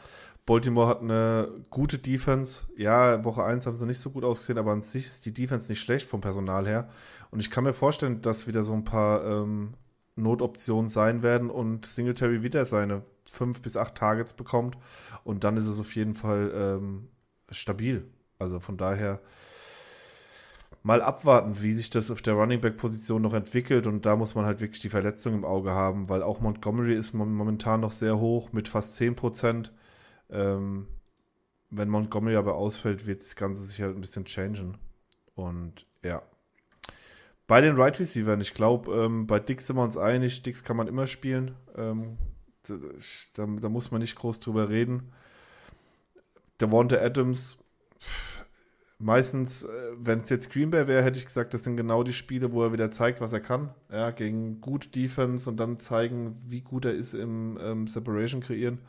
Baltimore 0.45 0.87
hat 0.87 1.01
eine 1.01 1.49
gute 1.69 1.99
Defense. 1.99 2.63
Ja, 2.75 3.23
Woche 3.23 3.43
1 3.43 3.65
haben 3.65 3.75
sie 3.75 3.85
nicht 3.85 3.99
so 3.99 4.09
gut 4.09 4.23
ausgesehen, 4.23 4.57
aber 4.57 4.71
an 4.71 4.81
sich 4.81 5.05
ist 5.05 5.25
die 5.25 5.33
Defense 5.33 5.69
nicht 5.69 5.81
schlecht 5.81 6.07
vom 6.07 6.21
Personal 6.21 6.67
her. 6.67 6.89
Und 7.29 7.39
ich 7.39 7.49
kann 7.49 7.63
mir 7.63 7.73
vorstellen, 7.73 8.21
dass 8.21 8.47
wieder 8.47 8.63
so 8.63 8.73
ein 8.73 8.83
paar 8.83 9.23
ähm, 9.25 9.75
Notoptionen 10.15 10.89
sein 10.89 11.21
werden 11.23 11.49
und 11.49 11.85
Singletary 11.85 12.43
wieder 12.43 12.65
seine 12.65 13.03
fünf 13.29 13.61
bis 13.61 13.77
acht 13.77 13.95
Targets 13.95 14.33
bekommt. 14.33 14.77
Und 15.23 15.43
dann 15.43 15.57
ist 15.57 15.67
es 15.67 15.79
auf 15.79 15.95
jeden 15.95 16.15
Fall 16.15 16.51
ähm, 16.53 17.07
stabil. 17.51 18.07
Also 18.39 18.59
von 18.59 18.77
daher 18.77 19.21
mal 20.83 21.01
abwarten, 21.01 21.61
wie 21.61 21.73
sich 21.73 21.89
das 21.89 22.09
auf 22.09 22.21
der 22.21 22.33
Running 22.33 22.59
Back 22.59 22.77
Position 22.77 23.21
noch 23.21 23.33
entwickelt 23.33 23.85
und 23.85 24.05
da 24.05 24.15
muss 24.15 24.33
man 24.35 24.45
halt 24.45 24.61
wirklich 24.61 24.81
die 24.81 24.89
Verletzung 24.89 25.35
im 25.35 25.45
Auge 25.45 25.71
haben, 25.71 26.09
weil 26.09 26.23
auch 26.23 26.41
Montgomery 26.41 26.95
ist 26.95 27.13
momentan 27.13 27.81
noch 27.81 27.91
sehr 27.91 28.19
hoch 28.19 28.51
mit 28.51 28.67
fast 28.67 28.95
10 28.95 29.15
Prozent. 29.15 29.71
Ähm, 30.31 30.87
wenn 31.69 31.89
Montgomery 31.89 32.35
aber 32.35 32.55
ausfällt, 32.55 33.05
wird 33.07 33.21
das 33.21 33.35
Ganze 33.35 33.63
sich 33.63 33.81
halt 33.81 33.95
ein 33.95 34.01
bisschen 34.01 34.25
changen. 34.25 34.77
Und 35.35 35.85
ja. 36.03 36.21
Bei 37.47 37.61
den 37.61 37.75
Right 37.75 37.99
Receivers, 37.99 38.41
ich 38.41 38.53
glaube, 38.53 38.93
ähm, 38.93 39.27
bei 39.27 39.39
Dix 39.39 39.67
sind 39.67 39.75
wir 39.75 39.83
uns 39.83 39.97
einig, 39.97 40.43
Dix 40.43 40.63
kann 40.63 40.77
man 40.77 40.87
immer 40.87 41.07
spielen. 41.07 41.55
Ähm, 41.75 42.17
da, 43.33 43.45
da, 43.45 43.69
muss 43.69 43.91
man 43.91 44.01
nicht 44.01 44.15
groß 44.15 44.39
drüber 44.39 44.69
reden. 44.69 45.11
Der 46.59 46.71
Wanda 46.71 46.97
Adams, 47.01 47.57
meistens, 48.99 49.63
äh, 49.63 49.91
wenn 49.97 50.19
es 50.19 50.29
jetzt 50.29 50.51
Green 50.51 50.69
Bay 50.69 50.87
wäre, 50.87 51.03
hätte 51.03 51.17
ich 51.17 51.25
gesagt, 51.25 51.53
das 51.53 51.63
sind 51.63 51.75
genau 51.75 52.03
die 52.03 52.13
Spiele, 52.13 52.51
wo 52.51 52.63
er 52.63 52.73
wieder 52.73 52.91
zeigt, 52.91 53.19
was 53.19 53.33
er 53.33 53.39
kann. 53.39 53.73
Ja, 53.91 54.11
gegen 54.11 54.61
gute 54.61 54.89
Defense 54.89 55.49
und 55.49 55.57
dann 55.57 55.79
zeigen, 55.79 56.37
wie 56.45 56.61
gut 56.61 56.85
er 56.85 56.93
ist 56.93 57.13
im 57.13 57.57
ähm, 57.61 57.87
Separation 57.87 58.41
kreieren. 58.41 58.79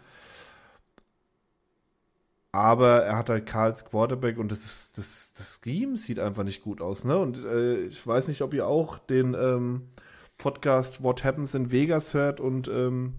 Aber 2.52 3.02
er 3.04 3.16
hat 3.16 3.30
halt 3.30 3.46
Karls 3.46 3.86
Quarterback 3.86 4.38
und 4.38 4.52
das, 4.52 4.92
das, 4.94 5.32
das 5.32 5.60
Scheme 5.62 5.96
sieht 5.96 6.18
einfach 6.18 6.44
nicht 6.44 6.62
gut 6.62 6.82
aus. 6.82 7.04
Ne? 7.04 7.18
Und 7.18 7.38
äh, 7.38 7.80
ich 7.84 8.06
weiß 8.06 8.28
nicht, 8.28 8.42
ob 8.42 8.52
ihr 8.52 8.66
auch 8.66 8.98
den 8.98 9.34
ähm, 9.34 9.88
Podcast 10.36 11.02
What 11.02 11.24
Happens 11.24 11.54
in 11.54 11.72
Vegas 11.72 12.12
hört 12.12 12.40
und 12.40 12.68
ähm, 12.68 13.14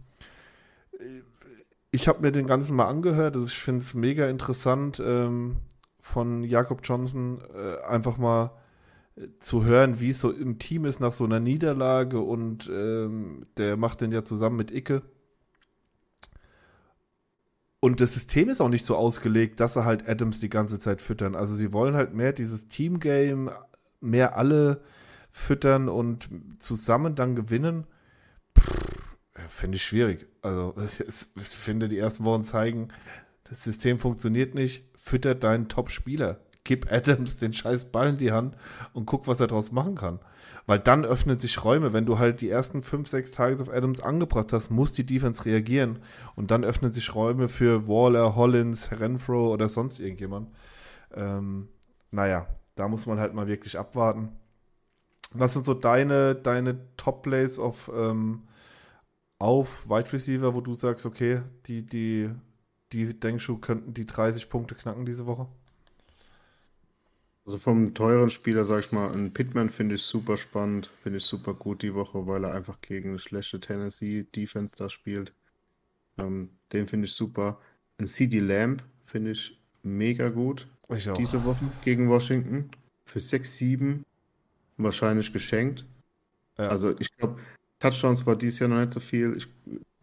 ich 1.89 2.07
habe 2.07 2.21
mir 2.21 2.31
den 2.31 2.47
ganzen 2.47 2.75
mal 2.75 2.87
angehört. 2.87 3.35
Also 3.35 3.47
ich 3.47 3.57
finde 3.57 3.79
es 3.79 3.93
mega 3.93 4.27
interessant, 4.27 5.01
ähm, 5.03 5.57
von 5.99 6.43
Jakob 6.43 6.81
Johnson 6.83 7.41
äh, 7.55 7.81
einfach 7.85 8.17
mal 8.17 8.51
äh, 9.15 9.27
zu 9.39 9.63
hören, 9.63 10.01
wie 10.01 10.09
es 10.09 10.19
so 10.19 10.31
im 10.31 10.59
Team 10.59 10.85
ist 10.85 10.99
nach 10.99 11.11
so 11.11 11.23
einer 11.23 11.39
Niederlage 11.39 12.19
und 12.19 12.69
ähm, 12.71 13.45
der 13.57 13.77
macht 13.77 14.01
den 14.01 14.11
ja 14.11 14.23
zusammen 14.23 14.57
mit 14.57 14.71
Icke. 14.71 15.03
Und 17.83 17.99
das 17.99 18.13
System 18.13 18.47
ist 18.47 18.61
auch 18.61 18.69
nicht 18.69 18.85
so 18.85 18.95
ausgelegt, 18.95 19.59
dass 19.59 19.75
er 19.75 19.83
halt 19.83 20.07
Adams 20.07 20.39
die 20.39 20.47
ganze 20.47 20.79
Zeit 20.79 21.01
füttern. 21.01 21.35
Also 21.35 21.53
sie 21.53 21.73
wollen 21.73 21.95
halt 21.95 22.13
mehr 22.13 22.31
dieses 22.31 22.69
Teamgame, 22.69 23.51
mehr 23.99 24.37
alle 24.37 24.81
füttern 25.29 25.89
und 25.89 26.29
zusammen 26.59 27.13
dann 27.15 27.35
gewinnen. 27.35 27.85
Finde 29.47 29.75
ich 29.75 29.83
schwierig. 29.83 30.27
Also 30.41 30.73
ich 31.35 31.47
finde, 31.49 31.89
die 31.89 31.97
ersten 31.97 32.23
Wochen 32.23 32.45
zeigen, 32.45 32.87
das 33.43 33.65
System 33.65 33.97
funktioniert 33.97 34.55
nicht. 34.55 34.85
Füttert 34.95 35.43
deinen 35.43 35.67
Top-Spieler. 35.67 36.39
Gib 36.63 36.91
Adams 36.91 37.37
den 37.37 37.53
scheiß 37.53 37.85
Ball 37.85 38.09
in 38.09 38.17
die 38.17 38.31
Hand 38.31 38.55
und 38.93 39.05
guck, 39.05 39.27
was 39.27 39.39
er 39.39 39.47
daraus 39.47 39.71
machen 39.71 39.95
kann. 39.95 40.19
Weil 40.65 40.79
dann 40.79 41.03
öffnen 41.03 41.37
sich 41.37 41.63
Räume. 41.63 41.91
Wenn 41.91 42.05
du 42.05 42.19
halt 42.19 42.39
die 42.39 42.49
ersten 42.49 42.81
5, 42.81 43.07
6 43.07 43.31
Targets 43.31 43.61
auf 43.61 43.69
Adams 43.69 44.01
angebracht 44.01 44.53
hast, 44.53 44.69
muss 44.69 44.93
die 44.93 45.05
Defense 45.05 45.43
reagieren. 45.45 45.99
Und 46.35 46.51
dann 46.51 46.63
öffnen 46.63 46.93
sich 46.93 47.13
Räume 47.15 47.49
für 47.49 47.87
Waller, 47.87 48.35
Hollins, 48.35 48.91
Renfro 48.91 49.51
oder 49.51 49.67
sonst 49.67 49.99
irgendjemand. 49.99 50.49
Ähm, 51.13 51.67
naja, 52.11 52.47
da 52.75 52.87
muss 52.87 53.05
man 53.05 53.19
halt 53.19 53.33
mal 53.33 53.47
wirklich 53.47 53.77
abwarten. 53.77 54.29
Was 55.33 55.53
sind 55.53 55.65
so 55.65 55.73
deine, 55.73 56.35
deine 56.35 56.79
Top-Plays 56.95 57.59
auf, 57.59 57.91
ähm, 57.93 58.43
auf 59.39 59.89
Wide 59.89 60.13
Receiver, 60.13 60.53
wo 60.53 60.61
du 60.61 60.75
sagst, 60.75 61.05
okay, 61.05 61.41
die, 61.65 61.85
die, 61.85 62.29
die 62.93 63.19
denkst 63.19 63.47
du, 63.47 63.57
könnten 63.57 63.93
die 63.93 64.05
30 64.05 64.49
Punkte 64.49 64.75
knacken 64.75 65.05
diese 65.05 65.25
Woche? 65.25 65.47
Also 67.45 67.57
vom 67.57 67.93
teuren 67.93 68.29
Spieler, 68.29 68.63
sag 68.63 68.85
ich 68.85 68.91
mal, 68.91 69.11
ein 69.11 69.33
Pittman 69.33 69.69
finde 69.69 69.95
ich 69.95 70.03
super 70.03 70.37
spannend, 70.37 70.89
finde 71.01 71.17
ich 71.17 71.25
super 71.25 71.53
gut 71.53 71.81
die 71.81 71.93
Woche, 71.93 72.25
weil 72.25 72.45
er 72.45 72.53
einfach 72.53 72.79
gegen 72.79 73.09
eine 73.09 73.19
schlechte 73.19 73.59
Tennessee-Defense 73.59 74.75
da 74.77 74.89
spielt. 74.89 75.33
Ähm, 76.17 76.49
den 76.71 76.87
finde 76.87 77.07
ich 77.07 77.13
super. 77.13 77.59
Ein 77.97 78.07
CD 78.07 78.39
Lamb 78.39 78.81
finde 79.05 79.31
ich 79.31 79.59
mega 79.83 80.29
gut 80.29 80.65
ich 80.89 81.09
auch. 81.09 81.17
diese 81.17 81.43
Woche 81.43 81.69
gegen 81.83 82.09
Washington. 82.09 82.69
Für 83.05 83.19
6-7 83.19 84.03
wahrscheinlich 84.77 85.33
geschenkt. 85.33 85.85
Ja. 86.57 86.69
Also 86.69 86.97
ich 86.99 87.11
glaube, 87.17 87.39
Touchdowns 87.79 88.25
war 88.25 88.37
dieses 88.37 88.59
Jahr 88.59 88.69
noch 88.69 88.79
nicht 88.79 88.93
so 88.93 89.01
viel. 89.01 89.35
Ich, 89.35 89.47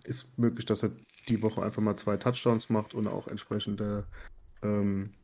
ist 0.05 0.39
möglich, 0.39 0.67
dass 0.67 0.83
er 0.83 0.91
die 1.29 1.41
Woche 1.43 1.63
einfach 1.63 1.83
mal 1.83 1.97
zwei 1.97 2.17
Touchdowns 2.17 2.69
macht 2.69 2.95
und 2.95 3.07
auch 3.07 3.29
entsprechende 3.29 4.07
ähm, 4.63 5.15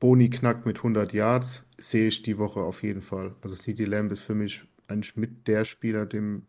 Boni 0.00 0.30
knackt 0.30 0.66
mit 0.66 0.78
100 0.78 1.12
Yards, 1.12 1.64
sehe 1.78 2.08
ich 2.08 2.22
die 2.22 2.38
Woche 2.38 2.60
auf 2.60 2.82
jeden 2.82 3.02
Fall. 3.02 3.34
Also 3.42 3.54
CD 3.54 3.84
Lamb 3.84 4.10
ist 4.10 4.22
für 4.22 4.34
mich 4.34 4.64
eigentlich 4.88 5.16
mit 5.16 5.46
der 5.46 5.64
Spieler, 5.64 6.06
dem, 6.06 6.46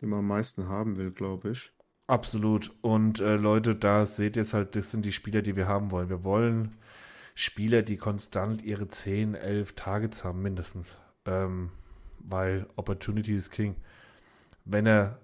den 0.00 0.08
man 0.08 0.20
am 0.20 0.26
meisten 0.26 0.68
haben 0.68 0.96
will, 0.96 1.10
glaube 1.10 1.50
ich. 1.50 1.70
Absolut. 2.06 2.72
Und 2.80 3.20
äh, 3.20 3.36
Leute, 3.36 3.76
da 3.76 4.04
seht 4.06 4.36
ihr 4.36 4.42
es 4.42 4.54
halt, 4.54 4.74
das 4.74 4.90
sind 4.90 5.04
die 5.04 5.12
Spieler, 5.12 5.42
die 5.42 5.56
wir 5.56 5.68
haben 5.68 5.90
wollen. 5.90 6.08
Wir 6.08 6.24
wollen 6.24 6.76
Spieler, 7.34 7.82
die 7.82 7.96
konstant 7.96 8.62
ihre 8.62 8.88
10, 8.88 9.34
11 9.34 9.74
Targets 9.74 10.24
haben, 10.24 10.42
mindestens. 10.42 10.98
Ähm, 11.26 11.70
weil 12.18 12.66
Opportunity 12.76 13.34
is 13.34 13.50
King. 13.50 13.76
Wenn 14.64 14.86
er, 14.86 15.18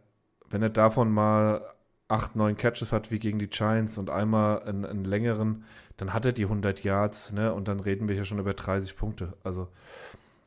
wenn 0.49 0.63
er 0.63 0.71
davon 0.71 1.11
mal 1.11 1.63
8, 2.09 2.37
9 2.37 2.57
Catches 2.57 2.93
hat 2.93 3.11
wie 3.11 3.19
gegen 3.19 3.39
die 3.39 3.49
Giants 3.49 3.97
und 3.97 4.11
einmal 4.11 4.63
einen, 4.63 4.85
einen 4.85 5.05
längeren, 5.05 5.65
dann 6.01 6.15
hat 6.15 6.25
er 6.25 6.33
die 6.33 6.45
100 6.45 6.83
Yards, 6.83 7.33
ne? 7.33 7.53
Und 7.53 7.69
dann 7.69 7.79
reden 7.79 8.09
wir 8.09 8.15
hier 8.15 8.25
schon 8.25 8.39
über 8.39 8.55
30 8.55 8.97
Punkte. 8.97 9.37
Also 9.45 9.69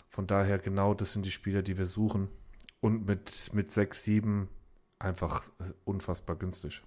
von 0.10 0.26
daher 0.26 0.58
genau, 0.58 0.94
das 0.94 1.14
sind 1.14 1.26
die 1.26 1.32
Spieler, 1.32 1.62
die 1.62 1.78
wir 1.78 1.86
suchen. 1.86 2.28
Und 2.80 3.06
mit, 3.06 3.52
mit 3.54 3.72
6, 3.72 4.04
7 4.04 4.50
einfach 4.98 5.44
unfassbar 5.86 6.36
günstig. 6.36 6.82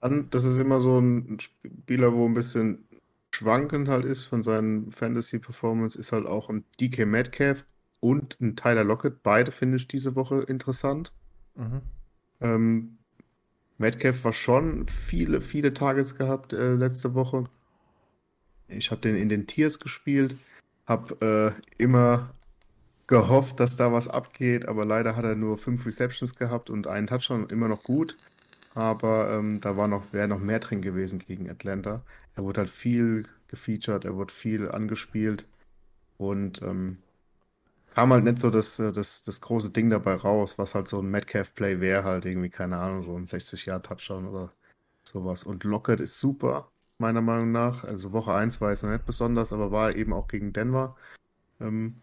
Das 0.00 0.44
ist 0.44 0.58
immer 0.58 0.78
so 0.78 1.00
ein 1.00 1.38
Spieler, 1.40 2.12
wo 2.12 2.26
ein 2.26 2.34
bisschen 2.34 2.86
schwankend 3.34 3.88
halt 3.88 4.04
ist 4.04 4.24
von 4.24 4.44
seinen 4.44 4.92
Fantasy-Performance, 4.92 5.98
ist 5.98 6.12
halt 6.12 6.26
auch 6.26 6.48
ein 6.48 6.64
DK 6.80 7.06
Metcalf 7.06 7.66
und 7.98 8.40
ein 8.40 8.54
Tyler 8.54 8.84
Lockett. 8.84 9.24
Beide 9.24 9.50
finde 9.50 9.76
ich 9.76 9.88
diese 9.88 10.14
Woche 10.14 10.42
interessant. 10.42 11.12
Mhm. 11.56 11.80
Ähm, 12.40 12.97
Metcalf 13.78 14.24
war 14.24 14.32
schon 14.32 14.86
viele, 14.86 15.40
viele 15.40 15.72
Targets 15.72 16.16
gehabt 16.16 16.52
äh, 16.52 16.74
letzte 16.74 17.14
Woche. 17.14 17.44
Ich 18.68 18.90
habe 18.90 19.00
den 19.00 19.16
in 19.16 19.28
den 19.28 19.46
Tiers 19.46 19.78
gespielt, 19.78 20.36
habe 20.86 21.54
äh, 21.56 21.82
immer 21.82 22.34
gehofft, 23.06 23.58
dass 23.60 23.76
da 23.76 23.92
was 23.92 24.08
abgeht, 24.08 24.68
aber 24.68 24.84
leider 24.84 25.16
hat 25.16 25.24
er 25.24 25.34
nur 25.34 25.56
fünf 25.56 25.86
Receptions 25.86 26.34
gehabt 26.34 26.68
und 26.68 26.86
einen 26.86 27.06
Touchdown 27.06 27.48
immer 27.48 27.68
noch 27.68 27.82
gut. 27.82 28.16
Aber 28.74 29.30
ähm, 29.32 29.60
da 29.60 29.76
war 29.76 29.88
noch, 29.88 30.12
wäre 30.12 30.28
noch 30.28 30.40
mehr 30.40 30.58
drin 30.58 30.82
gewesen 30.82 31.18
gegen 31.18 31.48
Atlanta. 31.48 32.02
Er 32.36 32.44
wurde 32.44 32.60
halt 32.60 32.70
viel 32.70 33.24
gefeatured, 33.48 34.04
er 34.04 34.14
wurde 34.14 34.32
viel 34.32 34.68
angespielt 34.70 35.46
und 36.18 36.62
ähm, 36.62 36.98
kam 37.98 38.12
halt 38.12 38.22
nicht 38.22 38.38
so 38.38 38.48
das, 38.50 38.78
äh, 38.78 38.92
das, 38.92 39.24
das 39.24 39.40
große 39.40 39.70
Ding 39.70 39.90
dabei 39.90 40.14
raus, 40.14 40.56
was 40.56 40.76
halt 40.76 40.86
so 40.86 41.00
ein 41.00 41.10
Metcalf-Play 41.10 41.80
wäre, 41.80 42.04
halt 42.04 42.26
irgendwie, 42.26 42.48
keine 42.48 42.78
Ahnung, 42.78 43.02
so 43.02 43.16
ein 43.16 43.26
60-Jahr-Touchdown 43.26 44.28
oder 44.28 44.52
sowas. 45.02 45.42
Und 45.42 45.64
Lockett 45.64 45.98
ist 45.98 46.20
super, 46.20 46.70
meiner 46.98 47.22
Meinung 47.22 47.50
nach. 47.50 47.82
Also 47.82 48.12
Woche 48.12 48.32
1 48.32 48.60
war 48.60 48.70
es 48.70 48.84
noch 48.84 48.90
nicht 48.90 49.04
besonders, 49.04 49.52
aber 49.52 49.72
war 49.72 49.96
eben 49.96 50.12
auch 50.12 50.28
gegen 50.28 50.52
Denver. 50.52 50.96
Ähm, 51.60 51.96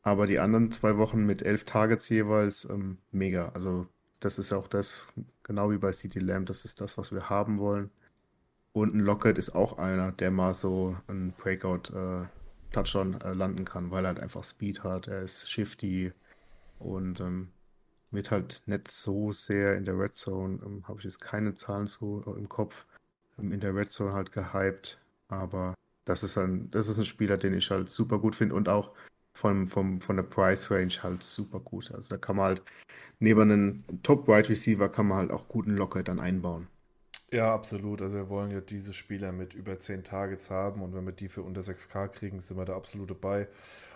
aber 0.00 0.26
die 0.26 0.38
anderen 0.38 0.70
zwei 0.72 0.96
Wochen 0.96 1.26
mit 1.26 1.42
elf 1.42 1.64
Targets 1.64 2.08
jeweils, 2.08 2.64
ähm, 2.64 2.96
mega. 3.12 3.50
Also 3.50 3.86
das 4.20 4.38
ist 4.38 4.54
auch 4.54 4.68
das, 4.68 5.06
genau 5.42 5.70
wie 5.70 5.76
bei 5.76 5.92
CD 5.92 6.20
Lamb, 6.20 6.46
das 6.46 6.64
ist 6.64 6.80
das, 6.80 6.96
was 6.96 7.12
wir 7.12 7.28
haben 7.28 7.58
wollen. 7.58 7.90
Und 8.72 8.94
ein 8.94 9.00
Lockett 9.00 9.36
ist 9.36 9.54
auch 9.54 9.76
einer, 9.76 10.12
der 10.12 10.30
mal 10.30 10.54
so 10.54 10.96
ein 11.08 11.34
Breakout-Touchdown 11.36 12.24
äh, 12.24 12.28
äh, 12.74 13.32
landen 13.32 13.64
kann, 13.64 13.90
weil 13.90 14.04
er 14.04 14.08
halt 14.08 14.20
einfach 14.20 14.44
Speed 14.44 14.84
hat, 14.84 15.08
er 15.08 15.22
ist 15.22 15.50
shifty 15.50 16.12
und 16.78 17.20
ähm, 17.20 17.48
wird 18.10 18.30
halt 18.30 18.62
nicht 18.66 18.88
so 18.88 19.32
sehr 19.32 19.76
in 19.76 19.84
der 19.84 19.98
Red 19.98 20.14
Zone, 20.14 20.60
ähm, 20.64 20.86
habe 20.86 20.98
ich 20.98 21.04
jetzt 21.04 21.20
keine 21.20 21.54
Zahlen 21.54 21.86
so 21.86 22.22
im 22.36 22.48
Kopf, 22.48 22.86
ähm, 23.38 23.52
in 23.52 23.60
der 23.60 23.74
Red 23.74 23.88
Zone 23.88 24.12
halt 24.12 24.32
gehypt, 24.32 25.00
aber 25.28 25.74
das 26.04 26.22
ist 26.22 26.38
ein, 26.38 26.70
das 26.70 26.88
ist 26.88 26.98
ein 26.98 27.04
Spieler, 27.04 27.36
den 27.36 27.54
ich 27.54 27.70
halt 27.70 27.88
super 27.88 28.18
gut 28.18 28.34
finde 28.34 28.54
und 28.54 28.68
auch 28.68 28.92
vom, 29.34 29.68
vom, 29.68 30.00
von 30.00 30.16
der 30.16 30.22
Price 30.22 30.70
Range 30.70 30.92
halt 31.02 31.22
super 31.22 31.60
gut. 31.60 31.90
Also 31.92 32.14
da 32.14 32.18
kann 32.18 32.36
man 32.36 32.46
halt 32.46 32.62
neben 33.18 33.40
einem 33.42 33.84
Top 34.02 34.28
Wide 34.28 34.48
Receiver 34.48 34.88
kann 34.88 35.08
man 35.08 35.18
halt 35.18 35.30
auch 35.30 35.48
guten 35.48 35.76
Locker 35.76 36.02
dann 36.02 36.20
einbauen. 36.20 36.68
Ja, 37.36 37.52
absolut. 37.52 38.00
Also 38.00 38.16
wir 38.16 38.30
wollen 38.30 38.50
ja 38.50 38.62
diese 38.62 38.94
Spieler 38.94 39.30
mit 39.30 39.52
über 39.52 39.78
10 39.78 40.04
Targets 40.04 40.48
haben 40.48 40.80
und 40.80 40.94
wenn 40.94 41.04
wir 41.04 41.12
die 41.12 41.28
für 41.28 41.42
unter 41.42 41.60
6K 41.60 42.08
kriegen, 42.08 42.40
sind 42.40 42.56
wir 42.56 42.64
da 42.64 42.74
absolut 42.74 43.10
dabei. 43.10 43.46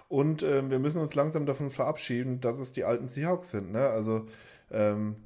Und 0.08 0.42
äh, 0.42 0.70
wir 0.70 0.78
müssen 0.78 1.00
uns 1.00 1.14
langsam 1.14 1.46
davon 1.46 1.70
verabschieden, 1.70 2.42
dass 2.42 2.58
es 2.58 2.72
die 2.72 2.84
alten 2.84 3.08
Seahawks 3.08 3.50
sind. 3.50 3.72
Ne? 3.72 3.88
Also 3.88 4.26
ähm, 4.70 5.16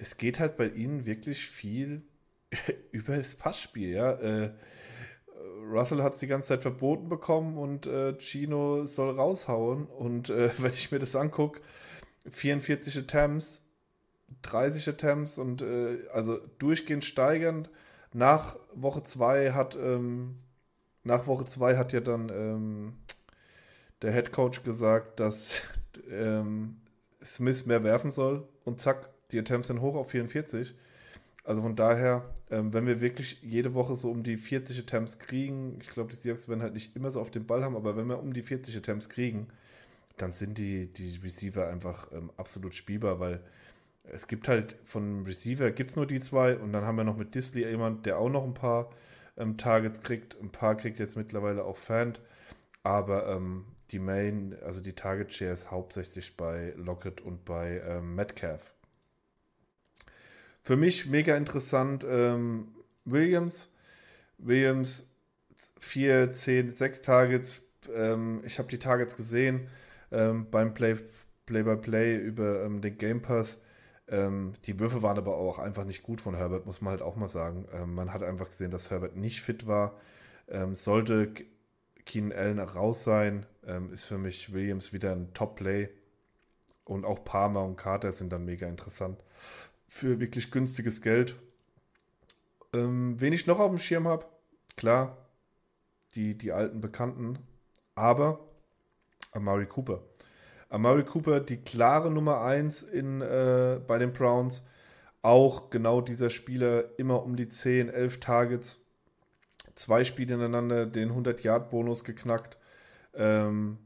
es 0.00 0.16
geht 0.16 0.40
halt 0.40 0.56
bei 0.56 0.66
ihnen 0.66 1.06
wirklich 1.06 1.46
viel 1.46 2.02
über 2.90 3.16
das 3.16 3.36
Passspiel. 3.36 3.90
Ja? 3.90 4.14
Äh, 4.14 4.50
Russell 5.70 6.02
hat 6.02 6.14
es 6.14 6.18
die 6.18 6.26
ganze 6.26 6.48
Zeit 6.48 6.62
verboten 6.62 7.08
bekommen 7.08 7.56
und 7.58 7.86
äh, 7.86 8.18
Chino 8.18 8.86
soll 8.86 9.14
raushauen. 9.14 9.86
Und 9.86 10.30
äh, 10.30 10.50
wenn 10.58 10.72
ich 10.72 10.90
mir 10.90 10.98
das 10.98 11.14
angucke, 11.14 11.60
44 12.28 12.98
Attempts, 12.98 13.65
30 14.42 14.88
Attempts 14.88 15.38
und 15.38 15.62
äh, 15.62 15.98
also 16.12 16.38
durchgehend 16.58 17.04
steigend. 17.04 17.70
Nach 18.12 18.56
Woche 18.74 19.02
2 19.02 19.52
hat 19.52 19.76
ähm, 19.76 20.36
nach 21.04 21.26
Woche 21.26 21.44
2 21.44 21.76
hat 21.76 21.92
ja 21.92 22.00
dann 22.00 22.28
ähm, 22.30 22.94
der 24.02 24.12
Head 24.12 24.32
Coach 24.32 24.62
gesagt, 24.64 25.20
dass 25.20 25.62
ähm, 26.10 26.78
Smith 27.22 27.66
mehr 27.66 27.84
werfen 27.84 28.10
soll 28.10 28.46
und 28.64 28.80
zack, 28.80 29.08
die 29.30 29.38
Attempts 29.38 29.68
sind 29.68 29.80
hoch 29.80 29.94
auf 29.94 30.10
44. 30.10 30.74
Also 31.44 31.62
von 31.62 31.76
daher, 31.76 32.24
ähm, 32.50 32.72
wenn 32.72 32.86
wir 32.86 33.00
wirklich 33.00 33.40
jede 33.40 33.74
Woche 33.74 33.94
so 33.94 34.10
um 34.10 34.24
die 34.24 34.36
40 34.36 34.80
Attempts 34.80 35.20
kriegen, 35.20 35.78
ich 35.80 35.88
glaube, 35.88 36.10
die 36.10 36.16
Seahawks 36.16 36.48
werden 36.48 36.62
halt 36.62 36.74
nicht 36.74 36.96
immer 36.96 37.10
so 37.10 37.20
auf 37.20 37.30
den 37.30 37.46
Ball 37.46 37.64
haben, 37.64 37.76
aber 37.76 37.96
wenn 37.96 38.08
wir 38.08 38.18
um 38.18 38.32
die 38.32 38.42
40 38.42 38.76
Attempts 38.76 39.08
kriegen, 39.08 39.46
dann 40.16 40.32
sind 40.32 40.58
die, 40.58 40.92
die 40.92 41.16
Receiver 41.18 41.68
einfach 41.68 42.10
ähm, 42.12 42.32
absolut 42.36 42.74
spielbar, 42.74 43.20
weil 43.20 43.40
es 44.12 44.26
gibt 44.26 44.48
halt 44.48 44.76
von 44.84 45.24
Receiver 45.24 45.70
gibt 45.70 45.90
es 45.90 45.96
nur 45.96 46.06
die 46.06 46.20
zwei 46.20 46.56
und 46.56 46.72
dann 46.72 46.84
haben 46.84 46.96
wir 46.96 47.04
noch 47.04 47.16
mit 47.16 47.34
Disley 47.34 47.68
jemand, 47.68 48.06
der 48.06 48.18
auch 48.18 48.28
noch 48.28 48.44
ein 48.44 48.54
paar 48.54 48.90
ähm, 49.36 49.56
Targets 49.56 50.02
kriegt. 50.02 50.40
Ein 50.40 50.50
paar 50.50 50.76
kriegt 50.76 50.98
jetzt 50.98 51.16
mittlerweile 51.16 51.64
auch 51.64 51.76
Fant, 51.76 52.20
aber 52.82 53.28
ähm, 53.28 53.64
die 53.90 53.98
Main, 53.98 54.56
also 54.64 54.80
die 54.80 54.94
Target 54.94 55.32
Share 55.32 55.52
ist 55.52 55.70
hauptsächlich 55.70 56.36
bei 56.36 56.74
Lockett 56.76 57.20
und 57.20 57.44
bei 57.44 57.80
ähm, 57.86 58.14
Metcalf. 58.14 58.74
Für 60.62 60.76
mich 60.76 61.06
mega 61.06 61.36
interessant 61.36 62.04
ähm, 62.08 62.68
Williams. 63.04 63.68
Williams 64.38 65.08
4, 65.78 66.32
10, 66.32 66.76
6 66.76 67.02
Targets. 67.02 67.62
Ähm, 67.94 68.42
ich 68.44 68.58
habe 68.58 68.68
die 68.68 68.78
Targets 68.78 69.16
gesehen 69.16 69.68
ähm, 70.10 70.48
beim 70.50 70.74
Play-by-Play 70.74 71.76
Play 71.76 72.16
über 72.16 72.64
ähm, 72.64 72.80
den 72.80 72.98
Game 72.98 73.22
Pass. 73.22 73.58
Ähm, 74.08 74.52
die 74.64 74.78
Würfe 74.78 75.02
waren 75.02 75.18
aber 75.18 75.36
auch 75.36 75.58
einfach 75.58 75.84
nicht 75.84 76.02
gut 76.02 76.20
von 76.20 76.34
Herbert, 76.34 76.66
muss 76.66 76.80
man 76.80 76.92
halt 76.92 77.02
auch 77.02 77.16
mal 77.16 77.28
sagen. 77.28 77.66
Ähm, 77.72 77.94
man 77.94 78.12
hat 78.12 78.22
einfach 78.22 78.48
gesehen, 78.48 78.70
dass 78.70 78.90
Herbert 78.90 79.16
nicht 79.16 79.42
fit 79.42 79.66
war. 79.66 79.96
sollte 80.74 81.32
Keenan 82.04 82.38
Allen 82.38 82.58
raus 82.60 83.02
sein, 83.02 83.46
ist 83.92 84.04
für 84.04 84.16
mich 84.16 84.52
Williams 84.52 84.92
wieder 84.92 85.10
ein 85.10 85.34
Top-Play. 85.34 85.88
Und 86.84 87.04
auch 87.04 87.24
Palmer 87.24 87.64
und 87.64 87.74
Carter 87.76 88.12
sind 88.12 88.32
dann 88.32 88.44
mega 88.44 88.68
interessant 88.68 89.18
für 89.86 90.20
wirklich 90.20 90.50
günstiges 90.50 91.02
Geld. 91.02 91.36
Ähm, 92.72 93.20
wen 93.20 93.32
ich 93.32 93.46
noch 93.46 93.58
auf 93.58 93.70
dem 93.70 93.78
Schirm 93.78 94.08
habe, 94.08 94.26
klar, 94.76 95.16
die, 96.14 96.36
die 96.36 96.52
alten 96.52 96.80
Bekannten, 96.80 97.38
aber 97.94 98.40
Amari 99.32 99.66
Cooper. 99.66 100.02
Amari 100.68 101.04
Cooper, 101.04 101.40
die 101.40 101.58
klare 101.58 102.10
Nummer 102.10 102.40
1 102.40 102.82
in, 102.82 103.20
äh, 103.20 103.80
bei 103.86 103.98
den 103.98 104.12
Browns. 104.12 104.62
Auch 105.22 105.70
genau 105.70 106.00
dieser 106.00 106.30
Spieler, 106.30 106.98
immer 106.98 107.22
um 107.22 107.36
die 107.36 107.48
10, 107.48 107.88
11 107.88 108.20
Targets. 108.20 108.78
Zwei 109.74 110.04
Spiele 110.04 110.34
ineinander, 110.34 110.86
den 110.86 111.12
100-Yard-Bonus 111.12 112.04
geknackt. 112.04 112.58
Ähm, 113.14 113.78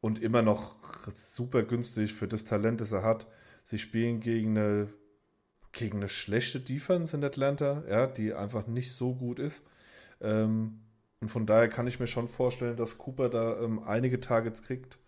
und 0.00 0.22
immer 0.22 0.42
noch 0.42 0.76
super 1.14 1.62
günstig 1.62 2.12
für 2.12 2.28
das 2.28 2.44
Talent, 2.44 2.80
das 2.80 2.92
er 2.92 3.02
hat. 3.02 3.26
Sie 3.64 3.78
spielen 3.78 4.20
gegen 4.20 4.56
eine 4.56 4.88
gegen 5.72 5.98
eine 5.98 6.08
schlechte 6.08 6.58
Defense 6.58 7.14
in 7.14 7.22
Atlanta, 7.22 7.84
ja, 7.88 8.06
die 8.06 8.32
einfach 8.32 8.66
nicht 8.66 8.94
so 8.94 9.14
gut 9.14 9.38
ist. 9.38 9.62
Ähm, 10.20 10.80
und 11.20 11.28
von 11.28 11.46
daher 11.46 11.68
kann 11.68 11.86
ich 11.86 12.00
mir 12.00 12.06
schon 12.06 12.28
vorstellen, 12.28 12.76
dass 12.76 12.98
Cooper 12.98 13.28
da 13.28 13.60
ähm, 13.60 13.82
einige 13.84 14.20
Targets 14.20 14.62
kriegt 14.62 14.98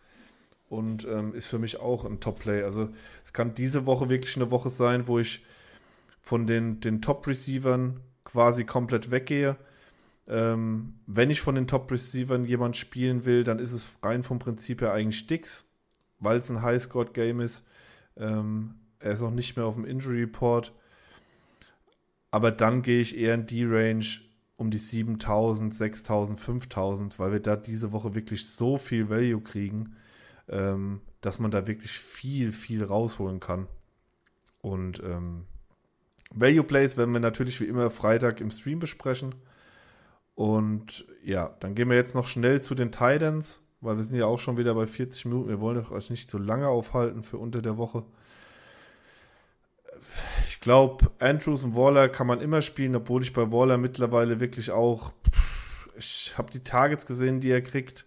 und 0.69 1.07
ähm, 1.07 1.35
ist 1.35 1.47
für 1.47 1.59
mich 1.59 1.81
auch 1.81 2.05
ein 2.05 2.21
Top-Play. 2.21 2.63
Also 2.63 2.91
es 3.25 3.33
kann 3.33 3.55
diese 3.55 3.87
Woche 3.87 4.11
wirklich 4.11 4.37
eine 4.37 4.51
Woche 4.51 4.71
sein, 4.71 5.09
wo 5.09 5.19
ich 5.19 5.45
von 6.21 6.47
den, 6.47 6.81
den 6.81 7.01
Top-Receivern 7.01 8.01
quasi 8.25 8.65
komplett 8.65 9.11
weggehe. 9.11 9.57
Ähm, 10.27 11.01
wenn 11.07 11.31
ich 11.31 11.41
von 11.41 11.55
den 11.55 11.67
Top-Receivern 11.67 12.45
jemand 12.45 12.77
spielen 12.77 13.25
will, 13.25 13.45
dann 13.45 13.59
ist 13.59 13.73
es 13.73 13.97
rein 14.03 14.23
vom 14.23 14.39
Prinzip 14.39 14.83
her 14.83 14.93
eigentlich 14.93 15.27
Dix, 15.27 15.65
weil 16.19 16.39
es 16.39 16.51
ein 16.51 16.61
High-Scored-Game 16.61 17.41
ist. 17.41 17.65
Ähm, 18.17 18.75
er 18.99 19.13
ist 19.13 19.23
auch 19.23 19.31
nicht 19.31 19.57
mehr 19.57 19.65
auf 19.65 19.75
dem 19.75 19.87
Injury 19.87 20.21
Report. 20.21 20.75
Aber 22.31 22.51
dann 22.51 22.83
gehe 22.83 23.01
ich 23.01 23.17
eher 23.17 23.35
in 23.35 23.47
die 23.47 23.65
Range 23.65 24.05
um 24.57 24.71
die 24.71 24.79
7000, 24.79 25.73
6000, 25.73 26.39
5000, 26.39 27.19
weil 27.19 27.33
wir 27.33 27.41
da 27.41 27.57
diese 27.57 27.93
Woche 27.93 28.15
wirklich 28.15 28.51
so 28.51 28.77
viel 28.77 29.09
Value 29.09 29.41
kriegen, 29.41 29.97
ähm, 30.49 31.01
dass 31.21 31.39
man 31.39 31.51
da 31.51 31.67
wirklich 31.67 31.93
viel, 31.93 32.53
viel 32.53 32.85
rausholen 32.85 33.41
kann. 33.41 33.67
Und 34.61 35.03
ähm, 35.03 35.45
Value 36.31 36.65
Plays 36.65 36.97
werden 36.97 37.13
wir 37.13 37.21
natürlich 37.21 37.61
wie 37.61 37.67
immer 37.67 37.91
Freitag 37.91 38.41
im 38.41 38.51
Stream 38.51 38.79
besprechen. 38.79 39.35
Und 40.35 41.07
ja, 41.25 41.57
dann 41.61 41.75
gehen 41.75 41.89
wir 41.89 41.97
jetzt 41.97 42.15
noch 42.15 42.27
schnell 42.27 42.61
zu 42.61 42.75
den 42.75 42.93
Titans, 42.93 43.61
weil 43.81 43.97
wir 43.97 44.05
sind 44.05 44.17
ja 44.17 44.27
auch 44.27 44.39
schon 44.39 44.57
wieder 44.57 44.75
bei 44.75 44.87
40 44.87 45.25
Minuten. 45.25 45.49
Wir 45.49 45.61
wollen 45.61 45.85
euch 45.87 46.11
nicht 46.11 46.31
so 46.31 46.39
lange 46.39 46.69
aufhalten 46.69 47.23
für 47.23 47.39
unter 47.39 47.63
der 47.63 47.77
Woche 47.77 48.05
ich 50.47 50.61
glaube, 50.61 51.11
Andrews 51.19 51.65
und 51.65 51.77
Waller 51.77 52.09
kann 52.09 52.27
man 52.27 52.41
immer 52.41 52.63
spielen, 52.63 52.97
obwohl 52.97 53.23
ich 53.23 53.33
bei 53.33 53.51
Waller 53.53 53.79
mittlerweile 53.79 54.41
wirklich 54.41 54.71
auch. 54.71 55.13
Ich 55.97 56.35
habe 56.37 56.51
die 56.51 56.65
Targets 56.65 57.07
gesehen, 57.07 57.41
die 57.41 57.51
er 57.51 57.63
kriegt. 57.63 58.05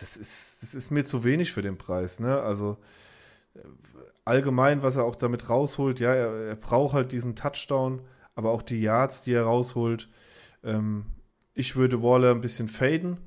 Das 0.00 0.16
ist, 0.16 0.62
das 0.62 0.74
ist 0.74 0.90
mir 0.90 1.04
zu 1.04 1.24
wenig 1.24 1.52
für 1.52 1.62
den 1.62 1.78
Preis. 1.78 2.20
Ne? 2.20 2.40
Also 2.40 2.78
allgemein, 4.24 4.82
was 4.82 4.96
er 4.96 5.04
auch 5.04 5.14
damit 5.14 5.50
rausholt, 5.50 6.00
ja, 6.00 6.14
er, 6.14 6.48
er 6.48 6.56
braucht 6.56 6.94
halt 6.94 7.12
diesen 7.12 7.36
Touchdown, 7.36 8.00
aber 8.34 8.50
auch 8.50 8.62
die 8.62 8.80
Yards, 8.80 9.22
die 9.22 9.32
er 9.32 9.44
rausholt. 9.44 10.08
Ähm, 10.64 11.06
ich 11.54 11.76
würde 11.76 12.02
Waller 12.02 12.30
ein 12.30 12.40
bisschen 12.40 12.68
faden, 12.68 13.18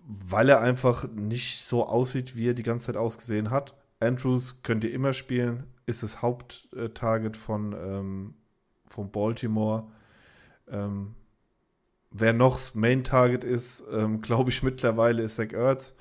weil 0.00 0.48
er 0.48 0.60
einfach 0.60 1.08
nicht 1.08 1.64
so 1.64 1.86
aussieht, 1.86 2.36
wie 2.36 2.48
er 2.48 2.54
die 2.54 2.64
ganze 2.64 2.86
Zeit 2.86 2.96
ausgesehen 2.96 3.50
hat. 3.50 3.74
Andrews 4.00 4.62
könnt 4.62 4.82
ihr 4.82 4.92
immer 4.92 5.12
spielen 5.12 5.66
ist 5.86 6.02
das 6.02 6.22
Haupttarget 6.22 7.36
von, 7.36 7.72
ähm, 7.72 8.34
von 8.86 9.10
Baltimore. 9.10 9.84
Ähm, 10.68 11.14
wer 12.12 12.32
noch 12.32 12.56
das 12.56 12.74
Main-Target 12.74 13.44
ist, 13.44 13.84
ähm, 13.92 14.20
glaube 14.20 14.50
ich 14.50 14.62
mittlerweile, 14.62 15.22
ist 15.22 15.36
Zach 15.36 15.52
Ertz. 15.52 15.94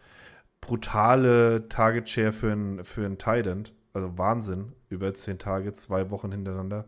Brutale 0.59 1.68
Target-Share 1.70 2.32
für 2.32 2.51
einen 2.51 2.86
für 2.86 3.05
ein. 3.05 3.64
Also 3.93 4.18
Wahnsinn. 4.18 4.74
Über 4.89 5.14
10 5.14 5.39
Targets, 5.39 5.84
zwei 5.84 6.12
Wochen 6.12 6.32
hintereinander. 6.32 6.86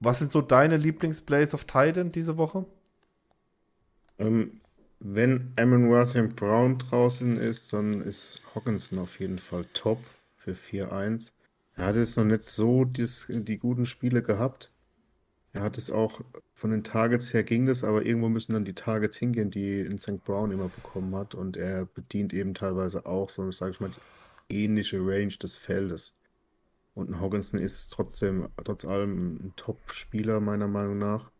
Was 0.00 0.18
sind 0.18 0.32
so 0.32 0.40
deine 0.40 0.76
Lieblingsplays 0.76 1.54
auf 1.54 1.64
Titan 1.64 2.12
diese 2.12 2.36
Woche? 2.36 2.64
Ähm, 4.18 4.60
wenn 4.98 5.52
Amon 5.56 5.90
Wortham 5.90 6.28
Brown 6.30 6.78
draußen 6.78 7.38
ist, 7.38 7.72
dann 7.72 8.02
ist 8.02 8.42
Hawkinson 8.54 8.98
auf 8.98 9.18
jeden 9.18 9.38
Fall 9.38 9.64
top 9.72 9.98
für 10.36 10.52
4-1. 10.52 11.32
Er 11.76 11.86
hat 11.86 11.96
jetzt 11.96 12.16
noch 12.16 12.24
nicht 12.24 12.42
so 12.42 12.84
dies, 12.84 13.26
die 13.28 13.58
guten 13.58 13.86
Spiele 13.86 14.22
gehabt. 14.22 14.70
Er 15.52 15.62
hat 15.62 15.78
es 15.78 15.90
auch 15.90 16.20
von 16.54 16.70
den 16.70 16.84
Targets 16.84 17.34
her 17.34 17.42
ging 17.42 17.66
das, 17.66 17.82
aber 17.82 18.06
irgendwo 18.06 18.28
müssen 18.28 18.52
dann 18.52 18.64
die 18.64 18.74
Targets 18.74 19.16
hingehen, 19.16 19.50
die 19.50 19.80
in 19.80 19.98
St. 19.98 20.22
Brown 20.24 20.52
immer 20.52 20.68
bekommen 20.68 21.14
hat. 21.16 21.34
Und 21.34 21.56
er 21.56 21.86
bedient 21.86 22.32
eben 22.32 22.54
teilweise 22.54 23.04
auch 23.06 23.28
so, 23.28 23.50
sage 23.50 23.72
ich 23.72 23.80
mal, 23.80 23.90
die 24.48 24.64
ähnliche 24.64 24.98
Range 24.98 25.34
des 25.34 25.56
Feldes. 25.56 26.14
Und 26.94 27.10
ein 27.10 27.20
Hogginson 27.20 27.58
ist 27.58 27.92
trotzdem, 27.92 28.48
trotz 28.62 28.84
allem 28.84 29.36
ein 29.36 29.52
Top-Spieler, 29.56 30.40
meiner 30.40 30.68
Meinung 30.68 30.98
nach. 30.98 31.30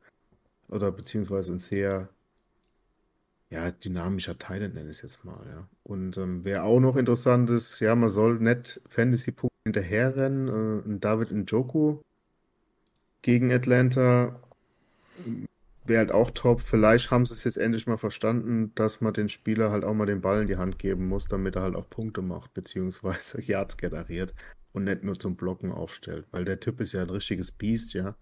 Oder 0.68 0.90
beziehungsweise 0.90 1.52
ein 1.52 1.58
sehr, 1.58 2.08
ja, 3.48 3.70
dynamischer 3.70 4.38
Teil, 4.38 4.68
nenne 4.68 4.90
ich 4.90 4.98
es 4.98 5.02
jetzt 5.02 5.24
mal, 5.24 5.44
ja. 5.48 5.68
Und 5.84 6.16
ähm, 6.18 6.44
wer 6.44 6.64
auch 6.64 6.80
noch 6.80 6.96
interessant 6.96 7.50
ist, 7.50 7.80
ja, 7.80 7.94
man 7.94 8.08
soll 8.08 8.38
nicht 8.38 8.80
Fantasy-Punkte 8.88 9.50
hinterherrennen. 9.64 10.94
Äh, 10.96 10.98
David 10.98 11.30
Njoku 11.32 11.98
gegen 13.22 13.52
Atlanta 13.52 14.40
wäre 15.84 15.98
halt 15.98 16.12
auch 16.12 16.30
top. 16.30 16.60
Vielleicht 16.60 17.10
haben 17.10 17.26
sie 17.26 17.34
es 17.34 17.44
jetzt 17.44 17.58
endlich 17.58 17.86
mal 17.86 17.96
verstanden, 17.96 18.72
dass 18.74 19.00
man 19.00 19.12
den 19.12 19.28
Spieler 19.28 19.70
halt 19.70 19.84
auch 19.84 19.94
mal 19.94 20.06
den 20.06 20.20
Ball 20.20 20.42
in 20.42 20.48
die 20.48 20.56
Hand 20.56 20.78
geben 20.78 21.08
muss, 21.08 21.26
damit 21.26 21.56
er 21.56 21.62
halt 21.62 21.76
auch 21.76 21.88
Punkte 21.88 22.22
macht, 22.22 22.54
beziehungsweise 22.54 23.42
Yards 23.46 23.76
generiert 23.76 24.34
und 24.72 24.84
nicht 24.84 25.02
nur 25.02 25.14
zum 25.14 25.36
Blocken 25.36 25.72
aufstellt. 25.72 26.26
Weil 26.30 26.44
der 26.44 26.60
Typ 26.60 26.80
ist 26.80 26.92
ja 26.92 27.02
ein 27.02 27.10
richtiges 27.10 27.52
Biest, 27.52 27.94
ja. 27.94 28.16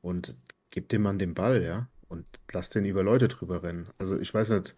Und 0.00 0.36
gibt 0.70 0.92
dem 0.92 1.02
Mann 1.02 1.18
den 1.18 1.34
Ball, 1.34 1.62
ja. 1.62 1.88
Und 2.08 2.26
lass 2.52 2.70
den 2.70 2.84
über 2.84 3.02
Leute 3.02 3.28
drüber 3.28 3.62
rennen. 3.62 3.88
Also 3.98 4.18
ich 4.18 4.32
weiß 4.32 4.50
nicht, 4.50 4.74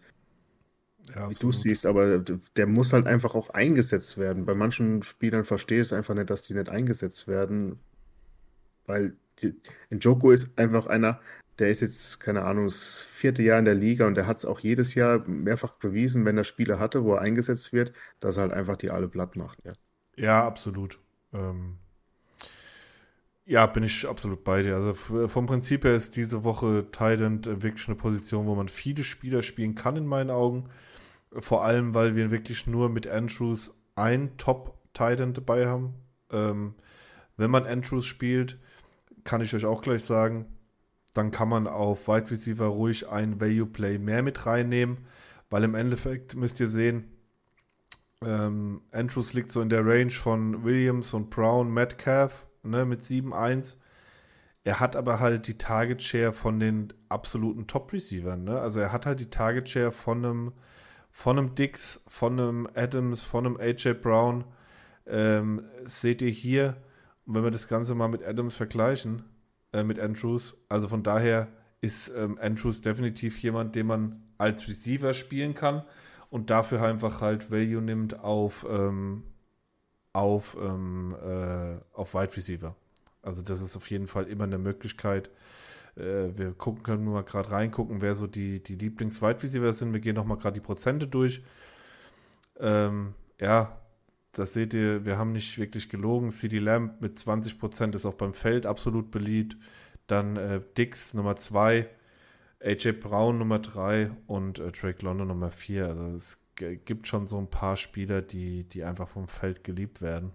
ja, 1.14 1.28
wie 1.28 1.34
du 1.34 1.50
es 1.50 1.60
siehst, 1.60 1.84
aber 1.84 2.20
der 2.56 2.66
muss 2.66 2.92
halt 2.92 3.06
einfach 3.06 3.34
auch 3.34 3.50
eingesetzt 3.50 4.16
werden. 4.16 4.46
Bei 4.46 4.54
manchen 4.54 5.02
Spielern 5.02 5.44
verstehe 5.44 5.82
ich 5.82 5.88
es 5.88 5.92
einfach 5.92 6.14
nicht, 6.14 6.30
dass 6.30 6.42
die 6.42 6.54
nicht 6.54 6.70
eingesetzt 6.70 7.28
werden, 7.28 7.78
weil 8.86 9.16
Njoku 9.90 10.30
ist 10.30 10.58
einfach 10.58 10.86
einer, 10.86 11.20
der 11.58 11.70
ist 11.70 11.80
jetzt, 11.80 12.20
keine 12.20 12.44
Ahnung, 12.44 12.64
das 12.64 13.00
vierte 13.00 13.42
Jahr 13.42 13.58
in 13.58 13.64
der 13.64 13.74
Liga 13.74 14.06
und 14.06 14.16
der 14.16 14.26
hat 14.26 14.38
es 14.38 14.44
auch 14.44 14.60
jedes 14.60 14.94
Jahr 14.94 15.26
mehrfach 15.28 15.74
bewiesen, 15.74 16.24
wenn 16.24 16.36
er 16.36 16.44
Spiele 16.44 16.78
hatte, 16.78 17.04
wo 17.04 17.14
er 17.14 17.20
eingesetzt 17.20 17.72
wird, 17.72 17.92
dass 18.20 18.36
er 18.36 18.42
halt 18.42 18.52
einfach 18.52 18.76
die 18.76 18.90
alle 18.90 19.08
platt 19.08 19.36
macht. 19.36 19.58
Ja, 19.64 19.72
ja 20.16 20.46
absolut. 20.46 20.98
Ähm, 21.32 21.78
ja, 23.46 23.66
bin 23.66 23.84
ich 23.84 24.08
absolut 24.08 24.42
bei 24.42 24.62
dir. 24.62 24.76
Also 24.76 25.28
vom 25.28 25.46
Prinzip 25.46 25.84
her 25.84 25.94
ist 25.94 26.16
diese 26.16 26.44
Woche 26.44 26.86
Tident 26.90 27.46
wirklich 27.62 27.86
eine 27.88 27.96
Position, 27.96 28.46
wo 28.46 28.54
man 28.54 28.68
viele 28.68 29.04
Spieler 29.04 29.42
spielen 29.42 29.74
kann, 29.74 29.96
in 29.96 30.06
meinen 30.06 30.30
Augen. 30.30 30.70
Vor 31.30 31.64
allem, 31.64 31.94
weil 31.94 32.16
wir 32.16 32.30
wirklich 32.30 32.66
nur 32.66 32.88
mit 32.88 33.06
Andrews 33.06 33.74
ein 33.96 34.36
Top-Titan 34.38 35.34
dabei 35.34 35.66
haben. 35.66 35.94
Ähm, 36.30 36.74
wenn 37.36 37.50
man 37.50 37.66
Andrews 37.66 38.06
spielt, 38.06 38.58
kann 39.24 39.40
ich 39.40 39.54
euch 39.54 39.64
auch 39.64 39.82
gleich 39.82 40.04
sagen, 40.04 40.46
dann 41.14 41.30
kann 41.30 41.48
man 41.48 41.66
auf 41.66 42.08
Wide 42.08 42.30
Receiver 42.30 42.66
ruhig 42.66 43.08
ein 43.08 43.40
Value 43.40 43.66
Play 43.66 43.98
mehr 43.98 44.22
mit 44.22 44.46
reinnehmen, 44.46 44.98
weil 45.50 45.64
im 45.64 45.74
Endeffekt 45.74 46.34
müsst 46.34 46.60
ihr 46.60 46.68
sehen, 46.68 47.04
ähm, 48.22 48.82
Andrews 48.90 49.32
liegt 49.32 49.50
so 49.50 49.60
in 49.60 49.68
der 49.68 49.86
Range 49.86 50.10
von 50.10 50.64
Williams 50.64 51.14
und 51.14 51.30
Brown, 51.30 51.72
Metcalf 51.72 52.46
ne, 52.62 52.84
mit 52.84 53.02
7-1. 53.02 53.76
Er 54.64 54.80
hat 54.80 54.96
aber 54.96 55.20
halt 55.20 55.46
die 55.46 55.58
Target 55.58 56.02
Share 56.02 56.32
von 56.32 56.58
den 56.58 56.92
absoluten 57.08 57.66
Top 57.66 57.92
Receivern. 57.92 58.44
Ne? 58.44 58.58
Also 58.58 58.80
er 58.80 58.92
hat 58.92 59.04
halt 59.04 59.20
die 59.20 59.30
Target 59.30 59.68
Share 59.68 59.92
von 59.92 60.24
einem, 60.24 60.52
von 61.10 61.38
einem 61.38 61.54
Dix, 61.54 62.02
von 62.08 62.40
einem 62.40 62.68
Adams, 62.74 63.22
von 63.22 63.46
einem 63.46 63.56
AJ 63.58 63.94
Brown. 63.94 64.44
Ähm, 65.06 65.62
seht 65.84 66.22
ihr 66.22 66.30
hier, 66.30 66.76
wenn 67.26 67.44
wir 67.44 67.50
das 67.50 67.68
Ganze 67.68 67.94
mal 67.94 68.08
mit 68.08 68.22
Adams 68.22 68.56
vergleichen, 68.56 69.22
äh, 69.72 69.84
mit 69.84 69.98
Andrews, 69.98 70.56
also 70.68 70.88
von 70.88 71.02
daher 71.02 71.48
ist 71.80 72.08
ähm, 72.16 72.38
Andrews 72.40 72.80
definitiv 72.80 73.38
jemand, 73.42 73.74
den 73.74 73.86
man 73.86 74.22
als 74.38 74.68
Receiver 74.68 75.14
spielen 75.14 75.54
kann 75.54 75.84
und 76.30 76.50
dafür 76.50 76.82
einfach 76.82 77.20
halt 77.20 77.50
Value 77.50 77.82
nimmt 77.82 78.20
auf, 78.20 78.66
ähm, 78.68 79.24
auf, 80.12 80.56
ähm, 80.60 81.14
äh, 81.22 81.76
auf 81.92 82.14
Wide 82.14 82.36
Receiver. 82.36 82.74
Also 83.22 83.42
das 83.42 83.60
ist 83.60 83.76
auf 83.76 83.90
jeden 83.90 84.06
Fall 84.06 84.26
immer 84.26 84.44
eine 84.44 84.58
Möglichkeit. 84.58 85.30
Äh, 85.96 86.36
wir 86.36 86.52
gucken, 86.52 86.82
können 86.82 87.04
mal 87.04 87.22
gerade 87.22 87.50
reingucken, 87.50 88.00
wer 88.00 88.14
so 88.14 88.26
die, 88.26 88.62
die 88.62 88.76
Lieblings-Wide 88.76 89.42
Receiver 89.42 89.72
sind. 89.72 89.92
Wir 89.92 90.00
gehen 90.00 90.16
nochmal 90.16 90.38
gerade 90.38 90.54
die 90.54 90.64
Prozente 90.64 91.06
durch. 91.06 91.42
Ähm, 92.58 93.14
ja, 93.40 93.78
das 94.34 94.52
seht 94.52 94.74
ihr, 94.74 95.06
wir 95.06 95.18
haben 95.18 95.32
nicht 95.32 95.58
wirklich 95.58 95.88
gelogen. 95.88 96.30
CD 96.30 96.58
Lamb 96.58 97.00
mit 97.00 97.18
20% 97.18 97.94
ist 97.94 98.06
auch 98.06 98.14
beim 98.14 98.34
Feld 98.34 98.66
absolut 98.66 99.10
beliebt. 99.10 99.56
Dann 100.06 100.36
äh, 100.36 100.60
Dix 100.76 101.14
Nummer 101.14 101.36
2, 101.36 101.88
AJ 102.60 102.92
Brown 102.92 103.38
Nummer 103.38 103.58
3 103.58 104.10
und 104.26 104.58
äh, 104.58 104.70
Drake 104.72 105.04
London 105.04 105.28
Nummer 105.28 105.50
4. 105.50 105.88
Also 105.88 106.16
es 106.16 106.38
gibt 106.84 107.06
schon 107.06 107.26
so 107.26 107.38
ein 107.38 107.48
paar 107.48 107.76
Spieler, 107.76 108.22
die, 108.22 108.64
die 108.64 108.84
einfach 108.84 109.08
vom 109.08 109.28
Feld 109.28 109.64
geliebt 109.64 110.02
werden. 110.02 110.32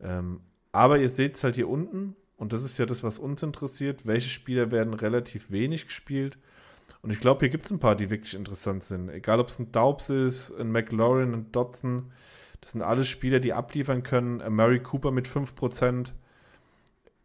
Ähm, 0.00 0.40
aber 0.72 0.98
ihr 0.98 1.08
seht 1.08 1.36
es 1.36 1.44
halt 1.44 1.54
hier 1.54 1.68
unten, 1.68 2.14
und 2.36 2.52
das 2.52 2.62
ist 2.62 2.78
ja 2.78 2.86
das, 2.86 3.02
was 3.02 3.18
uns 3.18 3.42
interessiert, 3.42 4.06
welche 4.06 4.28
Spieler 4.28 4.70
werden 4.70 4.94
relativ 4.94 5.50
wenig 5.50 5.86
gespielt. 5.86 6.36
Und 7.02 7.10
ich 7.10 7.20
glaube, 7.20 7.40
hier 7.40 7.48
gibt 7.48 7.64
es 7.64 7.70
ein 7.70 7.78
paar, 7.78 7.96
die 7.96 8.10
wirklich 8.10 8.34
interessant 8.34 8.84
sind. 8.84 9.08
Egal, 9.08 9.40
ob 9.40 9.48
es 9.48 9.58
ein 9.58 9.72
Daubs 9.72 10.10
ist, 10.10 10.52
ein 10.52 10.70
McLaurin, 10.70 11.32
ein 11.32 11.52
Dotson. 11.52 12.12
Das 12.66 12.72
sind 12.72 12.82
alles 12.82 13.06
Spieler, 13.06 13.38
die 13.38 13.52
abliefern 13.52 14.02
können. 14.02 14.40
Äh, 14.40 14.50
Mary 14.50 14.80
Cooper 14.80 15.12
mit 15.12 15.28
5%. 15.28 16.10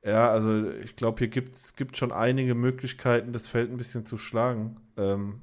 Ja, 0.04 0.30
also 0.30 0.70
ich 0.70 0.96
glaube, 0.96 1.18
hier 1.18 1.30
gibt 1.30 1.56
es 1.56 1.76
gibt 1.76 1.98
schon 1.98 2.12
einige 2.12 2.54
Möglichkeiten, 2.54 3.34
das 3.34 3.48
Feld 3.48 3.72
ein 3.72 3.78
bisschen 3.78 4.06
zu 4.06 4.20
schlagen. 4.20 4.80
Ähm, 4.98 5.42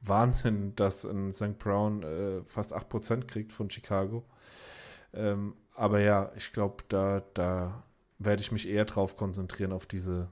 Wahnsinn, 0.00 0.74
dass 0.74 1.04
ein 1.04 1.32
St. 1.32 1.60
Brown 1.60 2.02
äh, 2.02 2.42
fast 2.44 2.74
8% 2.74 3.26
kriegt 3.26 3.52
von 3.52 3.70
Chicago. 3.70 4.24
Ähm, 5.14 5.54
aber 5.76 6.00
ja, 6.00 6.32
ich 6.36 6.52
glaube, 6.52 6.82
da, 6.88 7.22
da 7.34 7.84
werde 8.18 8.42
ich 8.42 8.50
mich 8.50 8.68
eher 8.68 8.84
drauf 8.84 9.16
konzentrieren, 9.16 9.70
auf 9.70 9.86
diese, 9.86 10.28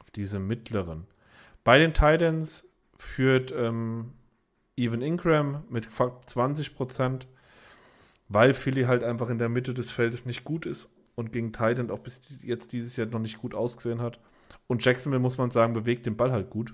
auf 0.00 0.10
diese 0.10 0.38
mittleren. 0.38 1.06
Bei 1.64 1.78
den 1.78 1.94
Titans 1.94 2.66
führt 2.98 3.54
ähm, 3.56 4.12
Evan 4.76 5.00
Ingram 5.00 5.64
mit 5.70 5.86
20%, 5.86 7.22
weil 8.30 8.54
Philly 8.54 8.84
halt 8.84 9.02
einfach 9.04 9.28
in 9.28 9.38
der 9.38 9.48
Mitte 9.48 9.74
des 9.74 9.90
Feldes 9.90 10.24
nicht 10.24 10.44
gut 10.44 10.64
ist 10.64 10.88
und 11.16 11.32
gegen 11.32 11.52
Titan 11.52 11.90
auch 11.90 11.98
bis 11.98 12.20
jetzt 12.42 12.72
dieses 12.72 12.96
Jahr 12.96 13.08
noch 13.08 13.18
nicht 13.18 13.38
gut 13.38 13.54
ausgesehen 13.54 14.00
hat. 14.00 14.20
Und 14.68 14.84
Jacksonville, 14.84 15.20
muss 15.20 15.36
man 15.36 15.50
sagen, 15.50 15.74
bewegt 15.74 16.06
den 16.06 16.16
Ball 16.16 16.30
halt 16.30 16.48
gut. 16.48 16.72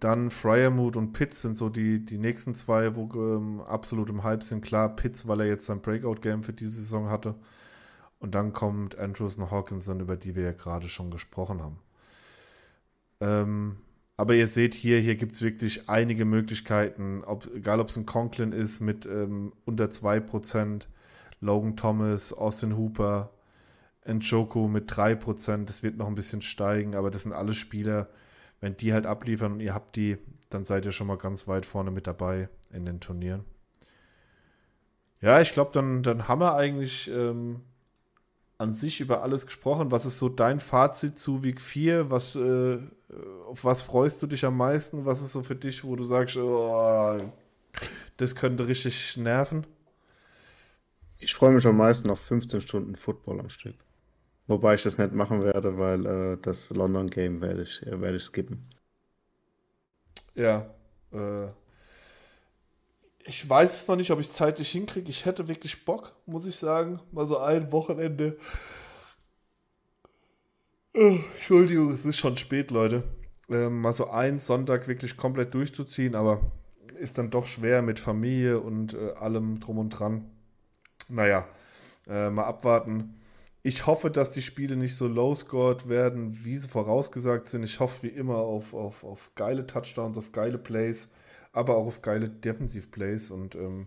Dann 0.00 0.30
Fryermood 0.30 0.96
und 0.96 1.12
Pitts 1.12 1.42
sind 1.42 1.58
so 1.58 1.68
die, 1.68 2.04
die 2.04 2.18
nächsten 2.18 2.54
zwei, 2.54 2.96
wo 2.96 3.08
ähm, 3.14 3.60
absolut 3.60 4.08
im 4.08 4.24
Hype 4.24 4.42
sind. 4.42 4.62
Klar, 4.62 4.96
Pitts, 4.96 5.28
weil 5.28 5.40
er 5.40 5.46
jetzt 5.46 5.66
sein 5.66 5.82
Breakout-Game 5.82 6.42
für 6.42 6.54
diese 6.54 6.78
Saison 6.78 7.10
hatte. 7.10 7.34
Und 8.18 8.34
dann 8.34 8.54
kommt 8.54 8.98
Andrews 8.98 9.36
und 9.36 9.50
Hawkinson, 9.50 10.00
über 10.00 10.16
die 10.16 10.34
wir 10.34 10.44
ja 10.44 10.52
gerade 10.52 10.88
schon 10.88 11.10
gesprochen 11.10 11.60
haben. 11.60 11.78
Ähm, 13.20 13.76
aber 14.22 14.36
ihr 14.36 14.46
seht 14.46 14.72
hier, 14.72 15.00
hier 15.00 15.16
gibt 15.16 15.34
es 15.34 15.42
wirklich 15.42 15.88
einige 15.88 16.24
Möglichkeiten, 16.24 17.24
ob, 17.24 17.52
egal 17.56 17.80
ob 17.80 17.88
es 17.88 17.96
ein 17.96 18.06
Conklin 18.06 18.52
ist 18.52 18.78
mit 18.78 19.04
ähm, 19.04 19.52
unter 19.64 19.86
2%, 19.86 20.86
Logan 21.40 21.76
Thomas, 21.76 22.32
Austin 22.32 22.76
Hooper, 22.76 23.32
Njoku 24.06 24.68
mit 24.68 24.88
3%, 24.92 25.64
das 25.64 25.82
wird 25.82 25.96
noch 25.96 26.06
ein 26.06 26.14
bisschen 26.14 26.40
steigen, 26.40 26.94
aber 26.94 27.10
das 27.10 27.24
sind 27.24 27.32
alle 27.32 27.52
Spieler, 27.52 28.10
wenn 28.60 28.76
die 28.76 28.92
halt 28.92 29.06
abliefern 29.06 29.54
und 29.54 29.60
ihr 29.60 29.74
habt 29.74 29.96
die, 29.96 30.18
dann 30.50 30.64
seid 30.64 30.84
ihr 30.84 30.92
schon 30.92 31.08
mal 31.08 31.18
ganz 31.18 31.48
weit 31.48 31.66
vorne 31.66 31.90
mit 31.90 32.06
dabei 32.06 32.48
in 32.72 32.86
den 32.86 33.00
Turnieren. 33.00 33.42
Ja, 35.20 35.40
ich 35.40 35.50
glaube, 35.50 35.72
dann, 35.74 36.04
dann 36.04 36.28
haben 36.28 36.40
wir 36.40 36.54
eigentlich 36.54 37.10
ähm, 37.10 37.62
an 38.62 38.72
sich 38.72 39.00
über 39.00 39.22
alles 39.22 39.46
gesprochen. 39.46 39.90
Was 39.90 40.06
ist 40.06 40.18
so 40.18 40.28
dein 40.28 40.60
Fazit 40.60 41.18
zu 41.18 41.42
Week 41.42 41.60
4? 41.60 42.10
Was, 42.10 42.36
äh, 42.36 42.78
auf 43.46 43.64
was 43.64 43.82
freust 43.82 44.22
du 44.22 44.26
dich 44.26 44.44
am 44.44 44.56
meisten? 44.56 45.04
Was 45.04 45.20
ist 45.20 45.32
so 45.32 45.42
für 45.42 45.56
dich, 45.56 45.84
wo 45.84 45.96
du 45.96 46.04
sagst, 46.04 46.36
oh, 46.36 47.18
das 48.16 48.34
könnte 48.36 48.68
richtig 48.68 49.16
nerven? 49.16 49.66
Ich 51.18 51.34
freue 51.34 51.52
mich 51.52 51.66
am 51.66 51.76
meisten 51.76 52.08
auf 52.10 52.20
15 52.20 52.60
Stunden 52.62 52.96
Football 52.96 53.40
am 53.40 53.50
Stück. 53.50 53.76
Wobei 54.46 54.74
ich 54.74 54.82
das 54.82 54.98
nicht 54.98 55.12
machen 55.12 55.42
werde, 55.42 55.78
weil 55.78 56.06
äh, 56.06 56.38
das 56.40 56.70
London 56.70 57.08
Game 57.08 57.40
werde 57.40 57.62
ich, 57.62 57.82
äh, 57.86 58.00
werde 58.00 58.16
ich 58.16 58.24
skippen. 58.24 58.68
Ja, 60.34 60.74
äh, 61.12 61.48
ich 63.24 63.48
weiß 63.48 63.74
es 63.74 63.88
noch 63.88 63.96
nicht, 63.96 64.10
ob 64.10 64.20
ich 64.20 64.28
es 64.28 64.34
zeitlich 64.34 64.70
hinkriege. 64.70 65.10
Ich 65.10 65.24
hätte 65.24 65.48
wirklich 65.48 65.84
Bock, 65.84 66.14
muss 66.26 66.46
ich 66.46 66.56
sagen. 66.56 67.00
Mal 67.12 67.26
so 67.26 67.38
ein 67.38 67.70
Wochenende. 67.72 68.36
Oh, 70.94 71.18
Entschuldigung, 71.36 71.92
es 71.92 72.04
ist 72.04 72.18
schon 72.18 72.36
spät, 72.36 72.70
Leute. 72.70 73.02
äh, 73.48 73.68
mal 73.68 73.92
so 73.92 74.10
einen 74.10 74.38
Sonntag 74.38 74.88
wirklich 74.88 75.16
komplett 75.16 75.54
durchzuziehen, 75.54 76.14
aber 76.14 76.52
ist 76.98 77.18
dann 77.18 77.30
doch 77.30 77.46
schwer 77.46 77.82
mit 77.82 77.98
Familie 78.00 78.60
und 78.60 78.94
äh, 78.94 79.12
allem 79.12 79.60
drum 79.60 79.78
und 79.78 79.90
dran. 79.90 80.30
Naja, 81.08 81.46
äh, 82.08 82.30
mal 82.30 82.44
abwarten. 82.44 83.20
Ich 83.62 83.86
hoffe, 83.86 84.10
dass 84.10 84.32
die 84.32 84.42
Spiele 84.42 84.76
nicht 84.76 84.96
so 84.96 85.06
low-scored 85.06 85.88
werden, 85.88 86.44
wie 86.44 86.56
sie 86.56 86.68
vorausgesagt 86.68 87.48
sind. 87.48 87.62
Ich 87.62 87.80
hoffe 87.80 88.04
wie 88.04 88.08
immer 88.08 88.36
auf, 88.36 88.74
auf, 88.74 89.04
auf 89.04 89.30
geile 89.34 89.66
Touchdowns, 89.66 90.18
auf 90.18 90.32
geile 90.32 90.58
Plays, 90.58 91.08
aber 91.52 91.76
auch 91.76 91.86
auf 91.86 92.02
geile 92.02 92.28
Defensive-Plays 92.28 93.30
und 93.30 93.54
ähm, 93.54 93.86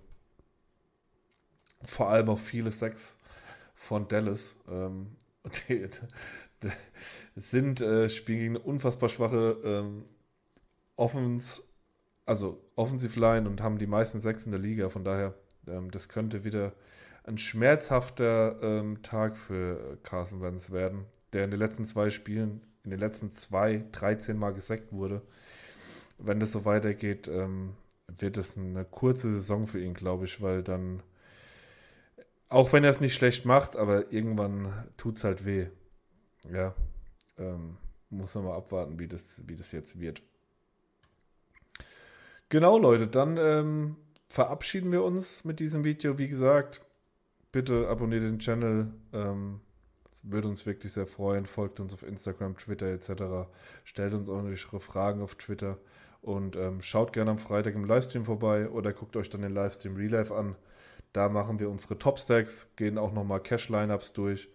vor 1.83 2.09
allem 2.09 2.29
auf 2.29 2.41
viele 2.41 2.71
Sacks 2.71 3.17
von 3.73 4.07
Dallas. 4.07 4.55
Ähm, 4.69 5.15
die, 5.67 5.87
die 6.63 6.69
sind, 7.35 7.81
äh, 7.81 8.09
spielen 8.09 8.39
gegen 8.39 8.55
eine 8.55 8.65
unfassbar 8.65 9.09
schwache 9.09 9.57
ähm, 9.63 10.05
Offense, 10.95 11.61
also 12.25 12.61
Offensive 12.75 13.19
Line 13.19 13.47
und 13.47 13.61
haben 13.61 13.77
die 13.77 13.87
meisten 13.87 14.19
Sacks 14.19 14.45
in 14.45 14.51
der 14.51 14.61
Liga. 14.61 14.89
Von 14.89 15.03
daher, 15.03 15.33
ähm, 15.67 15.91
das 15.91 16.09
könnte 16.09 16.43
wieder 16.43 16.73
ein 17.23 17.37
schmerzhafter 17.37 18.59
ähm, 18.61 19.01
Tag 19.01 19.37
für 19.37 19.97
Carson 20.03 20.41
Wentz 20.41 20.71
werden, 20.71 21.05
der 21.33 21.45
in 21.45 21.51
den 21.51 21.59
letzten 21.59 21.85
zwei 21.85 22.09
Spielen, 22.09 22.61
in 22.83 22.91
den 22.91 22.99
letzten 22.99 23.33
zwei, 23.33 23.83
13 23.91 24.37
Mal 24.37 24.53
gesackt 24.53 24.93
wurde. 24.93 25.21
Wenn 26.17 26.39
das 26.39 26.51
so 26.51 26.65
weitergeht, 26.65 27.27
ähm, 27.27 27.73
wird 28.07 28.37
es 28.37 28.57
eine 28.57 28.85
kurze 28.85 29.31
Saison 29.31 29.67
für 29.67 29.81
ihn, 29.81 29.93
glaube 29.93 30.25
ich, 30.25 30.41
weil 30.41 30.63
dann, 30.63 31.03
auch 32.49 32.73
wenn 32.73 32.83
er 32.83 32.89
es 32.89 33.01
nicht 33.01 33.15
schlecht 33.15 33.45
macht, 33.45 33.75
aber 33.75 34.11
irgendwann 34.11 34.71
tut 34.97 35.17
es 35.17 35.23
halt 35.23 35.45
weh. 35.45 35.67
Ja, 36.51 36.73
ähm, 37.37 37.77
muss 38.09 38.35
man 38.35 38.45
mal 38.45 38.55
abwarten, 38.55 38.99
wie 38.99 39.07
das, 39.07 39.43
wie 39.47 39.55
das 39.55 39.71
jetzt 39.71 39.99
wird. 39.99 40.21
Genau, 42.49 42.77
Leute, 42.77 43.07
dann 43.07 43.37
ähm, 43.37 43.95
verabschieden 44.29 44.91
wir 44.91 45.03
uns 45.03 45.43
mit 45.43 45.59
diesem 45.59 45.83
Video. 45.83 46.17
Wie 46.17 46.27
gesagt, 46.27 46.81
bitte 47.51 47.87
abonniert 47.89 48.23
den 48.23 48.39
Channel. 48.39 48.93
Ähm, 49.13 49.61
würde 50.23 50.47
uns 50.47 50.65
wirklich 50.65 50.93
sehr 50.93 51.07
freuen. 51.07 51.45
Folgt 51.45 51.79
uns 51.79 51.93
auf 51.93 52.03
Instagram, 52.03 52.57
Twitter 52.57 52.87
etc. 52.87 53.49
Stellt 53.83 54.13
uns 54.13 54.29
auch 54.29 54.43
eure 54.43 54.79
Fragen 54.79 55.21
auf 55.21 55.35
Twitter. 55.35 55.77
Und 56.25 56.55
ähm, 56.55 56.81
schaut 56.81 57.13
gerne 57.13 57.29
am 57.29 57.37
Freitag 57.37 57.75
im 57.75 57.85
Livestream 57.85 58.25
vorbei 58.25 58.67
oder 58.67 58.93
guckt 58.93 59.15
euch 59.15 59.29
dann 59.29 59.43
den 59.43 59.53
Livestream 59.53 59.95
Real 59.95 60.09
Life 60.09 60.33
an. 60.33 60.55
Da 61.13 61.29
machen 61.29 61.59
wir 61.59 61.69
unsere 61.69 61.99
Top-Stacks, 61.99 62.71
gehen 62.75 62.97
auch 62.97 63.13
nochmal 63.13 63.41
Cash-Lineups 63.41 64.13
durch. 64.13 64.49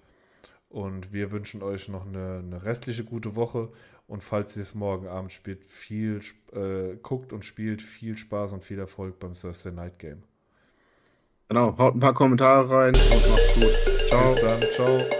Und 0.68 1.12
wir 1.12 1.30
wünschen 1.30 1.62
euch 1.62 1.88
noch 1.88 2.04
eine, 2.04 2.42
eine, 2.44 2.64
restliche 2.64 3.04
gute 3.04 3.36
Woche. 3.36 3.68
Und 4.08 4.24
falls 4.24 4.56
ihr 4.56 4.62
es 4.62 4.74
morgen 4.74 5.06
Abend 5.06 5.30
spielt, 5.30 5.62
viel 5.62 6.20
äh, 6.52 6.96
guckt 6.96 7.32
und 7.32 7.44
spielt, 7.44 7.82
viel 7.82 8.16
Spaß 8.16 8.52
und 8.52 8.64
viel 8.64 8.80
Erfolg 8.80 9.20
beim 9.20 9.34
Thursday 9.34 9.70
Night 9.70 10.00
Game. 10.00 10.24
Genau, 11.48 11.78
haut 11.78 11.94
ein 11.94 12.00
paar 12.00 12.14
Kommentare 12.14 12.68
rein 12.68 12.94
und 12.96 13.28
macht's 13.30 13.54
gut. 13.54 14.08
Ciao. 14.08 14.34
Bis 14.34 14.42
dann, 14.42 14.62
ciao. 14.72 15.19